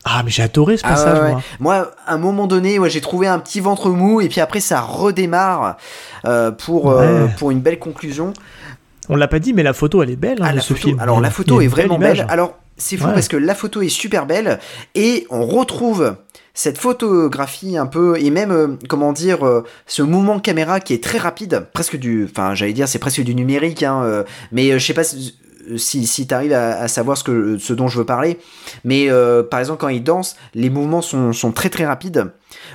Ah, 0.05 0.21
mais 0.23 0.31
j'ai 0.31 0.43
adoré 0.43 0.77
ce 0.77 0.83
Ah 0.85 0.89
passage, 0.89 1.17
ouais, 1.19 1.25
ouais. 1.25 1.31
moi. 1.31 1.41
Moi, 1.59 1.91
à 2.05 2.13
un 2.13 2.17
moment 2.17 2.45
donné, 2.47 2.77
ouais, 2.79 2.89
j'ai 2.89 3.01
trouvé 3.01 3.27
un 3.27 3.39
petit 3.39 3.59
ventre 3.61 3.89
mou 3.89 4.19
et 4.21 4.27
puis 4.29 4.41
après 4.41 4.59
ça 4.59 4.81
redémarre 4.81 5.77
euh, 6.25 6.51
pour 6.51 6.91
euh, 6.91 7.27
pour 7.37 7.51
une 7.51 7.61
belle 7.61 7.79
conclusion. 7.79 8.33
On 9.09 9.15
l'a 9.15 9.27
pas 9.27 9.39
dit, 9.39 9.53
mais 9.53 9.63
la 9.63 9.73
photo, 9.73 10.01
elle 10.03 10.09
est 10.11 10.15
belle 10.15 10.39
hein, 10.41 10.45
Ah, 10.47 10.51
de 10.51 10.57
la 10.57 10.61
ce 10.61 10.73
photo- 10.73 10.87
film. 10.87 10.99
Alors 10.99 11.21
la 11.21 11.29
photo 11.29 11.61
est 11.61 11.67
vraiment 11.67 11.97
belle. 11.99 12.25
Alors 12.29 12.57
c'est 12.77 12.97
fou 12.97 13.07
parce 13.13 13.27
que 13.27 13.37
la 13.37 13.53
photo 13.55 13.81
est 13.81 13.89
super 13.89 14.25
belle 14.25 14.59
et 14.95 15.27
on 15.29 15.45
retrouve 15.45 16.15
cette 16.55 16.77
photographie 16.77 17.77
un 17.77 17.85
peu 17.87 18.17
et 18.19 18.29
même 18.29 18.51
euh, 18.51 18.67
comment 18.89 19.11
dire 19.13 19.45
euh, 19.45 19.63
ce 19.87 20.01
mouvement 20.03 20.39
caméra 20.39 20.79
qui 20.79 20.93
est 20.93 21.03
très 21.03 21.17
rapide, 21.17 21.65
presque 21.73 21.97
du, 21.97 22.25
enfin 22.29 22.53
j'allais 22.55 22.73
dire 22.73 22.87
c'est 22.87 22.99
presque 22.99 23.21
du 23.21 23.35
numérique, 23.35 23.83
hein, 23.83 24.01
euh, 24.03 24.23
mais 24.51 24.77
je 24.79 24.85
sais 24.85 24.93
pas 24.93 25.03
si 25.78 26.02
si, 26.04 26.08
si 26.08 26.28
tu 26.28 26.34
arrives 26.34 26.54
à, 26.54 26.80
à 26.80 26.88
savoir 26.88 27.17
ce 27.17 27.23
que 27.23 27.58
ce 27.58 27.73
dont 27.73 27.88
je 27.88 27.97
veux 27.99 28.06
parler, 28.06 28.39
mais 28.84 29.10
euh, 29.10 29.43
par 29.43 29.60
exemple 29.60 29.80
quand 29.82 29.88
il 29.89 30.04
danse, 30.04 30.36
les 30.54 30.69
mouvements 30.69 31.02
sont, 31.02 31.34
sont 31.34 31.52
très 31.52 31.69
très 31.69 31.86
rapides. 31.86 32.32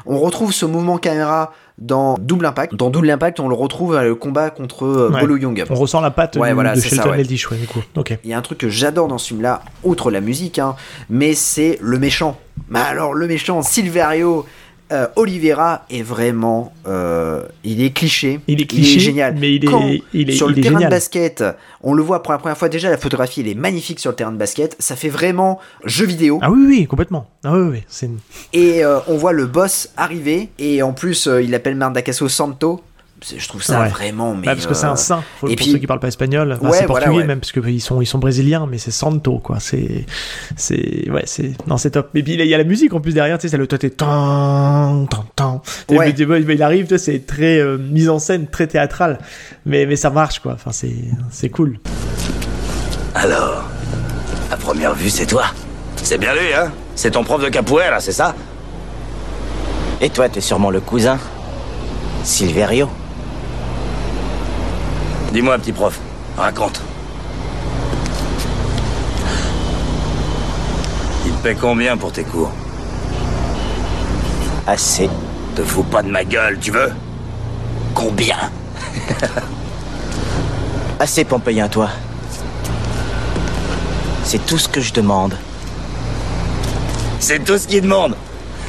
On 0.06 0.18
retrouve 0.18 0.52
ce 0.52 0.66
mouvement 0.66 0.98
caméra 0.98 1.52
dans 1.78 2.16
Double 2.18 2.46
Impact. 2.46 2.74
Dans 2.74 2.90
Double 2.90 3.08
Impact, 3.10 3.38
on 3.38 3.46
le 3.48 3.54
retrouve 3.54 3.94
à 3.94 4.02
le 4.02 4.14
combat 4.16 4.50
contre 4.50 4.84
euh, 4.84 5.10
Ouais. 5.12 5.20
Bolo 5.20 5.36
Young. 5.36 5.64
On 5.70 5.74
ressent 5.76 6.00
la 6.00 6.10
patte 6.10 6.36
Ouais, 6.36 6.48
du- 6.48 6.54
voilà, 6.54 6.74
de 6.74 6.80
c'est 6.80 6.88
ça, 6.88 6.96
Shelton 6.96 7.10
ouais. 7.10 7.16
Ouais, 7.18 7.24
du 7.24 7.66
coup. 7.68 7.80
Il 8.24 8.30
y 8.30 8.32
a 8.32 8.38
un 8.38 8.42
truc 8.42 8.58
que 8.58 8.68
j'adore 8.68 9.06
dans 9.06 9.18
ce 9.18 9.28
film-là, 9.28 9.62
outre 9.84 10.10
la 10.10 10.20
musique, 10.20 10.58
hein, 10.58 10.74
mais 11.08 11.34
c'est 11.34 11.78
le 11.80 11.98
méchant. 12.00 12.38
Mais 12.68 12.80
alors, 12.80 13.14
le 13.14 13.28
méchant, 13.28 13.62
Silverio 13.62 14.44
euh, 14.92 15.06
Oliveira, 15.16 15.84
est 15.90 16.02
vraiment. 16.02 16.72
euh, 16.86 17.42
il 17.64 17.82
est 17.82 17.90
cliché. 17.90 18.40
Il 18.48 18.60
est 18.62 18.66
cliché, 18.66 18.98
génial. 19.00 19.36
mais 19.38 19.54
il 19.54 19.64
est- 19.64 19.68
Quand, 19.68 19.90
il 20.14 20.30
est- 20.30 20.32
sur 20.32 20.48
il 20.48 20.54
le 20.54 20.58
est 20.58 20.62
terrain 20.62 20.74
génial. 20.76 20.90
de 20.90 20.94
basket, 20.96 21.44
on 21.82 21.92
le 21.94 22.02
voit 22.02 22.22
pour 22.22 22.32
la 22.32 22.38
première 22.38 22.56
fois. 22.56 22.68
Déjà, 22.68 22.88
la 22.90 22.96
photographie, 22.96 23.40
elle 23.40 23.48
est 23.48 23.54
magnifique 23.54 24.00
sur 24.00 24.10
le 24.10 24.16
terrain 24.16 24.32
de 24.32 24.36
basket. 24.38 24.76
Ça 24.78 24.96
fait 24.96 25.08
vraiment 25.10 25.58
jeu 25.84 26.06
vidéo. 26.06 26.38
Ah 26.42 26.50
oui, 26.50 26.64
oui, 26.66 26.86
complètement. 26.86 27.28
Ah 27.44 27.52
oui, 27.52 27.68
oui, 27.72 27.82
c'est 27.88 28.06
une- 28.06 28.18
Et 28.52 28.84
euh, 28.84 28.98
on 29.08 29.16
voit 29.16 29.32
le 29.32 29.46
boss 29.46 29.90
arriver. 29.96 30.48
Et 30.58 30.82
en 30.82 30.92
plus, 30.92 31.28
il 31.42 31.54
appelle 31.54 31.74
Mardakasso 31.76 32.28
Santo. 32.28 32.80
Je 33.36 33.48
trouve 33.48 33.62
ça 33.62 33.80
Ouais. 33.80 33.88
vraiment. 33.88 34.34
Mais, 34.34 34.46
Bah, 34.46 34.54
parce 34.54 34.66
que 34.66 34.74
c'est 34.74 34.86
euh, 34.86 34.90
un 34.92 34.96
saint. 34.96 35.24
Faut- 35.40 35.48
et 35.48 35.56
pour 35.56 35.64
puis- 35.64 35.72
ceux 35.72 35.78
qui 35.78 35.86
parlent 35.88 35.98
pas 35.98 36.06
espagnol, 36.08 36.52
enfin, 36.52 36.68
Ouais, 36.70 36.78
c'est 36.78 36.86
voilà, 36.86 37.06
portugais 37.06 37.22
ouais. 37.22 37.26
même, 37.26 37.40
parce 37.40 37.50
que 37.52 37.60
ils 37.68 37.80
sont, 37.80 38.00
ils 38.00 38.06
sont 38.06 38.18
brésiliens, 38.18 38.66
mais 38.70 38.78
c'est 38.78 38.92
Santo, 38.92 39.38
quoi. 39.40 39.58
C'est, 39.60 40.06
c'est, 40.56 41.10
ouais, 41.10 41.24
c'est, 41.26 41.52
non, 41.66 41.78
c'est 41.78 41.90
top. 41.90 42.10
Et 42.14 42.22
puis 42.22 42.34
il 42.34 42.46
y 42.46 42.54
a 42.54 42.58
la 42.58 42.64
musique 42.64 42.92
en 42.94 43.00
plus 43.00 43.12
derrière, 43.14 43.38
tu 43.38 43.42
sais, 43.42 43.48
c'est 43.48 43.56
le 43.56 43.66
toi 43.66 43.76
t'es 43.78 43.90
tan, 43.90 45.06
tan, 45.10 45.24
tan. 45.34 45.62
Il 45.90 46.62
arrive, 46.62 46.84
tu 46.86 46.90
sais, 46.90 46.98
c'est 46.98 47.26
très 47.26 47.58
euh, 47.58 47.76
mise 47.76 48.08
en 48.08 48.18
scène, 48.20 48.46
très 48.46 48.66
théâtral, 48.68 49.18
mais 49.66 49.84
mais 49.86 49.96
ça 49.96 50.10
marche, 50.10 50.38
quoi. 50.38 50.52
Enfin, 50.52 50.70
c'est, 50.72 50.94
c'est 51.30 51.48
cool. 51.48 51.78
Alors, 53.14 53.64
à 54.52 54.56
première 54.56 54.94
vue, 54.94 55.10
c'est 55.10 55.26
toi. 55.26 55.46
C'est 55.96 56.18
bien 56.18 56.32
lui, 56.34 56.54
hein 56.54 56.70
C'est 56.94 57.10
ton 57.10 57.24
prof 57.24 57.42
de 57.42 57.48
capoeira, 57.48 57.98
c'est 58.00 58.12
ça 58.12 58.34
Et 60.00 60.08
toi, 60.10 60.28
t'es 60.28 60.40
sûrement 60.40 60.70
le 60.70 60.80
cousin 60.80 61.18
Silverio 62.22 62.88
Dis-moi, 65.32 65.58
petit 65.58 65.72
prof, 65.72 65.98
raconte. 66.38 66.80
Il 71.26 71.32
te 71.32 71.42
paie 71.42 71.54
combien 71.54 71.98
pour 71.98 72.12
tes 72.12 72.24
cours? 72.24 72.50
Assez. 74.66 75.10
Te 75.54 75.62
fous 75.62 75.82
pas 75.82 76.02
de 76.02 76.08
ma 76.08 76.24
gueule, 76.24 76.58
tu 76.58 76.70
veux? 76.70 76.92
Combien? 77.94 78.38
Assez 81.00 81.24
pour 81.24 81.40
me 81.40 81.44
payer 81.44 81.60
un 81.60 81.68
toit. 81.68 81.90
C'est 84.24 84.44
tout 84.46 84.58
ce 84.58 84.68
que 84.68 84.80
je 84.80 84.94
demande. 84.94 85.36
C'est 87.20 87.44
tout 87.44 87.58
ce 87.58 87.66
qu'il 87.66 87.82
demande. 87.82 88.16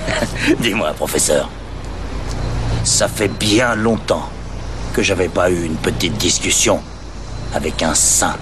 Dis-moi, 0.60 0.92
professeur. 0.94 1.50
Ça 2.84 3.08
fait 3.08 3.30
bien 3.30 3.76
longtemps 3.76 4.30
j'avais 5.02 5.30
pas 5.30 5.50
eu 5.50 5.64
une 5.64 5.76
petite 5.76 6.18
discussion 6.18 6.82
avec 7.54 7.82
un 7.84 7.94
saint. 7.94 8.36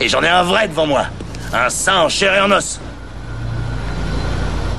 Et 0.00 0.08
j'en 0.08 0.22
ai 0.22 0.28
un 0.28 0.42
vrai 0.42 0.68
devant 0.68 0.86
moi. 0.86 1.06
Un 1.52 1.68
saint 1.68 2.00
en 2.00 2.08
chair 2.08 2.34
et 2.34 2.40
en 2.40 2.50
os. 2.50 2.80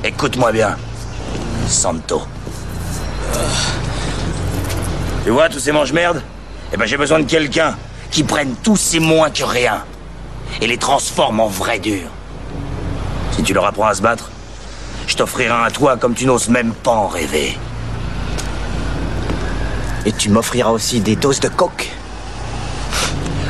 Écoute-moi 0.02 0.52
bien. 0.52 0.76
Santo. 1.68 2.22
Tu 5.24 5.30
vois 5.30 5.48
tous 5.48 5.60
ces 5.60 5.72
mange-merdes 5.72 6.22
Eh 6.72 6.76
ben 6.76 6.86
j'ai 6.86 6.96
besoin 6.96 7.20
de 7.20 7.24
quelqu'un 7.24 7.76
qui 8.10 8.22
prenne 8.22 8.54
tous 8.62 8.76
ces 8.76 9.00
moins 9.00 9.30
que 9.30 9.44
rien 9.44 9.84
et 10.60 10.66
les 10.66 10.78
transforme 10.78 11.40
en 11.40 11.48
vrais 11.48 11.78
durs. 11.78 12.10
Si 13.32 13.42
tu 13.42 13.54
leur 13.54 13.66
apprends 13.66 13.86
à 13.86 13.94
se 13.94 14.02
battre, 14.02 14.30
je 15.06 15.16
t'offrirai 15.16 15.50
un 15.50 15.70
toit 15.70 15.96
comme 15.96 16.14
tu 16.14 16.26
n'oses 16.26 16.48
même 16.48 16.72
pas 16.72 16.92
en 16.92 17.08
rêver. 17.08 17.58
Et 20.06 20.12
tu 20.12 20.28
m'offriras 20.28 20.70
aussi 20.70 21.00
des 21.00 21.16
doses 21.16 21.40
de 21.40 21.48
coke. 21.48 21.90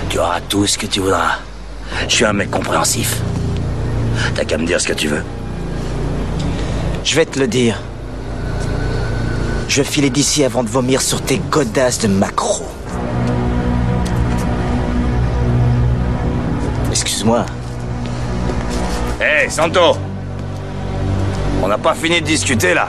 Tu 0.08 0.18
auras 0.18 0.40
tout 0.40 0.66
ce 0.66 0.78
que 0.78 0.86
tu 0.86 1.00
voudras. 1.00 1.38
Je 2.08 2.14
suis 2.14 2.24
un 2.24 2.32
mec 2.32 2.50
compréhensif. 2.50 3.20
T'as 4.34 4.44
qu'à 4.44 4.56
me 4.56 4.64
dire 4.64 4.80
ce 4.80 4.86
que 4.86 4.92
tu 4.92 5.08
veux. 5.08 5.24
Je 7.02 7.16
vais 7.16 7.26
te 7.26 7.38
le 7.38 7.48
dire. 7.48 7.80
je 9.68 9.82
filais 9.82 10.10
d'ici 10.10 10.44
avant 10.44 10.62
de 10.62 10.68
vomir 10.68 11.00
sur 11.02 11.20
tes 11.20 11.38
godasses 11.38 11.98
de 11.98 12.06
macro. 12.06 12.64
Excuse-moi. 16.90 17.44
Hé, 19.20 19.50
Santo 19.50 19.96
On 21.60 21.66
n'a 21.66 21.78
pas 21.78 21.94
fini 21.94 22.20
de 22.20 22.26
discuter, 22.26 22.74
là 22.74 22.88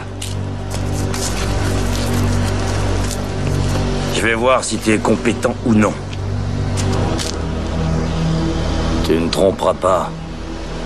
Je 4.15 4.21
vais 4.21 4.34
voir 4.34 4.63
si 4.63 4.78
tu 4.78 4.93
es 4.93 4.97
compétent 4.97 5.54
ou 5.65 5.73
non. 5.73 5.91
Tu 9.06 9.12
ne 9.12 9.28
tromperas 9.28 9.73
pas 9.73 10.10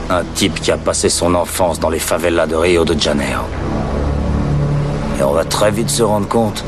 un 0.10 0.24
type 0.34 0.60
qui 0.60 0.72
a 0.72 0.78
passé 0.78 1.10
son 1.10 1.36
enfance 1.36 1.80
dans 1.80 1.92
les 1.92 2.00
favelas 2.00 2.48
de 2.48 2.56
Rio 2.56 2.86
de 2.86 3.00
Janeiro. 3.00 3.46
Et 5.20 5.24
on 5.24 5.32
va 5.32 5.46
très 5.46 5.70
vite 5.70 5.92
se 5.92 6.02
rendre 6.02 6.28
compte 6.28 6.66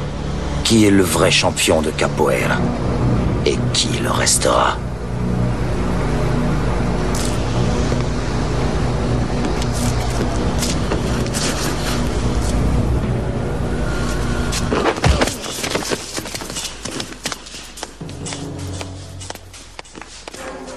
qui 0.63 0.85
est 0.85 0.91
le 0.91 1.03
vrai 1.03 1.31
champion 1.31 1.81
de 1.81 1.89
capoeira 1.89 2.57
et 3.47 3.57
qui 3.73 3.97
le 3.97 4.11
restera. 4.11 4.77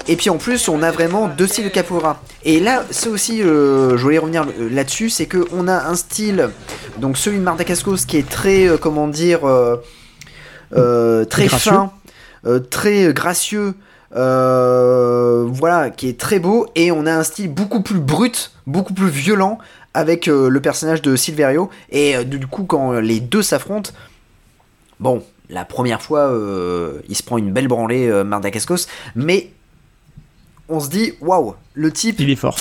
Et 0.07 0.17
puis 0.17 0.31
en 0.31 0.37
plus, 0.37 0.69
on 0.69 0.83
a 0.83 0.91
vraiment 0.91 1.29
deux 1.29 1.47
styles 1.47 1.65
de 1.65 1.71
capoeira. 1.71 2.21
Et 2.45 2.61
là, 2.61 2.85
c'est 2.91 3.09
aussi, 3.09 3.43
euh, 3.43 3.97
je 3.97 4.03
voulais 4.03 4.19
revenir 4.19 4.45
euh, 4.59 4.69
là-dessus, 4.71 5.09
c'est 5.11 5.27
que 5.27 5.47
on 5.53 5.67
a 5.67 5.87
un 5.87 5.95
style, 5.95 6.51
donc 6.99 7.17
celui 7.17 7.39
de 7.39 7.43
Marta 7.43 7.65
Cascos, 7.65 8.05
qui 8.07 8.19
est 8.19 8.29
très, 8.29 8.69
euh, 8.69 8.77
comment 8.77 9.09
dire, 9.09 9.41
euh, 9.47 9.77
très 11.25 11.47
Gracieux. 11.47 11.71
fin, 11.71 11.93
très 12.71 13.15
gracieux, 13.15 13.75
voilà, 14.11 15.91
qui 15.97 16.09
est 16.09 16.19
très 16.19 16.39
beau. 16.39 16.67
Et 16.75 16.93
on 16.93 17.07
a 17.07 17.13
un 17.13 17.23
style 17.23 17.53
beaucoup 17.53 17.83
plus 17.83 18.01
brut, 18.01 18.53
beaucoup 18.67 18.95
plus 18.95 19.09
violent 19.09 19.59
avec 19.95 20.27
le 20.27 20.61
personnage 20.61 21.01
de 21.03 21.17
Silverio. 21.17 21.71
Et 21.91 22.25
du 22.25 22.47
coup, 22.47 22.65
quand 22.65 22.93
les 22.95 23.21
deux 23.21 23.43
s'affrontent, 23.43 23.93
bon, 24.99 25.23
la 25.51 25.65
première 25.65 26.03
fois, 26.03 26.31
euh, 26.31 27.01
il 27.09 27.17
se 27.17 27.23
prend 27.23 27.39
une 27.39 27.53
belle 27.53 27.69
branlée, 27.69 28.09
euh, 28.09 28.25
Marta 28.25 28.51
Cascos, 28.51 28.87
mais 29.15 29.51
on 30.69 30.81
se 30.81 30.89
dit 30.89 31.15
waouh, 31.21 31.55
le 31.75 31.91
type, 31.93 32.21
Il 32.21 32.31
est 32.31 32.37
fort. 32.37 32.57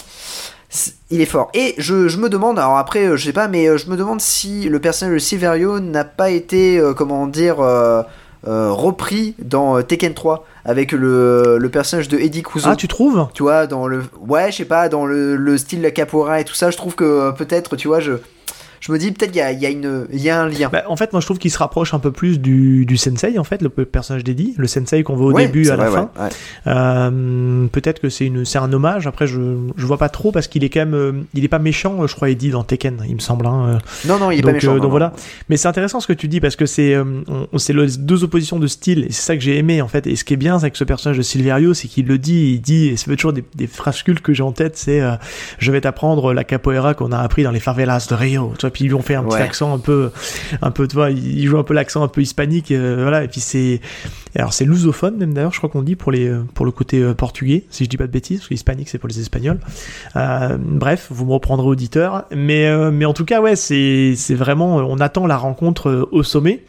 il 1.11 1.21
est 1.21 1.25
fort. 1.25 1.49
Et 1.53 1.75
je, 1.77 2.07
je 2.07 2.17
me 2.17 2.29
demande, 2.29 2.57
alors 2.59 2.77
après, 2.77 3.05
euh, 3.05 3.15
je 3.17 3.25
sais 3.25 3.33
pas, 3.33 3.47
mais 3.47 3.67
euh, 3.67 3.77
je 3.77 3.89
me 3.89 3.95
demande 3.97 4.21
si 4.21 4.67
le 4.69 4.79
personnage 4.79 5.13
de 5.13 5.19
Silverio 5.19 5.79
n'a 5.79 6.03
pas 6.03 6.29
été, 6.31 6.79
euh, 6.79 6.93
comment 6.93 7.27
dire, 7.27 7.59
euh, 7.59 8.01
euh, 8.47 8.71
repris 8.71 9.35
dans 9.39 9.81
Tekken 9.81 10.13
3 10.13 10.45
avec 10.65 10.91
le, 10.91 11.57
le 11.59 11.69
personnage 11.69 12.07
de 12.09 12.17
Eddie 12.17 12.43
Kuzo. 12.43 12.67
Ah, 12.69 12.75
tu 12.75 12.87
trouves? 12.87 13.27
Tu 13.33 13.43
vois, 13.43 13.67
dans 13.67 13.87
le. 13.87 14.03
Ouais, 14.27 14.51
je 14.51 14.57
sais 14.57 14.65
pas, 14.65 14.89
dans 14.89 15.05
le, 15.05 15.35
le 15.35 15.57
style 15.57 15.79
de 15.79 15.83
la 15.83 15.91
capoeira 15.91 16.41
et 16.41 16.43
tout 16.43 16.53
ça, 16.55 16.69
je 16.71 16.75
trouve 16.77 16.95
que 16.95 17.31
peut-être, 17.31 17.75
tu 17.75 17.87
vois, 17.87 17.99
je. 17.99 18.13
Je 18.85 18.91
me 18.91 18.97
dis, 18.97 19.11
peut-être 19.13 19.31
qu'il 19.31 19.41
y 19.41 19.61
y, 19.61 19.65
a 19.65 19.69
une- 19.69 20.07
il 20.11 20.19
y 20.21 20.29
a 20.29 20.41
un 20.41 20.49
lien. 20.49 20.67
Bah, 20.69 20.83
en 20.89 20.97
fait, 20.97 21.13
moi 21.13 21.21
je 21.21 21.25
trouve 21.25 21.37
qu'il 21.39 21.51
se 21.51 21.57
rapproche 21.57 21.93
un 21.93 21.99
peu 21.99 22.11
plus 22.11 22.37
du, 22.41 22.85
du 22.85 22.97
sensei, 22.97 23.39
en 23.39 23.45
fait, 23.45 23.61
le 23.61 23.69
personnage 23.69 24.25
d'Eddie, 24.25 24.55
le 24.57 24.67
sensei 24.67 25.03
qu'on 25.03 25.15
voit 25.15 25.27
au 25.27 25.31
Ouais, 25.31 25.45
début 25.45 25.63
c'est 25.63 25.71
à 25.71 25.77
la 25.77 25.85
fin. 25.89 26.09
ouais, 26.17 26.23
ouais. 26.25 26.29
Euh, 26.67 27.67
Peut-être 27.71 28.01
que 28.01 28.09
c'est 28.09 28.25
une, 28.25 28.43
c'est 28.43 28.57
un 28.57 28.71
hommage. 28.73 29.07
Après, 29.07 29.25
je, 29.25 29.39
je 29.77 29.85
vois 29.85 29.97
pas 29.97 30.09
trop 30.09 30.33
parce 30.33 30.47
qu'il 30.47 30.63
est 30.65 30.69
quand 30.69 30.81
même, 30.81 30.93
euh, 30.95 31.13
il 31.33 31.45
est 31.45 31.47
pas 31.49 31.59
méchant, 31.59 32.03
euh, 32.03 32.07
je 32.07 32.15
crois, 32.15 32.29
Eddie 32.29 32.49
dans 32.49 32.63
Tekken, 32.63 33.03
il 33.07 33.15
me 33.15 33.19
semble. 33.21 33.45
hein. 33.47 33.77
Non, 34.05 34.19
non, 34.19 34.31
il 34.31 34.39
est 34.39 34.41
donc, 34.41 34.51
pas 34.51 34.53
méchant. 34.55 34.71
euh, 34.71 34.75
donc 34.75 34.83
non. 34.83 34.89
voilà. 34.89 35.13
Mais 35.49 35.55
c'est 35.57 35.67
intéressant 35.69 35.99
ce 36.01 36.07
que 36.07 36.13
tu 36.13 36.27
dis 36.27 36.41
parce 36.41 36.55
que 36.57 36.65
c'est, 36.65 36.97
c'est 37.57 37.73
deux 38.05 38.23
oppositions 38.25 38.59
de 38.59 38.67
style 38.67 39.05
et 39.05 39.11
c'est 39.11 39.21
ça 39.21 39.35
que 39.37 39.41
j'ai 39.41 39.57
aimé 39.57 39.81
en 39.81 39.87
fait. 39.87 40.07
Et 40.07 40.15
ce 40.17 40.23
qui 40.25 40.33
est 40.33 40.37
bien 40.37 40.55
avec 40.55 40.75
ce 40.75 40.83
personnage 40.83 41.17
de 41.17 41.23
Silverio, 41.23 41.73
c'est 41.73 41.87
qu'il 41.87 42.05
le 42.07 42.17
dit, 42.17 42.53
il 42.55 42.61
dit, 42.61 42.87
et 42.87 42.97
fait 42.97 43.15
toujours 43.15 43.33
des, 43.33 43.43
des 43.55 43.67
phrases 43.67 44.03
cultes 44.03 44.21
que 44.21 44.33
j'ai 44.33 44.43
en 44.43 44.51
tête, 44.51 44.77
c'est, 44.77 44.99
euh, 45.01 45.13
je 45.59 45.71
vais 45.71 45.79
t'apprendre 45.81 46.33
la 46.33 46.43
capoeira 46.43 46.93
qu'on 46.93 47.11
a 47.11 47.19
appris 47.19 47.43
dans 47.43 47.51
les 47.51 47.59
favelas 47.59 48.07
de 48.09 48.15
Rio. 48.15 48.53
Tu 48.57 48.61
vois, 48.61 48.71
puis 48.73 48.83
ils 48.85 48.87
lui 48.87 48.95
ont 48.95 49.01
fait 49.01 49.15
un 49.15 49.23
petit 49.23 49.35
Ouais. 49.35 49.41
accent 49.41 49.73
un 49.73 49.79
peu, 49.79 50.11
un 50.61 50.71
peu, 50.71 50.87
tu 50.87 50.95
vois, 50.95 51.11
il 51.11 51.39
il 51.39 51.47
joue 51.47 51.57
un 51.57 51.63
peu 51.63 51.73
l'accent 51.73 52.03
un 52.03 52.07
peu 52.09 52.21
hispanique, 52.21 52.71
euh, 52.71 52.99
voilà. 53.03 53.23
Et 53.23 53.27
puis 53.29 53.39
c'est, 53.39 53.79
alors 54.35 54.51
c'est 54.53 54.65
lusophone 54.65 55.15
même 55.17 55.33
d'ailleurs, 55.33 55.53
je 55.53 55.57
crois 55.59 55.69
qu'on 55.69 55.83
dit 55.83 55.95
pour 55.95 56.11
les, 56.11 56.27
euh, 56.27 56.43
pour 56.53 56.65
le 56.65 56.71
côté 56.71 56.99
euh, 57.01 57.13
portugais, 57.13 57.65
si 57.69 57.85
je 57.85 57.89
dis 57.89 57.97
pas 57.97 58.07
de 58.07 58.11
bêtises, 58.11 58.39
parce 58.39 58.49
que 58.49 58.53
hispanique 58.55 58.89
c'est 58.89 58.97
pour 58.97 59.07
les 59.07 59.19
espagnols. 59.19 59.59
Euh, 60.15 60.57
bref, 60.59 61.07
vous 61.11 61.25
me 61.25 61.31
reprendrez 61.31 61.67
auditeur, 61.67 62.25
mais 62.35 62.67
euh, 62.67 62.91
mais 62.91 63.05
en 63.05 63.13
tout 63.13 63.25
cas 63.25 63.39
ouais, 63.39 63.55
c'est 63.55 64.15
c'est 64.17 64.35
vraiment, 64.35 64.75
on 64.77 64.97
attend 64.97 65.27
la 65.27 65.37
rencontre 65.37 66.09
au 66.11 66.23
sommet. 66.23 66.63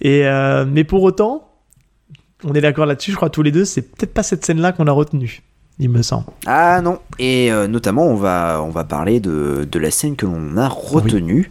Et 0.00 0.22
mais 0.68 0.84
pour 0.84 1.02
autant, 1.02 1.48
on 2.44 2.54
est 2.54 2.60
d'accord 2.60 2.86
là-dessus, 2.86 3.10
je 3.10 3.16
crois 3.16 3.30
tous 3.30 3.42
les 3.42 3.50
deux, 3.50 3.64
c'est 3.64 3.82
peut-être 3.82 4.14
pas 4.14 4.22
cette 4.22 4.44
scène-là 4.44 4.70
qu'on 4.70 4.86
a 4.86 4.92
retenue, 4.92 5.42
il 5.78 5.90
me 5.90 6.02
semble. 6.02 6.26
Ah 6.46 6.80
non, 6.80 6.98
et 7.18 7.52
euh, 7.52 7.68
notamment 7.68 8.06
on 8.06 8.16
va, 8.16 8.60
on 8.62 8.70
va 8.70 8.84
parler 8.84 9.20
de, 9.20 9.66
de 9.70 9.78
la 9.78 9.90
scène 9.90 10.16
que 10.16 10.26
l'on 10.26 10.56
a 10.56 10.68
retenue. 10.68 11.50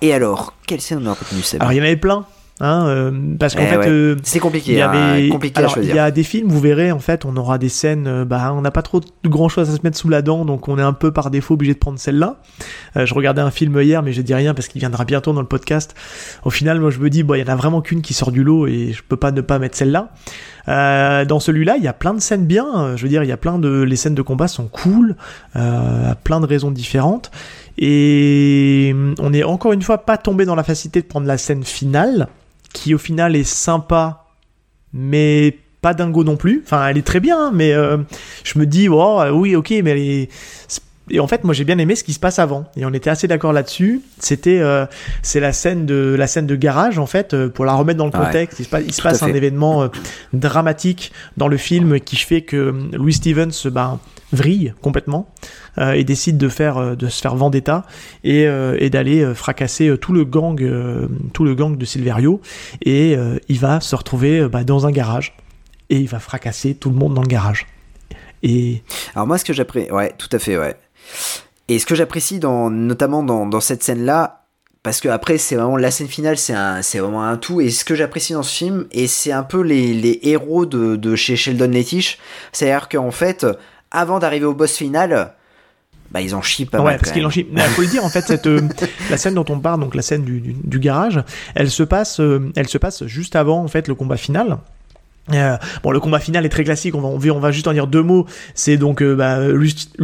Et 0.00 0.12
alors, 0.12 0.54
quelle 0.66 0.80
scène 0.80 0.98
on 1.02 1.10
a 1.10 1.14
retenue 1.14 1.42
Seb? 1.42 1.60
Alors 1.60 1.72
il 1.72 1.76
y 1.76 1.80
en 1.80 1.84
avait 1.84 1.96
plein. 1.96 2.26
Hein, 2.64 2.86
euh, 2.86 3.10
parce 3.40 3.56
qu'en 3.56 3.62
Eh 3.64 3.66
fait, 3.66 3.76
ouais. 3.76 3.88
euh, 3.88 4.16
C'est 4.22 4.38
compliqué, 4.38 4.70
il 4.72 4.78
y 4.78 4.82
hein, 4.82 4.90
avait, 4.90 5.28
compliqué 5.30 5.56
à 5.56 5.58
alors, 5.62 5.74
choisir. 5.74 5.92
il 5.92 5.96
y 5.96 5.98
a 5.98 6.12
des 6.12 6.22
films, 6.22 6.46
vous 6.48 6.60
verrez, 6.60 6.92
en 6.92 7.00
fait, 7.00 7.24
on 7.24 7.36
aura 7.36 7.58
des 7.58 7.68
scènes, 7.68 8.06
euh, 8.06 8.24
bah, 8.24 8.52
on 8.54 8.60
n'a 8.60 8.70
pas 8.70 8.82
trop 8.82 9.00
de 9.00 9.28
grand 9.28 9.48
chose 9.48 9.68
à 9.68 9.76
se 9.76 9.80
mettre 9.82 9.98
sous 9.98 10.08
la 10.08 10.22
dent, 10.22 10.44
donc 10.44 10.68
on 10.68 10.78
est 10.78 10.82
un 10.82 10.92
peu 10.92 11.10
par 11.10 11.32
défaut 11.32 11.54
obligé 11.54 11.74
de 11.74 11.78
prendre 11.80 11.98
celle-là. 11.98 12.36
Euh, 12.96 13.04
je 13.04 13.14
regardais 13.14 13.42
un 13.42 13.50
film 13.50 13.80
hier, 13.80 14.04
mais 14.04 14.12
je 14.12 14.22
dis 14.22 14.32
rien 14.32 14.54
parce 14.54 14.68
qu'il 14.68 14.78
viendra 14.78 15.04
bientôt 15.04 15.32
dans 15.32 15.40
le 15.40 15.48
podcast. 15.48 15.96
Au 16.44 16.50
final, 16.50 16.78
moi, 16.78 16.90
je 16.90 17.00
me 17.00 17.10
dis, 17.10 17.24
bon, 17.24 17.34
il 17.34 17.40
y 17.40 17.42
en 17.42 17.52
a 17.52 17.56
vraiment 17.56 17.80
qu'une 17.80 18.00
qui 18.00 18.14
sort 18.14 18.30
du 18.30 18.44
lot 18.44 18.68
et 18.68 18.92
je 18.92 19.02
peux 19.02 19.16
pas 19.16 19.32
ne 19.32 19.40
pas 19.40 19.58
mettre 19.58 19.76
celle-là. 19.76 20.12
Dans 21.24 21.40
celui-là, 21.40 21.78
il 21.78 21.82
y 21.82 21.88
a 21.88 21.92
plein 21.92 22.14
de 22.14 22.20
scènes 22.20 22.46
bien. 22.46 22.94
Je 22.94 23.02
veux 23.02 23.08
dire, 23.08 23.24
il 23.24 23.28
y 23.28 23.32
a 23.32 23.36
plein 23.36 23.58
de, 23.58 23.82
les 23.82 23.96
scènes 23.96 24.14
de 24.14 24.22
combat 24.22 24.46
sont 24.46 24.68
cool, 24.68 25.16
à 25.56 26.14
plein 26.22 26.38
de 26.38 26.46
raisons 26.46 26.70
différentes. 26.70 27.32
Et 27.76 28.94
on 29.18 29.32
est 29.32 29.42
encore 29.42 29.72
une 29.72 29.82
fois 29.82 29.98
pas 29.98 30.16
tombé 30.16 30.44
dans 30.44 30.54
la 30.54 30.62
facilité 30.62 31.00
de 31.02 31.06
prendre 31.06 31.26
la 31.26 31.38
scène 31.38 31.64
finale, 31.64 32.28
qui 32.72 32.94
au 32.94 32.98
final 32.98 33.36
est 33.36 33.44
sympa, 33.44 34.26
mais 34.92 35.58
pas 35.80 35.94
dingo 35.94 36.24
non 36.24 36.36
plus. 36.36 36.62
Enfin, 36.64 36.86
elle 36.86 36.98
est 36.98 37.06
très 37.06 37.20
bien, 37.20 37.50
mais 37.50 37.72
euh, 37.72 37.98
je 38.44 38.58
me 38.58 38.66
dis, 38.66 38.88
oh, 38.88 39.22
oui, 39.32 39.56
ok, 39.56 39.70
mais 39.82 39.90
elle 39.90 39.98
est... 39.98 40.30
Et 41.10 41.18
en 41.20 41.26
fait, 41.26 41.42
moi, 41.44 41.52
j'ai 41.52 41.64
bien 41.64 41.78
aimé 41.78 41.96
ce 41.96 42.04
qui 42.04 42.12
se 42.12 42.20
passe 42.20 42.38
avant, 42.38 42.64
et 42.76 42.84
on 42.86 42.92
était 42.92 43.10
assez 43.10 43.26
d'accord 43.26 43.52
là-dessus. 43.52 44.00
C'était, 44.18 44.60
euh, 44.60 44.86
c'est 45.22 45.40
la 45.40 45.52
scène 45.52 45.84
de 45.84 46.14
la 46.16 46.26
scène 46.28 46.46
de 46.46 46.54
garage, 46.56 46.98
en 46.98 47.06
fait, 47.06 47.34
euh, 47.34 47.48
pour 47.48 47.64
la 47.64 47.74
remettre 47.74 47.98
dans 47.98 48.06
le 48.06 48.12
Ouais, 48.16 48.24
contexte. 48.26 48.60
il 48.60 48.64
se 48.64 48.68
passe, 48.70 48.82
il 48.86 48.92
se 48.94 49.00
tout 49.00 49.08
à 49.08 49.10
passe 49.10 49.22
un 49.24 49.26
fait. 49.28 49.36
événement 49.36 49.82
euh, 49.82 49.88
dramatique 50.32 51.12
dans 51.36 51.48
le 51.48 51.56
film 51.56 52.00
qui 52.00 52.16
fait 52.16 52.42
que 52.42 52.72
Louis 52.92 53.12
Stevens, 53.14 53.50
ben, 53.70 53.98
vrille 54.32 54.72
complètement 54.80 55.28
euh, 55.76 55.92
et 55.92 56.04
décide 56.04 56.38
de 56.38 56.48
faire 56.48 56.96
de 56.96 57.08
se 57.08 57.20
faire 57.20 57.34
vendetta 57.36 57.84
et, 58.24 58.46
euh, 58.46 58.76
et 58.78 58.88
d'aller 58.88 59.34
fracasser 59.34 59.94
tout 60.00 60.14
le 60.14 60.24
gang 60.24 60.58
euh, 60.62 61.06
tout 61.34 61.44
le 61.44 61.54
gang 61.54 61.76
de 61.76 61.84
Silverio 61.84 62.40
et 62.80 63.14
euh, 63.14 63.36
il 63.50 63.58
va 63.58 63.80
se 63.80 63.94
retrouver 63.94 64.48
bah, 64.48 64.64
dans 64.64 64.86
un 64.86 64.90
garage 64.90 65.36
et 65.90 65.98
il 65.98 66.08
va 66.08 66.18
fracasser 66.18 66.74
tout 66.74 66.88
le 66.88 66.96
monde 66.96 67.12
dans 67.12 67.20
le 67.20 67.28
garage 67.28 67.66
et 68.42 68.82
Alors 69.14 69.26
moi, 69.26 69.36
ce 69.38 69.44
que 69.44 69.52
j'apprécie, 69.52 69.90
ouais, 69.92 70.12
tout 70.16 70.28
à 70.32 70.38
fait, 70.38 70.56
ouais. 70.58 70.74
Et 71.68 71.78
ce 71.78 71.86
que 71.86 71.94
j'apprécie 71.94 72.38
dans, 72.38 72.70
notamment 72.70 73.22
dans, 73.22 73.46
dans 73.46 73.60
cette 73.60 73.82
scène-là, 73.82 74.44
parce 74.82 75.00
que 75.00 75.08
après 75.08 75.38
c'est 75.38 75.54
vraiment 75.54 75.76
la 75.76 75.90
scène 75.90 76.08
finale, 76.08 76.36
c'est 76.36 76.54
un, 76.54 76.82
c'est 76.82 76.98
vraiment 76.98 77.24
un 77.24 77.36
tout. 77.36 77.60
Et 77.60 77.70
ce 77.70 77.84
que 77.84 77.94
j'apprécie 77.94 78.32
dans 78.32 78.42
ce 78.42 78.54
film, 78.56 78.86
et 78.90 79.06
c'est 79.06 79.32
un 79.32 79.44
peu 79.44 79.60
les, 79.62 79.94
les 79.94 80.18
héros 80.22 80.66
de, 80.66 80.96
de 80.96 81.16
chez 81.16 81.36
Sheldon 81.36 81.68
Lettich, 81.68 82.18
c'est-à-dire 82.52 82.88
qu'en 82.88 83.10
fait, 83.10 83.46
avant 83.90 84.18
d'arriver 84.18 84.46
au 84.46 84.54
boss 84.54 84.76
final, 84.76 85.34
bah 86.10 86.20
ils 86.20 86.34
en 86.34 86.42
chient 86.42 86.66
pas 86.66 86.78
ouais 86.78 86.84
mal. 86.84 86.98
parce 86.98 87.10
quand 87.12 87.30
qu'il 87.30 87.44
même. 87.44 87.52
en 87.52 87.62
mais 87.62 87.68
faut 87.70 87.82
le 87.82 87.88
dire 87.88 88.04
en 88.04 88.10
fait 88.10 88.20
cette 88.26 88.46
euh, 88.46 88.60
la 89.10 89.16
scène 89.16 89.32
dont 89.34 89.46
on 89.48 89.58
parle 89.58 89.80
donc 89.80 89.94
la 89.94 90.02
scène 90.02 90.24
du, 90.24 90.40
du, 90.40 90.52
du 90.52 90.78
garage 90.78 91.22
elle 91.54 91.70
se 91.70 91.82
passe 91.82 92.20
euh, 92.20 92.52
elle 92.54 92.68
se 92.68 92.76
passe 92.76 93.06
juste 93.06 93.34
avant 93.34 93.62
en 93.64 93.68
fait 93.68 93.88
le 93.88 93.94
combat 93.94 94.18
final 94.18 94.58
Euh, 95.30 95.56
bon, 95.84 95.92
le 95.92 96.00
combat 96.00 96.18
final 96.18 96.44
est 96.44 96.48
très 96.48 96.64
classique. 96.64 96.96
On 96.96 97.00
va, 97.00 97.08
on 97.32 97.38
va, 97.38 97.52
juste 97.52 97.68
en 97.68 97.72
dire 97.72 97.86
deux 97.86 98.02
mots. 98.02 98.26
C'est 98.54 98.76
donc 98.76 99.02
euh, 99.02 99.14
bah, 99.14 99.38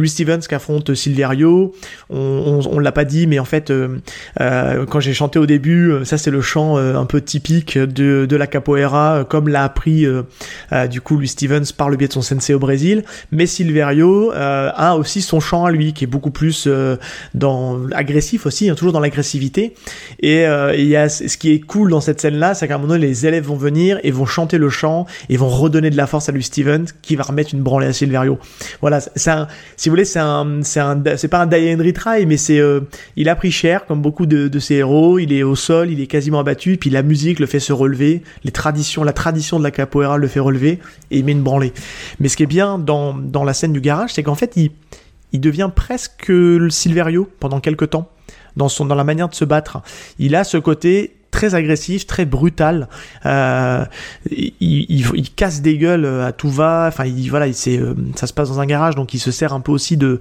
Stevens 0.05 0.39
qui 0.39 0.55
affronte 0.55 0.93
Silverio. 0.93 1.73
On, 2.09 2.61
on, 2.71 2.79
l'a 2.79 2.93
pas 2.93 3.03
dit, 3.03 3.27
mais 3.27 3.37
en 3.37 3.45
fait, 3.45 3.69
euh, 3.69 3.97
euh, 4.39 4.85
quand 4.85 5.01
j'ai 5.01 5.13
chanté 5.13 5.37
au 5.37 5.45
début, 5.45 5.93
ça 6.05 6.17
c'est 6.17 6.31
le 6.31 6.41
chant 6.41 6.77
un 6.77 7.05
peu 7.05 7.19
typique 7.19 7.77
de, 7.77 8.25
de 8.25 8.35
la 8.35 8.47
capoeira, 8.47 9.25
comme 9.27 9.49
l'a 9.49 9.63
appris 9.63 10.05
du 10.89 11.01
coup 11.01 11.17
Louis 11.17 11.27
Stevens 11.27 11.73
par 11.75 11.89
le 11.89 11.97
biais 11.97 12.07
de 12.07 12.13
son 12.13 12.21
sensei 12.21 12.53
au 12.53 12.59
Brésil. 12.59 13.03
Mais 13.31 13.45
Silverio 13.45 14.31
a 14.33 14.95
aussi 14.95 15.21
son 15.21 15.39
chant 15.39 15.65
à 15.65 15.71
lui, 15.71 15.93
qui 15.93 16.05
est 16.05 16.07
beaucoup 16.07 16.31
plus 16.31 16.67
dans 17.33 17.89
agressif 17.91 18.45
aussi, 18.45 18.69
hein, 18.69 18.75
toujours 18.75 18.93
dans 18.93 18.99
l'agressivité. 18.99 19.73
Et 20.21 20.43
il 20.43 20.87
y 20.87 20.95
a 20.95 21.09
ce 21.09 21.37
qui 21.37 21.51
est 21.51 21.59
cool 21.59 21.91
dans 21.91 22.01
cette 22.01 22.21
scène-là, 22.21 22.53
c'est 22.53 22.67
qu'à 22.67 22.75
un 22.75 22.77
moment 22.77 22.93
donné, 22.93 23.07
les 23.07 23.27
élèves 23.27 23.45
vont 23.45 23.57
venir 23.57 23.99
et 24.03 24.11
vont 24.11 24.25
chanter 24.25 24.57
le 24.57 24.69
chant 24.69 25.05
et 25.29 25.37
vont 25.37 25.49
redonner 25.49 25.89
de 25.89 25.97
la 25.97 26.07
force 26.07 26.29
à 26.29 26.31
Louis 26.31 26.43
Steven 26.43 26.85
qui 27.01 27.15
va 27.15 27.23
remettre 27.23 27.53
une 27.53 27.61
branlée 27.61 27.87
à 27.87 27.93
Silverio. 27.93 28.39
Voilà, 28.81 28.99
c'est 29.01 29.31
un, 29.31 29.47
si 29.75 29.89
vous 29.89 29.93
voulez, 29.93 30.05
c'est 30.05 30.19
un, 30.19 30.61
c'est 30.63 30.79
un, 30.79 31.01
c'est 31.17 31.27
pas 31.27 31.39
un 31.39 31.47
die 31.47 31.73
and 31.73 31.83
retry, 31.83 32.25
mais 32.25 32.37
c'est, 32.37 32.59
euh, 32.59 32.81
il 33.15 33.29
a 33.29 33.35
pris 33.35 33.51
cher 33.51 33.85
comme 33.85 34.01
beaucoup 34.01 34.25
de, 34.25 34.47
de 34.47 34.59
ses 34.59 34.75
héros. 34.75 35.19
Il 35.19 35.33
est 35.33 35.43
au 35.43 35.55
sol, 35.55 35.91
il 35.91 36.01
est 36.01 36.07
quasiment 36.07 36.39
abattu, 36.39 36.77
puis 36.77 36.89
la 36.89 37.03
musique 37.03 37.39
le 37.39 37.45
fait 37.45 37.59
se 37.59 37.73
relever, 37.73 38.23
les 38.43 38.51
traditions, 38.51 39.03
la 39.03 39.13
tradition 39.13 39.59
de 39.59 39.63
la 39.63 39.71
capoeira 39.71 40.17
le 40.17 40.27
fait 40.27 40.39
relever 40.39 40.79
et 41.11 41.19
il 41.19 41.25
met 41.25 41.31
une 41.31 41.43
branlée. 41.43 41.73
Mais 42.19 42.27
ce 42.27 42.37
qui 42.37 42.43
est 42.43 42.47
bien 42.47 42.79
dans, 42.79 43.13
dans 43.13 43.43
la 43.43 43.53
scène 43.53 43.73
du 43.73 43.81
garage, 43.81 44.13
c'est 44.13 44.23
qu'en 44.23 44.35
fait, 44.35 44.53
il, 44.55 44.71
il 45.31 45.39
devient 45.39 45.69
presque 45.73 46.29
le 46.29 46.69
Silverio 46.69 47.29
pendant 47.39 47.59
quelques 47.59 47.91
temps 47.91 48.09
dans, 48.55 48.69
son, 48.69 48.85
dans 48.85 48.95
la 48.95 49.03
manière 49.03 49.29
de 49.29 49.35
se 49.35 49.45
battre. 49.45 49.81
Il 50.17 50.35
a 50.35 50.43
ce 50.43 50.57
côté 50.57 51.15
très 51.31 51.55
agressif, 51.55 52.07
très 52.07 52.25
brutal. 52.25 52.87
Euh, 53.25 53.85
il, 54.29 55.29
casse 55.35 55.61
des 55.61 55.77
gueules 55.77 56.05
à 56.05 56.31
tout 56.31 56.49
va. 56.49 56.85
Enfin, 56.87 57.05
il, 57.05 57.29
voilà, 57.29 57.47
il, 57.47 57.55
euh, 57.67 57.93
ça 58.15 58.27
se 58.27 58.33
passe 58.33 58.49
dans 58.49 58.59
un 58.59 58.65
garage, 58.65 58.95
donc 58.95 59.13
il 59.13 59.19
se 59.19 59.31
sert 59.31 59.53
un 59.53 59.59
peu 59.59 59.71
aussi 59.71 59.97
de, 59.97 60.19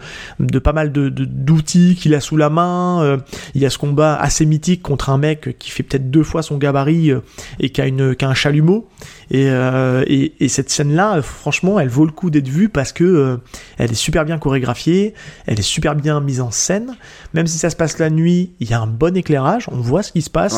pas 0.63 0.73
mal 0.73 0.93
d'outils 0.93 1.97
qu'il 1.99 2.15
a 2.15 2.21
sous 2.21 2.37
la 2.37 2.51
main. 2.51 3.03
Euh, 3.03 3.17
il 3.55 3.63
y 3.63 3.67
a 3.67 3.71
ce 3.71 3.79
combat 3.79 4.15
assez 4.17 4.47
mythique 4.47 4.83
contre 4.83 5.11
un 5.11 5.19
mec 5.19 5.57
qui 5.59 5.71
fait 5.71 5.83
peut-être 5.83 6.11
deux 6.11 6.23
fois 6.23 6.43
son 6.43 6.59
gabarit 6.59 7.11
euh, 7.11 7.21
et 7.61 7.71
qui 7.71 7.81
a, 7.81 7.85
un 7.85 8.35
chalumeau. 8.35 8.89
Et, 9.31 9.49
euh, 9.49 10.05
et, 10.07 10.33
et, 10.41 10.49
cette 10.49 10.71
scène-là, 10.71 11.21
franchement, 11.23 11.79
elle 11.79 11.89
vaut 11.89 12.07
le 12.07 12.13
coup 12.13 12.31
d'être 12.31 12.49
vue 12.49 12.69
parce 12.69 12.93
que 12.93 13.05
euh, 13.05 13.37
elle 13.77 13.91
est 13.91 13.95
super 13.95 14.25
bien 14.25 14.39
chorégraphiée, 14.39 15.15
elle 15.47 15.59
est 15.59 15.63
super 15.63 15.95
bien 15.95 16.21
mise 16.21 16.41
en 16.41 16.51
scène. 16.51 16.97
Même 17.35 17.47
si 17.47 17.59
ça 17.59 17.71
se 17.71 17.77
passe 17.77 17.99
la 17.99 18.11
nuit, 18.11 18.53
il 18.61 18.71
y 18.71 18.75
a 18.75 18.81
un 18.81 18.87
bon 18.87 19.17
éclairage, 19.17 19.69
on 19.71 19.81
voit 19.81 20.03
ce 20.03 20.13
qui 20.13 20.23
se 20.23 20.31
passe. 20.31 20.57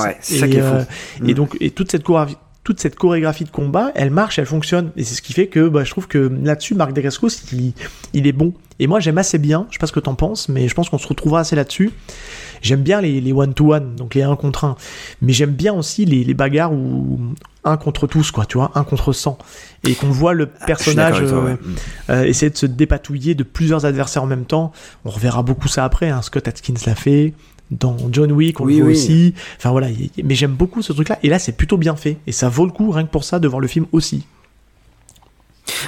Qui 0.51 0.57
est 0.59 0.63
fou. 0.63 0.75
euh, 0.75 0.85
et 1.27 1.35
donc, 1.35 1.57
et 1.61 1.71
toute 1.71 1.91
cette 1.91 2.03
chorégraphie 2.03 2.37
toute 2.63 2.79
cette 2.79 2.95
chorégraphie 2.95 3.45
de 3.45 3.51
combat, 3.51 3.91
elle 3.95 4.11
marche, 4.11 4.39
elle 4.39 4.45
fonctionne. 4.45 4.91
Et 4.95 5.03
c'est 5.03 5.15
ce 5.15 5.23
qui 5.23 5.33
fait 5.33 5.47
que 5.47 5.67
bah, 5.69 5.83
je 5.83 5.91
trouve 5.91 6.07
que 6.07 6.31
là-dessus, 6.43 6.75
Marc 6.75 6.93
Dacascos, 6.93 7.29
il, 7.53 7.73
il 8.13 8.27
est 8.27 8.33
bon. 8.33 8.53
Et 8.79 8.87
moi, 8.87 9.01
j'aime 9.01 9.17
assez 9.17 9.39
bien, 9.39 9.67
je 9.71 9.75
sais 9.75 9.79
pas 9.79 9.87
ce 9.87 9.93
que 9.93 9.99
t'en 10.01 10.15
penses, 10.15 10.49
mais 10.51 10.69
je 10.69 10.75
pense 10.75 10.91
qu'on 10.91 10.99
se 10.99 11.09
retrouvera 11.09 11.41
assez 11.41 11.57
là-dessus. 11.57 11.91
J'aime 12.61 12.83
bien 12.83 13.01
les, 13.01 13.33
one-to-one, 13.33 13.97
donc 13.97 14.15
les 14.15 14.23
1 14.23 14.37
contre 14.37 14.65
1. 14.65 14.77
Mais 15.23 15.33
j'aime 15.33 15.53
bien 15.53 15.73
aussi 15.73 16.05
les, 16.05 16.23
les 16.23 16.35
bagarres 16.35 16.73
où 16.75 17.19
un 17.65 17.77
contre 17.79 18.07
tous, 18.07 18.31
quoi, 18.31 18.45
tu 18.45 18.59
vois, 18.59 18.71
un 18.75 18.85
contre 18.85 19.13
100. 19.15 19.39
Et 19.89 19.95
qu'on 19.95 20.11
voit 20.11 20.35
le 20.35 20.47
personnage 20.47 21.23
Ah, 21.25 21.29
toi, 21.29 21.45
ouais. 21.45 21.51
euh, 21.53 21.57
euh, 22.11 22.23
essayer 22.25 22.51
de 22.51 22.57
se 22.57 22.67
dépatouiller 22.67 23.35
de 23.35 23.43
plusieurs 23.43 23.87
adversaires 23.87 24.23
en 24.23 24.27
même 24.27 24.45
temps. 24.45 24.73
On 25.07 25.11
reverra 25.11 25.43
beaucoup 25.43 25.69
ça 25.69 25.85
après, 25.85 26.11
hein. 26.11 26.21
Scott 26.21 26.47
Atkins 26.47 26.75
l'a 26.87 26.95
fait. 26.95 27.33
Dans 27.71 27.97
John 28.11 28.33
Wick, 28.33 28.61
on 28.61 28.65
Oui, 28.65 28.75
le 28.77 28.79
voit 28.81 28.89
oui. 28.89 28.95
aussi. 28.95 29.35
Enfin 29.57 29.71
voilà, 29.71 29.89
mais 30.25 30.35
j'aime 30.35 30.53
beaucoup 30.53 30.83
ce 30.83 30.93
truc-là. 30.93 31.19
Et 31.23 31.29
là, 31.29 31.39
c'est 31.39 31.53
plutôt 31.53 31.77
bien 31.77 31.95
fait. 31.95 32.17
Et 32.27 32.33
ça 32.33 32.49
vaut 32.49 32.67
le 32.67 32.73
coup, 32.73 32.91
rien 32.91 33.05
que 33.05 33.11
pour 33.11 33.23
ça, 33.25 33.39
de 33.39 33.47
voir 33.47 33.61
le 33.61 33.69
film 33.69 33.87
aussi. 33.93 34.25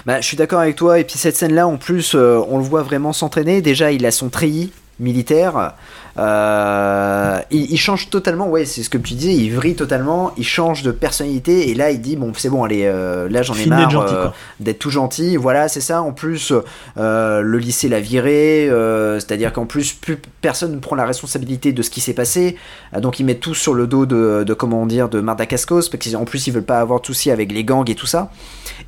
Bah, 0.06 0.20
je 0.20 0.26
suis 0.26 0.36
d'accord 0.36 0.60
avec 0.60 0.76
toi. 0.76 0.98
Et 1.00 1.04
puis 1.04 1.18
cette 1.18 1.36
scène-là, 1.36 1.66
en 1.66 1.76
plus, 1.76 2.12
euh, 2.14 2.40
on 2.48 2.58
le 2.58 2.64
voit 2.64 2.82
vraiment 2.82 3.12
s'entraîner. 3.12 3.62
Déjà, 3.62 3.90
il 3.92 4.06
a 4.06 4.10
son 4.10 4.28
treillis 4.28 4.70
militaire. 5.02 5.74
Euh, 6.18 7.38
il, 7.50 7.72
il 7.72 7.78
change 7.78 8.10
totalement. 8.10 8.48
Ouais, 8.48 8.64
c'est 8.64 8.82
ce 8.82 8.90
que 8.90 8.98
tu 8.98 9.14
disais. 9.14 9.34
Il 9.34 9.54
vrille 9.54 9.74
totalement. 9.74 10.32
Il 10.36 10.44
change 10.44 10.82
de 10.82 10.90
personnalité. 10.90 11.70
Et 11.70 11.74
là, 11.74 11.90
il 11.90 12.00
dit 12.00 12.16
bon, 12.16 12.32
c'est 12.36 12.48
bon, 12.48 12.64
allez, 12.64 12.84
euh, 12.84 13.28
là, 13.28 13.42
j'en 13.42 13.54
ai 13.54 13.66
marre 13.66 13.98
euh, 13.98 14.28
d'être 14.60 14.78
tout 14.78 14.90
gentil. 14.90 15.36
Voilà, 15.36 15.68
c'est 15.68 15.80
ça. 15.80 16.02
En 16.02 16.12
plus, 16.12 16.52
le 16.96 17.58
lycée 17.58 17.88
l'a 17.88 18.00
viré. 18.00 18.70
C'est-à-dire 19.18 19.52
qu'en 19.52 19.66
plus, 19.66 19.92
plus 19.92 20.20
personne 20.40 20.72
ne 20.74 20.80
prend 20.80 20.96
la 20.96 21.04
responsabilité 21.04 21.72
de 21.72 21.82
ce 21.82 21.90
qui 21.90 22.00
s'est 22.00 22.14
passé. 22.14 22.56
Donc, 22.98 23.20
ils 23.20 23.24
mettent 23.24 23.40
tout 23.40 23.54
sur 23.54 23.74
le 23.74 23.86
dos 23.86 24.06
de, 24.06 24.44
de 24.46 24.54
comment 24.54 24.86
dire, 24.86 25.08
de 25.08 25.20
Mardakascos. 25.20 25.88
Parce 25.90 26.10
qu'en 26.10 26.24
plus, 26.24 26.46
ils 26.46 26.52
veulent 26.52 26.62
pas 26.62 26.80
avoir 26.80 27.00
de 27.00 27.06
soucis 27.06 27.30
avec 27.30 27.52
les 27.52 27.64
gangs 27.64 27.88
et 27.90 27.94
tout 27.94 28.06
ça. 28.06 28.30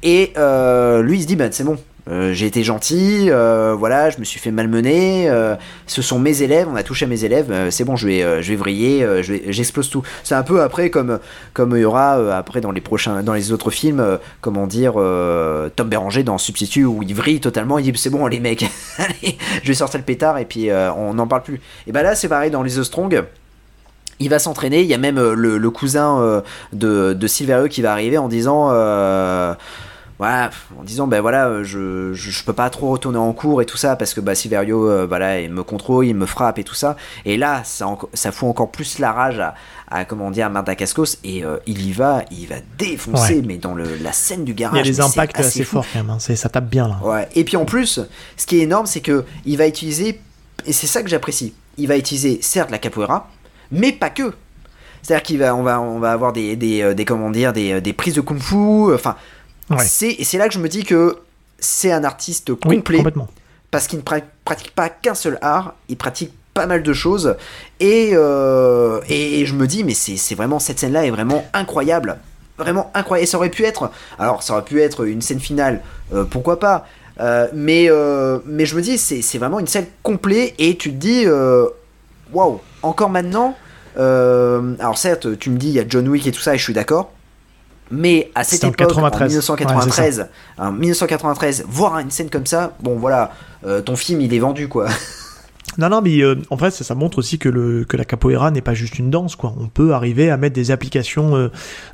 Et 0.03 0.33
lui, 1.03 1.19
il 1.19 1.23
se 1.23 1.27
dit, 1.27 1.37
bah, 1.37 1.47
c'est 1.51 1.65
bon. 1.65 1.79
Euh, 2.11 2.35
j'ai 2.35 2.47
été 2.47 2.63
gentil, 2.63 3.31
euh, 3.31 3.75
voilà, 3.79 4.11
je 4.11 4.19
me 4.19 4.25
suis 4.25 4.39
fait 4.39 4.51
malmener. 4.51 5.29
euh, 5.31 5.57
ce 5.87 6.03
sont 6.03 6.19
mes 6.19 6.43
élèves, 6.43 6.69
on 6.71 6.77
a 6.77 6.83
touché 6.83 7.07
à 7.07 7.09
mes 7.09 7.25
élèves. 7.25 7.71
c'est 7.71 7.85
bon, 7.85 7.97
je 7.97 8.07
vais, 8.07 8.43
je 8.43 8.51
vais 8.51 8.57
vriller, 8.57 9.23
j'explose 9.23 9.89
tout. 9.89 10.03
C'est 10.23 10.35
un 10.35 10.43
peu 10.43 10.63
après 10.63 10.91
comme 10.91 11.19
comme 11.53 11.77
il 11.77 11.81
y 11.81 11.85
aura 11.85 12.37
après 12.37 12.61
dans 12.61 12.73
les 12.73 12.81
prochains, 12.81 13.23
dans 13.23 13.33
les 13.33 13.53
autres 13.53 13.71
films, 13.71 14.19
comment 14.41 14.67
dire, 14.67 14.95
Tom 14.95 15.89
Béranger 15.89 16.23
dans 16.23 16.39
Substitut 16.39 16.85
où 16.85 17.03
il 17.03 17.15
vrille 17.15 17.41
totalement. 17.41 17.79
Il 17.79 17.91
dit 17.91 17.99
c'est 17.99 18.11
bon 18.11 18.27
les 18.27 18.41
mecs, 18.41 18.67
allez, 18.99 19.39
je 19.63 19.69
vais 19.69 19.75
sortir 19.75 19.99
le 19.99 20.05
pétard 20.05 20.39
et 20.39 20.45
puis 20.45 20.71
on 20.97 21.15
n'en 21.15 21.27
parle 21.27 21.43
plus. 21.43 21.61
Et 21.87 21.93
bah 21.93 22.03
là 22.03 22.15
c'est 22.15 22.29
pareil 22.29 22.51
dans 22.51 22.63
les 22.63 22.73
The 22.73 22.83
Strong. 22.83 23.25
Il 24.21 24.31
va 24.31 24.39
s'entraîner, 24.39 24.81
il 24.83 24.87
y 24.87 24.95
a 24.95 24.99
même 24.99 25.19
le, 25.19 25.71
cousin 25.71 26.43
de, 26.73 27.15
de 27.15 27.27
Silverio 27.27 27.69
qui 27.69 27.83
va 27.83 27.93
arriver 27.93 28.17
en 28.17 28.29
disant 28.29 28.71
voilà, 30.19 30.51
en 30.79 30.85
disant 30.85 31.07
ben 31.09 31.21
voilà, 31.21 31.49
euh, 31.49 31.65
je, 31.65 32.13
je, 32.15 32.31
je 32.31 32.45
peux 32.45 32.53
pas 32.53 32.71
trop 32.71 32.91
retourner 32.91 33.19
en 33.19 33.33
cours 33.33 33.61
et 33.63 33.67
tout 33.67 33.77
ça 33.77 33.97
parce 33.97 34.15
que 34.15 34.21
bah 34.21 34.35
Silverio 34.35 34.89
euh, 34.89 35.07
voilà, 35.09 35.41
il 35.41 35.51
me 35.51 35.63
contrôle, 35.65 36.07
il 36.07 36.15
me 36.15 36.27
frappe 36.27 36.59
et 36.59 36.65
tout 36.65 36.75
ça. 36.75 36.97
Et 37.25 37.37
là, 37.37 37.63
ça, 37.65 37.87
ça 38.13 38.31
fout 38.31 38.49
encore 38.49 38.71
plus 38.71 38.99
la 39.01 39.11
rage 39.13 39.41
à, 39.41 39.55
à 39.91 40.05
comment 40.05 40.31
dire 40.31 40.47
à 40.47 40.49
Mardakascos 40.51 41.19
et 41.25 41.45
euh, 41.45 41.57
il 41.67 41.85
y 41.85 41.93
va, 41.93 42.23
il 42.31 42.47
va 42.47 42.57
défoncer 42.79 43.35
Ouais. 43.37 43.43
mais 43.45 43.57
dans 43.59 43.75
le, 43.75 43.85
la 44.03 44.13
scène 44.13 44.45
du 44.45 44.53
Il 44.53 44.55
y 44.55 44.61
garage. 44.63 44.79
a 44.81 44.83
des 44.83 45.01
impacts 45.01 45.39
assez, 45.41 45.65
forts 45.65 45.85
quand 45.93 45.99
même. 45.99 46.11
hein. 46.11 46.19
Ça 46.19 46.49
tape 46.49 46.69
bien 46.69 46.87
là. 46.89 46.99
Ouais. 47.03 47.29
Et 47.35 47.43
puis 47.45 47.57
en 47.57 47.65
plus, 47.65 48.01
ce 48.37 48.47
qui 48.47 48.59
est 48.59 48.63
énorme, 48.63 48.87
c'est 48.87 49.01
que 49.01 49.25
il 49.45 49.57
va 49.59 49.67
utiliser, 49.67 50.21
et 50.67 50.73
c'est 50.73 50.87
ça 50.87 51.03
que 51.03 51.09
j'apprécie, 51.09 51.55
il 51.77 51.89
va 51.89 51.97
utiliser 51.97 52.39
certes 52.41 52.71
la 52.71 52.79
capoeira, 52.79 53.29
mais 53.73 53.91
pas 53.93 54.11
que. 54.11 54.33
C'est-à-dire 55.03 55.23
qu'il 55.23 55.39
va, 55.39 55.55
on 55.55 55.63
va, 55.63 55.81
on 55.83 55.99
va 55.99 56.13
avoir 56.13 56.33
des, 56.33 56.57
des, 56.57 56.81
euh, 56.81 56.95
des 56.95 57.05
comment 57.05 57.31
dire, 57.31 57.53
des, 57.53 57.81
des 57.83 57.93
prises 57.93 58.15
de 58.15 58.23
kung-fu. 58.23 58.95
Enfin, 58.95 59.17
Ouais. 59.71 59.85
c'est, 59.85 60.11
et 60.11 60.25
c'est 60.25 60.39
là 60.39 60.49
que 60.49 60.55
je 60.55 60.59
me 60.59 60.69
dis 60.69 60.85
que 60.85 61.19
c'est 61.59 61.91
un 61.93 62.05
artiste 62.05 62.55
complet 62.55 62.99
parce 63.71 63.87
qu'il 63.87 63.99
ne 63.99 64.05
pra- 64.05 64.23
pratique 64.45 64.75
pas 64.75 64.89
qu'un 64.89 65.15
seul 65.15 65.39
art, 65.41 65.75
il 65.89 65.97
pratique 65.97 66.33
pas 66.53 66.67
mal 66.67 66.83
de 66.83 66.93
choses. 66.93 67.37
Et, 67.81 68.11
euh, 68.13 69.01
et, 69.09 69.41
et 69.41 69.47
je 69.47 69.55
me 69.55 69.67
dis, 69.67 69.83
mais 69.83 69.95
c'est 69.95 70.35
vraiment, 70.35 70.59
cette 70.61 70.79
scène-là 70.79 71.07
est 71.07 71.11
vraiment 71.11 71.45
incroyable. 71.53 72.19
Vraiment 72.59 72.91
incroyable. 72.95 73.25
Et 73.25 73.27
ça 73.27 73.39
aurait 73.39 73.51
pu 73.51 73.65
être, 73.65 73.91
alors 74.19 74.43
ça 74.45 74.53
aurait 74.53 74.65
pu 74.65 74.81
être 74.81 75.05
une 75.07 75.21
scène 75.23 75.41
finale, 75.41 75.81
euh, 76.13 76.25
pourquoi 76.25 76.61
pas. 76.61 76.87
Euh, 77.21 77.49
mais, 77.55 77.89
mais 78.47 78.67
je 78.67 78.77
me 78.77 78.83
dis, 78.83 78.99
c'est 78.99 79.39
vraiment 79.39 79.59
une 79.59 79.67
scène 79.67 79.87
complète 80.03 80.55
et 80.59 80.77
tu 80.77 80.91
te 80.91 80.97
dis, 80.97 81.25
waouh, 82.33 82.61
encore 82.83 83.11
maintenant. 83.11 83.57
alors 83.97 84.99
certes, 84.99 85.39
tu 85.39 85.51
me 85.51 85.57
dis, 85.57 85.69
il 85.69 85.75
y 85.75 85.81
a 85.81 85.85
John 85.89 86.07
Wick 86.09 86.27
et 86.27 86.33
tout 86.33 86.41
ça, 86.41 86.55
et 86.55 86.59
je 86.59 86.63
suis 86.63 86.75
d'accord. 86.75 87.11
Mais 87.91 88.31
à 88.35 88.45
cette 88.45 88.65
époque, 88.65 88.77
93. 88.77 89.23
en 89.23 89.27
1993, 89.27 90.29
en 90.59 90.73
1993, 90.73 91.65
voir 91.69 91.99
une 91.99 92.11
scène 92.11 92.31
comme 92.31 92.47
ça, 92.47 92.77
bon 92.83 92.97
voilà, 92.97 93.33
euh, 93.67 93.81
ton 93.83 93.97
film 93.97 94.21
il 94.21 94.33
est 94.35 94.39
vendu 94.39 94.69
quoi. 94.69 94.89
Non, 95.77 95.89
non, 95.89 96.03
mais 96.03 96.21
euh, 96.23 96.37
en 96.51 96.57
fait, 96.57 96.71
ça, 96.71 96.85
ça 96.85 96.95
montre 96.95 97.19
aussi 97.19 97.39
que, 97.39 97.49
le, 97.49 97.85
que 97.85 97.97
la 97.97 98.05
capoeira 98.05 98.53
n'est 98.53 98.61
pas 98.61 98.75
juste 98.75 98.97
une 99.01 99.11
danse, 99.11 99.35
quoi. 99.35 99.55
On 99.59 99.67
peut 99.67 99.93
arriver 99.93 100.31
à 100.31 100.37
mettre 100.37 100.55
des 100.55 100.71
applications 100.71 101.35
euh, 101.35 101.49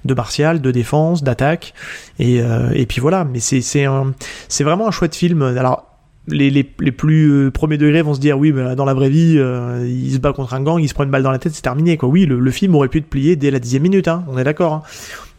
de 0.04 0.12
martial, 0.12 0.60
de 0.60 0.70
défense, 0.70 1.22
d'attaque, 1.22 1.72
et, 2.18 2.42
euh, 2.42 2.68
et 2.74 2.84
puis 2.84 3.00
voilà. 3.00 3.24
Mais 3.24 3.40
c'est 3.40 4.64
vraiment 4.64 4.88
un 4.88 4.90
chouette 4.90 5.14
film. 5.14 5.40
Alors, 5.40 5.86
les, 6.28 6.50
les, 6.50 6.70
les 6.78 6.92
plus 6.92 7.50
premiers 7.52 7.78
degrés 7.78 8.02
vont 8.02 8.12
se 8.12 8.20
dire, 8.20 8.38
oui, 8.38 8.52
mais 8.52 8.76
dans 8.76 8.84
la 8.84 8.92
vraie 8.92 9.08
vie, 9.08 9.40
il 9.86 10.12
se 10.12 10.18
bat 10.18 10.34
contre 10.34 10.52
un 10.52 10.60
gang, 10.62 10.78
il 10.78 10.88
se 10.88 10.92
prend 10.92 11.04
une 11.04 11.10
balle 11.10 11.22
dans 11.22 11.30
la 11.32 11.38
tête, 11.38 11.54
c'est 11.54 11.62
terminé, 11.62 11.96
quoi. 11.96 12.10
Oui, 12.10 12.26
le, 12.26 12.38
le 12.38 12.50
film 12.50 12.74
aurait 12.74 12.88
pu 12.88 13.02
te 13.02 13.08
plier 13.08 13.36
dès 13.36 13.50
la 13.50 13.60
dixième 13.60 13.82
minute, 13.84 14.08
hein, 14.08 14.24
on 14.28 14.36
est 14.36 14.44
d'accord. 14.44 14.74
hein. 14.74 14.82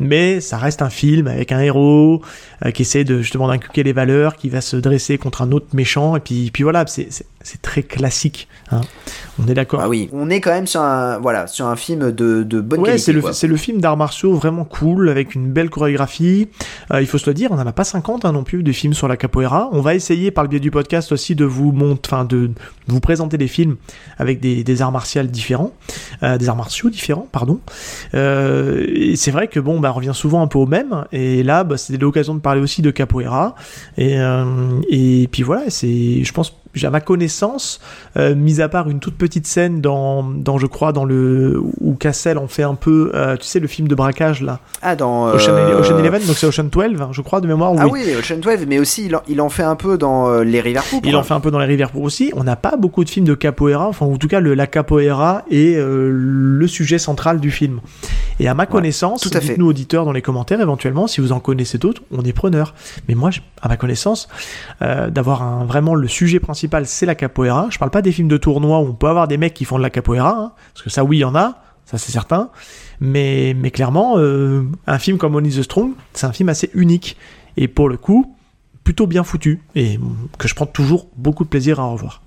Mais 0.01 0.41
ça 0.41 0.57
reste 0.57 0.81
un 0.81 0.89
film 0.89 1.27
avec 1.27 1.51
un 1.51 1.59
héros 1.61 2.21
euh, 2.65 2.71
qui 2.71 2.81
essaie 2.81 3.03
de 3.03 3.21
justement 3.21 3.47
d'inculquer 3.47 3.83
les 3.83 3.93
valeurs, 3.93 4.35
qui 4.35 4.49
va 4.49 4.61
se 4.61 4.75
dresser 4.77 5.17
contre 5.17 5.41
un 5.41 5.51
autre 5.51 5.67
méchant, 5.73 6.15
et 6.15 6.19
puis, 6.19 6.49
puis 6.51 6.63
voilà, 6.63 6.85
c'est 6.87 7.61
très 7.61 7.83
classique. 7.83 8.47
hein. 8.71 8.81
On 9.41 9.47
est 9.47 9.53
d'accord. 9.53 9.79
Ah 9.83 9.89
oui, 9.89 10.09
on 10.11 10.29
est 10.29 10.41
quand 10.41 10.51
même 10.51 10.67
sur 10.67 10.81
un 10.81 11.17
voilà 11.19 11.47
sur 11.47 11.65
un 11.65 11.75
film 11.75 12.11
de, 12.11 12.43
de 12.43 12.61
bonne 12.61 12.79
Ouais, 12.81 12.85
qualité. 12.89 13.03
c'est 13.05 13.13
le, 13.13 13.21
quoi. 13.21 13.33
c'est 13.33 13.47
le 13.47 13.55
film 13.57 13.79
d'arts 13.81 13.97
martiaux 13.97 14.33
vraiment 14.35 14.65
cool, 14.65 15.09
avec 15.09 15.33
une 15.35 15.51
belle 15.51 15.69
chorégraphie. 15.69 16.49
Euh, 16.91 17.01
il 17.01 17.07
faut 17.07 17.17
se 17.17 17.27
le 17.29 17.33
dire, 17.33 17.51
on 17.51 17.55
n'en 17.55 17.65
a 17.65 17.71
pas 17.71 17.83
50 17.83 18.25
hein, 18.25 18.31
non 18.33 18.43
plus 18.43 18.61
des 18.61 18.73
films 18.73 18.93
sur 18.93 19.07
la 19.07 19.17
capoeira. 19.17 19.69
On 19.71 19.81
va 19.81 19.95
essayer 19.95 20.29
par 20.31 20.43
le 20.43 20.49
biais 20.49 20.59
du 20.59 20.69
podcast 20.71 21.11
aussi 21.11 21.33
de 21.35 21.45
vous 21.45 21.71
monter, 21.71 22.09
enfin 22.11 22.25
de, 22.25 22.47
de 22.47 22.53
vous 22.87 22.99
présenter 22.99 23.37
des 23.37 23.47
films 23.47 23.77
avec 24.19 24.39
des, 24.39 24.63
des 24.63 24.81
arts 24.81 24.91
martiaux 24.91 25.23
différents, 25.23 25.71
euh, 26.23 26.37
des 26.37 26.49
arts 26.49 26.55
martiaux 26.57 26.89
différents, 26.89 27.27
pardon. 27.31 27.59
Euh, 28.13 28.85
et 28.87 29.15
c'est 29.15 29.31
vrai 29.31 29.47
que 29.47 29.59
bon, 29.59 29.79
bah, 29.79 29.90
on 29.91 29.95
revient 29.95 30.13
souvent 30.13 30.41
un 30.41 30.47
peu 30.47 30.57
au 30.57 30.65
même. 30.65 31.05
Et 31.11 31.43
là, 31.43 31.63
bah, 31.63 31.77
c'était 31.77 31.99
l'occasion 31.99 32.33
de 32.33 32.39
parler 32.39 32.61
aussi 32.61 32.81
de 32.81 32.91
capoeira. 32.91 33.55
Et, 33.97 34.19
euh, 34.19 34.45
et 34.89 35.27
puis 35.31 35.43
voilà, 35.43 35.69
c'est, 35.69 36.23
je 36.23 36.33
pense, 36.33 36.55
à 36.83 36.89
ma 36.89 37.01
connaissance, 37.01 37.79
euh, 38.17 38.35
mis 38.35 38.61
à 38.61 38.69
part 38.69 38.89
une 38.89 38.99
toute 38.99 39.17
petite 39.17 39.45
scène 39.45 39.81
dans, 39.81 40.23
dans 40.23 40.57
je 40.57 40.65
crois, 40.67 40.93
dans 40.93 41.05
le 41.05 41.61
où 41.79 41.95
Cassel 41.95 42.37
en 42.37 42.47
fait 42.47 42.63
un 42.63 42.75
peu, 42.75 43.11
euh, 43.13 43.37
tu 43.37 43.45
sais, 43.45 43.59
le 43.59 43.67
film 43.67 43.87
de 43.87 43.95
braquage 43.95 44.41
là, 44.41 44.59
Ah 44.81 44.95
dans 44.95 45.27
euh, 45.27 45.33
Ocean, 45.33 45.53
Ocean 45.79 45.99
Eleven, 45.99 46.25
donc 46.25 46.35
c'est 46.37 46.47
Ocean 46.47 46.69
12, 46.71 47.01
hein, 47.01 47.09
je 47.11 47.21
crois 47.21 47.41
de 47.41 47.47
mémoire. 47.47 47.73
Ah 47.77 47.87
oui. 47.87 48.05
Ocean 48.17 48.37
12, 48.37 48.65
mais 48.67 48.79
aussi 48.79 49.05
il 49.05 49.15
en, 49.15 49.21
il 49.27 49.41
en 49.41 49.49
fait 49.49 49.63
un 49.63 49.75
peu 49.75 49.97
dans 49.97 50.41
les 50.41 50.61
River 50.61 50.81
Pourpres. 50.89 51.07
Il 51.07 51.15
en 51.15 51.23
fait 51.23 51.33
un 51.33 51.39
peu 51.39 51.51
dans 51.51 51.59
les 51.59 51.65
rivières 51.65 51.91
pour 51.91 52.03
aussi. 52.03 52.31
On 52.35 52.43
n'a 52.43 52.55
pas 52.55 52.77
beaucoup 52.77 53.03
de 53.03 53.09
films 53.09 53.25
de 53.25 53.35
capoeira, 53.35 53.87
enfin 53.87 54.05
en 54.05 54.17
tout 54.17 54.27
cas 54.27 54.39
le, 54.39 54.53
la 54.53 54.67
capoeira 54.67 55.43
est 55.51 55.77
le 55.77 56.67
sujet 56.67 56.97
central 56.97 57.39
du 57.39 57.51
film. 57.51 57.81
Et 58.39 58.47
à 58.47 58.53
ma 58.53 58.65
connaissance, 58.65 59.27
à 59.27 59.29
fait. 59.29 59.49
dites-nous 59.49 59.67
auditeurs 59.67 60.05
dans 60.05 60.11
les 60.11 60.21
commentaires 60.21 60.61
éventuellement 60.61 61.05
si 61.07 61.21
vous 61.21 61.31
en 61.31 61.39
connaissez 61.39 61.77
d'autres, 61.77 62.01
on 62.11 62.23
est 62.23 62.33
preneur. 62.33 62.73
Mais 63.07 63.15
moi, 63.15 63.29
à 63.61 63.67
ma 63.67 63.77
connaissance, 63.77 64.29
d'avoir 64.79 65.65
vraiment 65.65 65.95
le 65.95 66.07
sujet 66.07 66.39
principal, 66.39 66.60
c'est 66.85 67.05
la 67.05 67.15
capoeira. 67.15 67.67
Je 67.69 67.77
parle 67.77 67.91
pas 67.91 68.01
des 68.01 68.11
films 68.11 68.27
de 68.27 68.37
tournoi 68.37 68.79
où 68.79 68.87
on 68.87 68.93
peut 68.93 69.07
avoir 69.07 69.27
des 69.27 69.37
mecs 69.37 69.53
qui 69.53 69.65
font 69.65 69.77
de 69.77 69.83
la 69.83 69.89
capoeira, 69.89 70.37
hein, 70.37 70.51
parce 70.73 70.83
que 70.83 70.89
ça, 70.89 71.03
oui, 71.03 71.17
il 71.17 71.21
y 71.21 71.25
en 71.25 71.35
a, 71.35 71.61
ça 71.85 71.97
c'est 71.97 72.11
certain. 72.11 72.49
Mais, 72.99 73.55
mais 73.57 73.71
clairement, 73.71 74.17
euh, 74.17 74.63
un 74.87 74.99
film 74.99 75.17
comme 75.17 75.35
Only 75.35 75.57
the 75.57 75.63
Strong, 75.63 75.91
c'est 76.13 76.25
un 76.25 76.33
film 76.33 76.49
assez 76.49 76.69
unique. 76.73 77.17
Et 77.57 77.67
pour 77.67 77.89
le 77.89 77.97
coup, 77.97 78.35
plutôt 78.83 79.07
bien 79.07 79.23
foutu. 79.23 79.61
Et 79.75 79.99
que 80.37 80.47
je 80.47 80.55
prends 80.55 80.65
toujours 80.65 81.07
beaucoup 81.17 81.43
de 81.43 81.49
plaisir 81.49 81.79
à 81.79 81.85
revoir. 81.85 82.21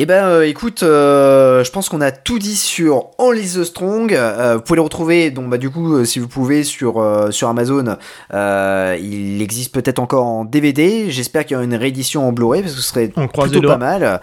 Eh 0.00 0.06
ben, 0.06 0.26
euh, 0.26 0.46
écoute, 0.46 0.84
euh, 0.84 1.64
je 1.64 1.72
pense 1.72 1.88
qu'on 1.88 2.00
a 2.00 2.12
tout 2.12 2.38
dit 2.38 2.54
sur 2.54 3.10
Only 3.18 3.54
the 3.54 3.64
Strong. 3.64 4.14
Euh, 4.14 4.54
vous 4.54 4.60
pouvez 4.62 4.76
le 4.76 4.82
retrouver, 4.82 5.32
donc 5.32 5.50
bah 5.50 5.58
du 5.58 5.70
coup, 5.70 6.04
si 6.04 6.20
vous 6.20 6.28
pouvez 6.28 6.62
sur 6.62 7.04
sur 7.32 7.48
Amazon, 7.48 7.96
il 8.32 9.42
existe 9.42 9.74
peut-être 9.74 9.98
encore 9.98 10.24
en 10.24 10.44
DVD. 10.44 11.10
J'espère 11.10 11.44
qu'il 11.44 11.54
y 11.54 11.56
aura 11.56 11.64
une 11.64 11.74
réédition 11.74 12.28
en 12.28 12.30
Blu-ray 12.30 12.62
parce 12.62 12.74
que 12.74 12.80
ce 12.80 12.88
serait 12.88 13.10
On 13.16 13.26
plutôt 13.26 13.60
pas 13.60 13.76
mal. 13.76 14.20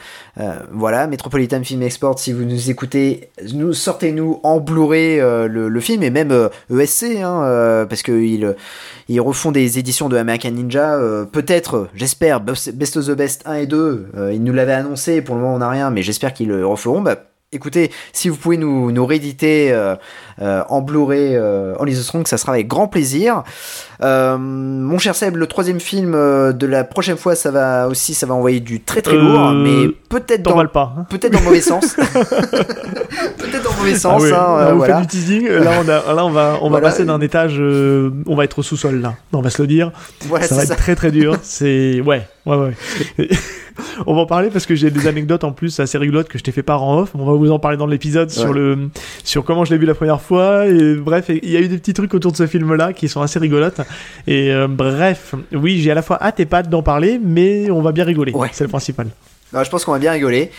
Voilà, 0.72 1.08
Metropolitan 1.08 1.62
Film 1.62 1.82
Export. 1.82 2.20
Si 2.20 2.32
vous 2.32 2.46
nous 2.46 2.70
écoutez, 2.70 3.30
nous 3.54 3.74
sortez-nous 3.74 4.40
en 4.44 4.62
Blu-ray 4.62 5.18
le, 5.20 5.68
le 5.68 5.80
film 5.82 6.04
et 6.04 6.10
même 6.10 6.50
ESC, 6.74 7.18
hein, 7.22 7.44
euh, 7.44 7.86
parce 7.86 8.02
que 8.02 8.14
ils 8.14 8.56
ils 9.08 9.22
refont 9.22 9.52
des 9.52 9.78
éditions 9.78 10.10
de 10.10 10.18
American 10.18 10.52
Ninja. 10.52 10.98
peut-être, 11.32 11.90
j'espère, 11.94 12.40
Best 12.40 12.98
of 12.98 13.08
the 13.08 13.12
Best 13.12 13.44
1 13.46 13.56
et 13.56 13.66
2. 13.68 14.08
euh, 14.18 14.34
ils 14.34 14.44
nous 14.44 14.54
l'avaient 14.54 14.74
annoncé. 14.74 15.22
Pour 15.22 15.36
le 15.36 15.42
moment, 15.42 15.56
on 15.56 15.60
n'a 15.60 15.65
rien, 15.70 15.90
mais 15.90 16.04
j'espère 16.04 16.34
qu'ils 16.34 16.48
le 16.48 16.66
referont. 16.66 17.02
Bah, 17.02 17.16
Écoutez, 17.52 17.92
si 18.12 18.28
vous 18.28 18.36
pouvez 18.36 18.58
nous, 18.58 19.06
rééditer 19.06 19.72
euh, 19.72 19.96
en 20.42 20.82
Blu-ray 20.82 21.36
euh, 21.36 21.74
Only 21.80 21.94
the 21.94 22.02
Strong, 22.02 22.28
ça 22.28 22.38
sera 22.38 22.54
avec 22.54 22.68
grand 22.68 22.88
plaisir. 22.88 23.44
Euh, 24.04 24.38
mon 24.38 24.98
cher 24.98 25.16
Seb, 25.16 25.38
le 25.38 25.48
troisième 25.48 25.80
film 25.80 26.14
euh, 26.16 26.52
de 26.52 26.68
la 26.68 26.84
prochaine 26.84 27.16
fois, 27.16 27.36
ça 27.36 27.50
va 27.52 27.88
aussi, 27.88 28.14
ça 28.14 28.26
va 28.26 28.34
envoyer 28.34 28.60
du 28.60 28.82
très 28.82 29.02
très 29.02 29.16
lourd, 29.16 29.50
Euh, 29.50 29.54
mais 29.54 29.88
peut-être 30.10 30.42
dans, 30.44 30.66
pas. 30.68 30.94
hein. 30.98 31.06
peut-être 31.10 31.32
dans 31.32 31.40
le 31.40 31.46
mauvais 31.46 31.62
sens. 31.62 31.96
peut-être 33.38 33.64
dans 33.64 33.72
le 33.72 33.78
mauvais 33.78 33.96
sens. 33.96 34.22
Ah 34.22 34.26
oui, 34.26 34.28
hein, 34.28 34.32
là, 34.32 34.68
euh, 34.68 34.72
vous 34.74 34.78
voilà. 34.80 34.94
faites 35.00 35.02
du 35.04 35.08
teasing. 35.08 35.48
Là, 35.50 35.72
on, 35.84 35.88
a, 35.90 36.14
là, 36.14 36.26
on 36.26 36.30
va, 36.32 36.58
on 36.62 36.70
Voilà. 36.70 36.86
va 36.88 36.92
passer 36.92 37.06
d'un 37.06 37.22
étage. 37.22 37.56
euh, 37.60 38.12
on 38.28 38.36
va 38.36 38.44
être 38.44 38.60
au 38.60 38.64
sous-sol 38.64 39.00
là. 39.02 39.14
On 39.34 39.42
va 39.42 39.50
se 39.50 39.62
le 39.62 39.68
dire. 39.68 39.92
Voilà, 40.26 40.46
ça 40.48 40.56
va 40.56 40.64
être 40.64 40.76
très 40.76 40.96
très 40.96 41.12
dur. 41.12 41.38
C'est 41.44 42.02
ouais, 42.02 42.28
ouais, 42.46 42.58
ouais. 42.58 42.74
on 44.08 44.14
va 44.16 44.22
en 44.22 44.26
parler 44.26 44.50
parce 44.50 44.66
que 44.66 44.76
j'ai 44.76 44.90
des 44.92 45.08
anecdotes 45.08 45.44
en 45.44 45.52
plus 45.52 45.80
assez 45.80 45.98
rigolotes 45.98 46.28
que 46.30 46.38
je 46.38 46.44
t'ai 46.44 46.52
fait 46.52 46.64
part 46.64 46.84
en 46.84 47.00
off. 47.00 47.12
On 47.16 47.26
va 47.26 47.34
vous 47.34 47.52
en 47.52 47.60
parler 47.60 47.78
dans 47.78 47.88
l'épisode 47.88 48.30
sur 48.30 48.50
Ouais. 48.50 48.56
le 48.60 48.90
sur 49.24 49.44
comment 49.46 49.64
je 49.66 49.72
l'ai 49.72 49.78
vu 49.78 49.86
la 49.86 49.96
première 49.96 50.22
fois. 50.22 50.25
Et 50.32 50.96
bref, 50.96 51.26
il 51.30 51.50
y 51.50 51.58
a 51.58 51.60
eu 51.60 51.68
des 51.68 51.78
petits 51.78 51.94
trucs 51.94 52.14
autour 52.14 52.32
de 52.32 52.38
ce 52.38 52.48
film-là 52.48 52.94
qui 52.94 53.10
sont 53.10 53.22
assez 53.22 53.40
rigolotes. 53.40 53.82
Et 54.28 54.52
euh, 54.52 54.68
bref, 54.68 55.36
oui, 55.54 55.80
j'ai 55.80 55.92
à 55.92 55.96
la 55.96 56.02
fois 56.02 56.18
hâte 56.22 56.40
et 56.40 56.46
pas 56.46 56.58
hâte 56.58 56.70
d'en 56.70 56.84
parler, 56.84 57.20
mais 57.24 57.70
on 57.72 57.82
va 57.82 57.92
bien 57.92 58.04
rigoler. 58.06 58.32
Ouais. 58.34 58.50
C'est 58.52 58.64
le 58.64 58.70
principal. 58.70 59.08
Non, 59.54 59.64
je 59.64 59.70
pense 59.70 59.86
qu'on 59.86 59.92
va 59.92 60.00
bien 60.00 60.12
rigoler. 60.12 60.52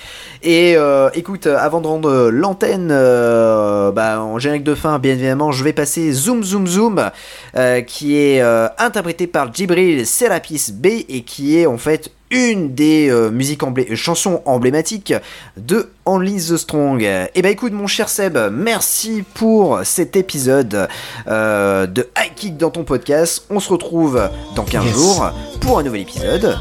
Et 0.43 0.75
euh, 0.77 1.11
écoute, 1.13 1.47
euh, 1.47 1.59
avant 1.59 1.81
de 1.81 1.87
rendre 1.87 2.31
l'antenne 2.31 2.89
euh, 2.93 3.91
bah, 3.91 4.23
en 4.23 4.39
générique 4.39 4.65
de 4.65 4.75
fin, 4.75 4.99
bien 4.99 5.13
évidemment, 5.13 5.51
je 5.51 5.65
vais 5.65 5.73
passer 5.73 6.13
Zoom 6.13 6.45
Zoom 6.45 6.67
Zoom, 6.67 7.11
euh, 7.57 7.81
qui 7.83 8.17
est 8.17 8.41
interprété 8.79 9.27
par 9.27 9.53
Djibril 9.53 10.07
Serapis 10.07 10.73
B 10.73 10.87
et 11.09 11.23
qui 11.23 11.59
est 11.59 11.67
en 11.67 11.79
fait 11.79 12.11
une 12.31 12.75
des 12.75 13.09
euh, 13.09 13.31
musiques 13.31 13.63
emblé- 13.63 13.95
chansons 13.95 14.43
emblématiques 14.45 15.15
de 15.57 15.89
Only 16.05 16.37
the 16.37 16.57
Strong. 16.57 17.03
Et 17.35 17.43
bah 17.43 17.49
écoute 17.51 17.73
mon 17.73 17.87
cher 17.87 18.09
Seb, 18.09 18.37
merci 18.53 19.25
pour 19.35 19.81
cet 19.85 20.17
épisode 20.17 20.89
euh, 21.29 21.87
de 21.87 22.09
High 22.19 22.35
Kick 22.35 22.57
dans 22.57 22.71
ton 22.71 22.85
podcast. 22.85 23.45
On 23.51 23.61
se 23.61 23.71
retrouve 23.73 24.21
dans 24.55 24.65
15 24.65 24.85
Yes. 24.85 24.95
jours 24.95 25.31
pour 25.61 25.79
un 25.79 25.83
nouvel 25.83 26.03
épisode. 26.03 26.59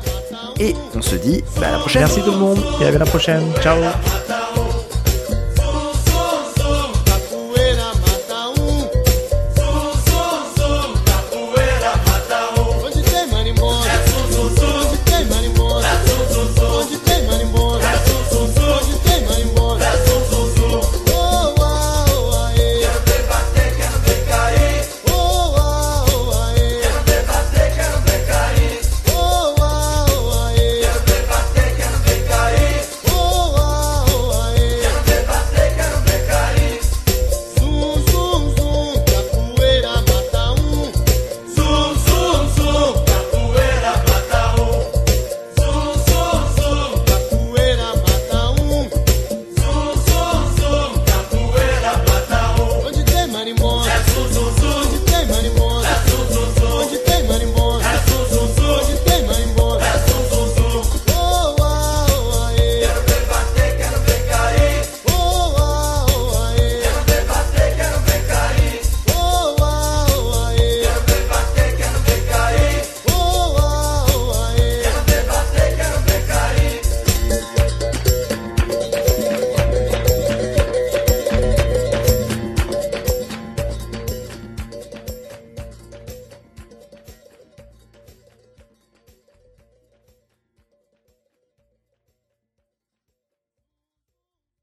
Et 0.59 0.74
on 0.95 1.01
se 1.01 1.16
dit 1.16 1.43
bah, 1.59 1.68
à 1.68 1.72
la 1.74 1.78
prochaine. 1.80 2.01
Merci 2.03 2.22
tout 2.22 2.32
le 2.32 2.38
monde 2.38 2.59
et 2.82 2.86
à 2.86 2.91
la 2.91 3.05
prochaine. 3.05 3.43
Ciao. 3.61 3.78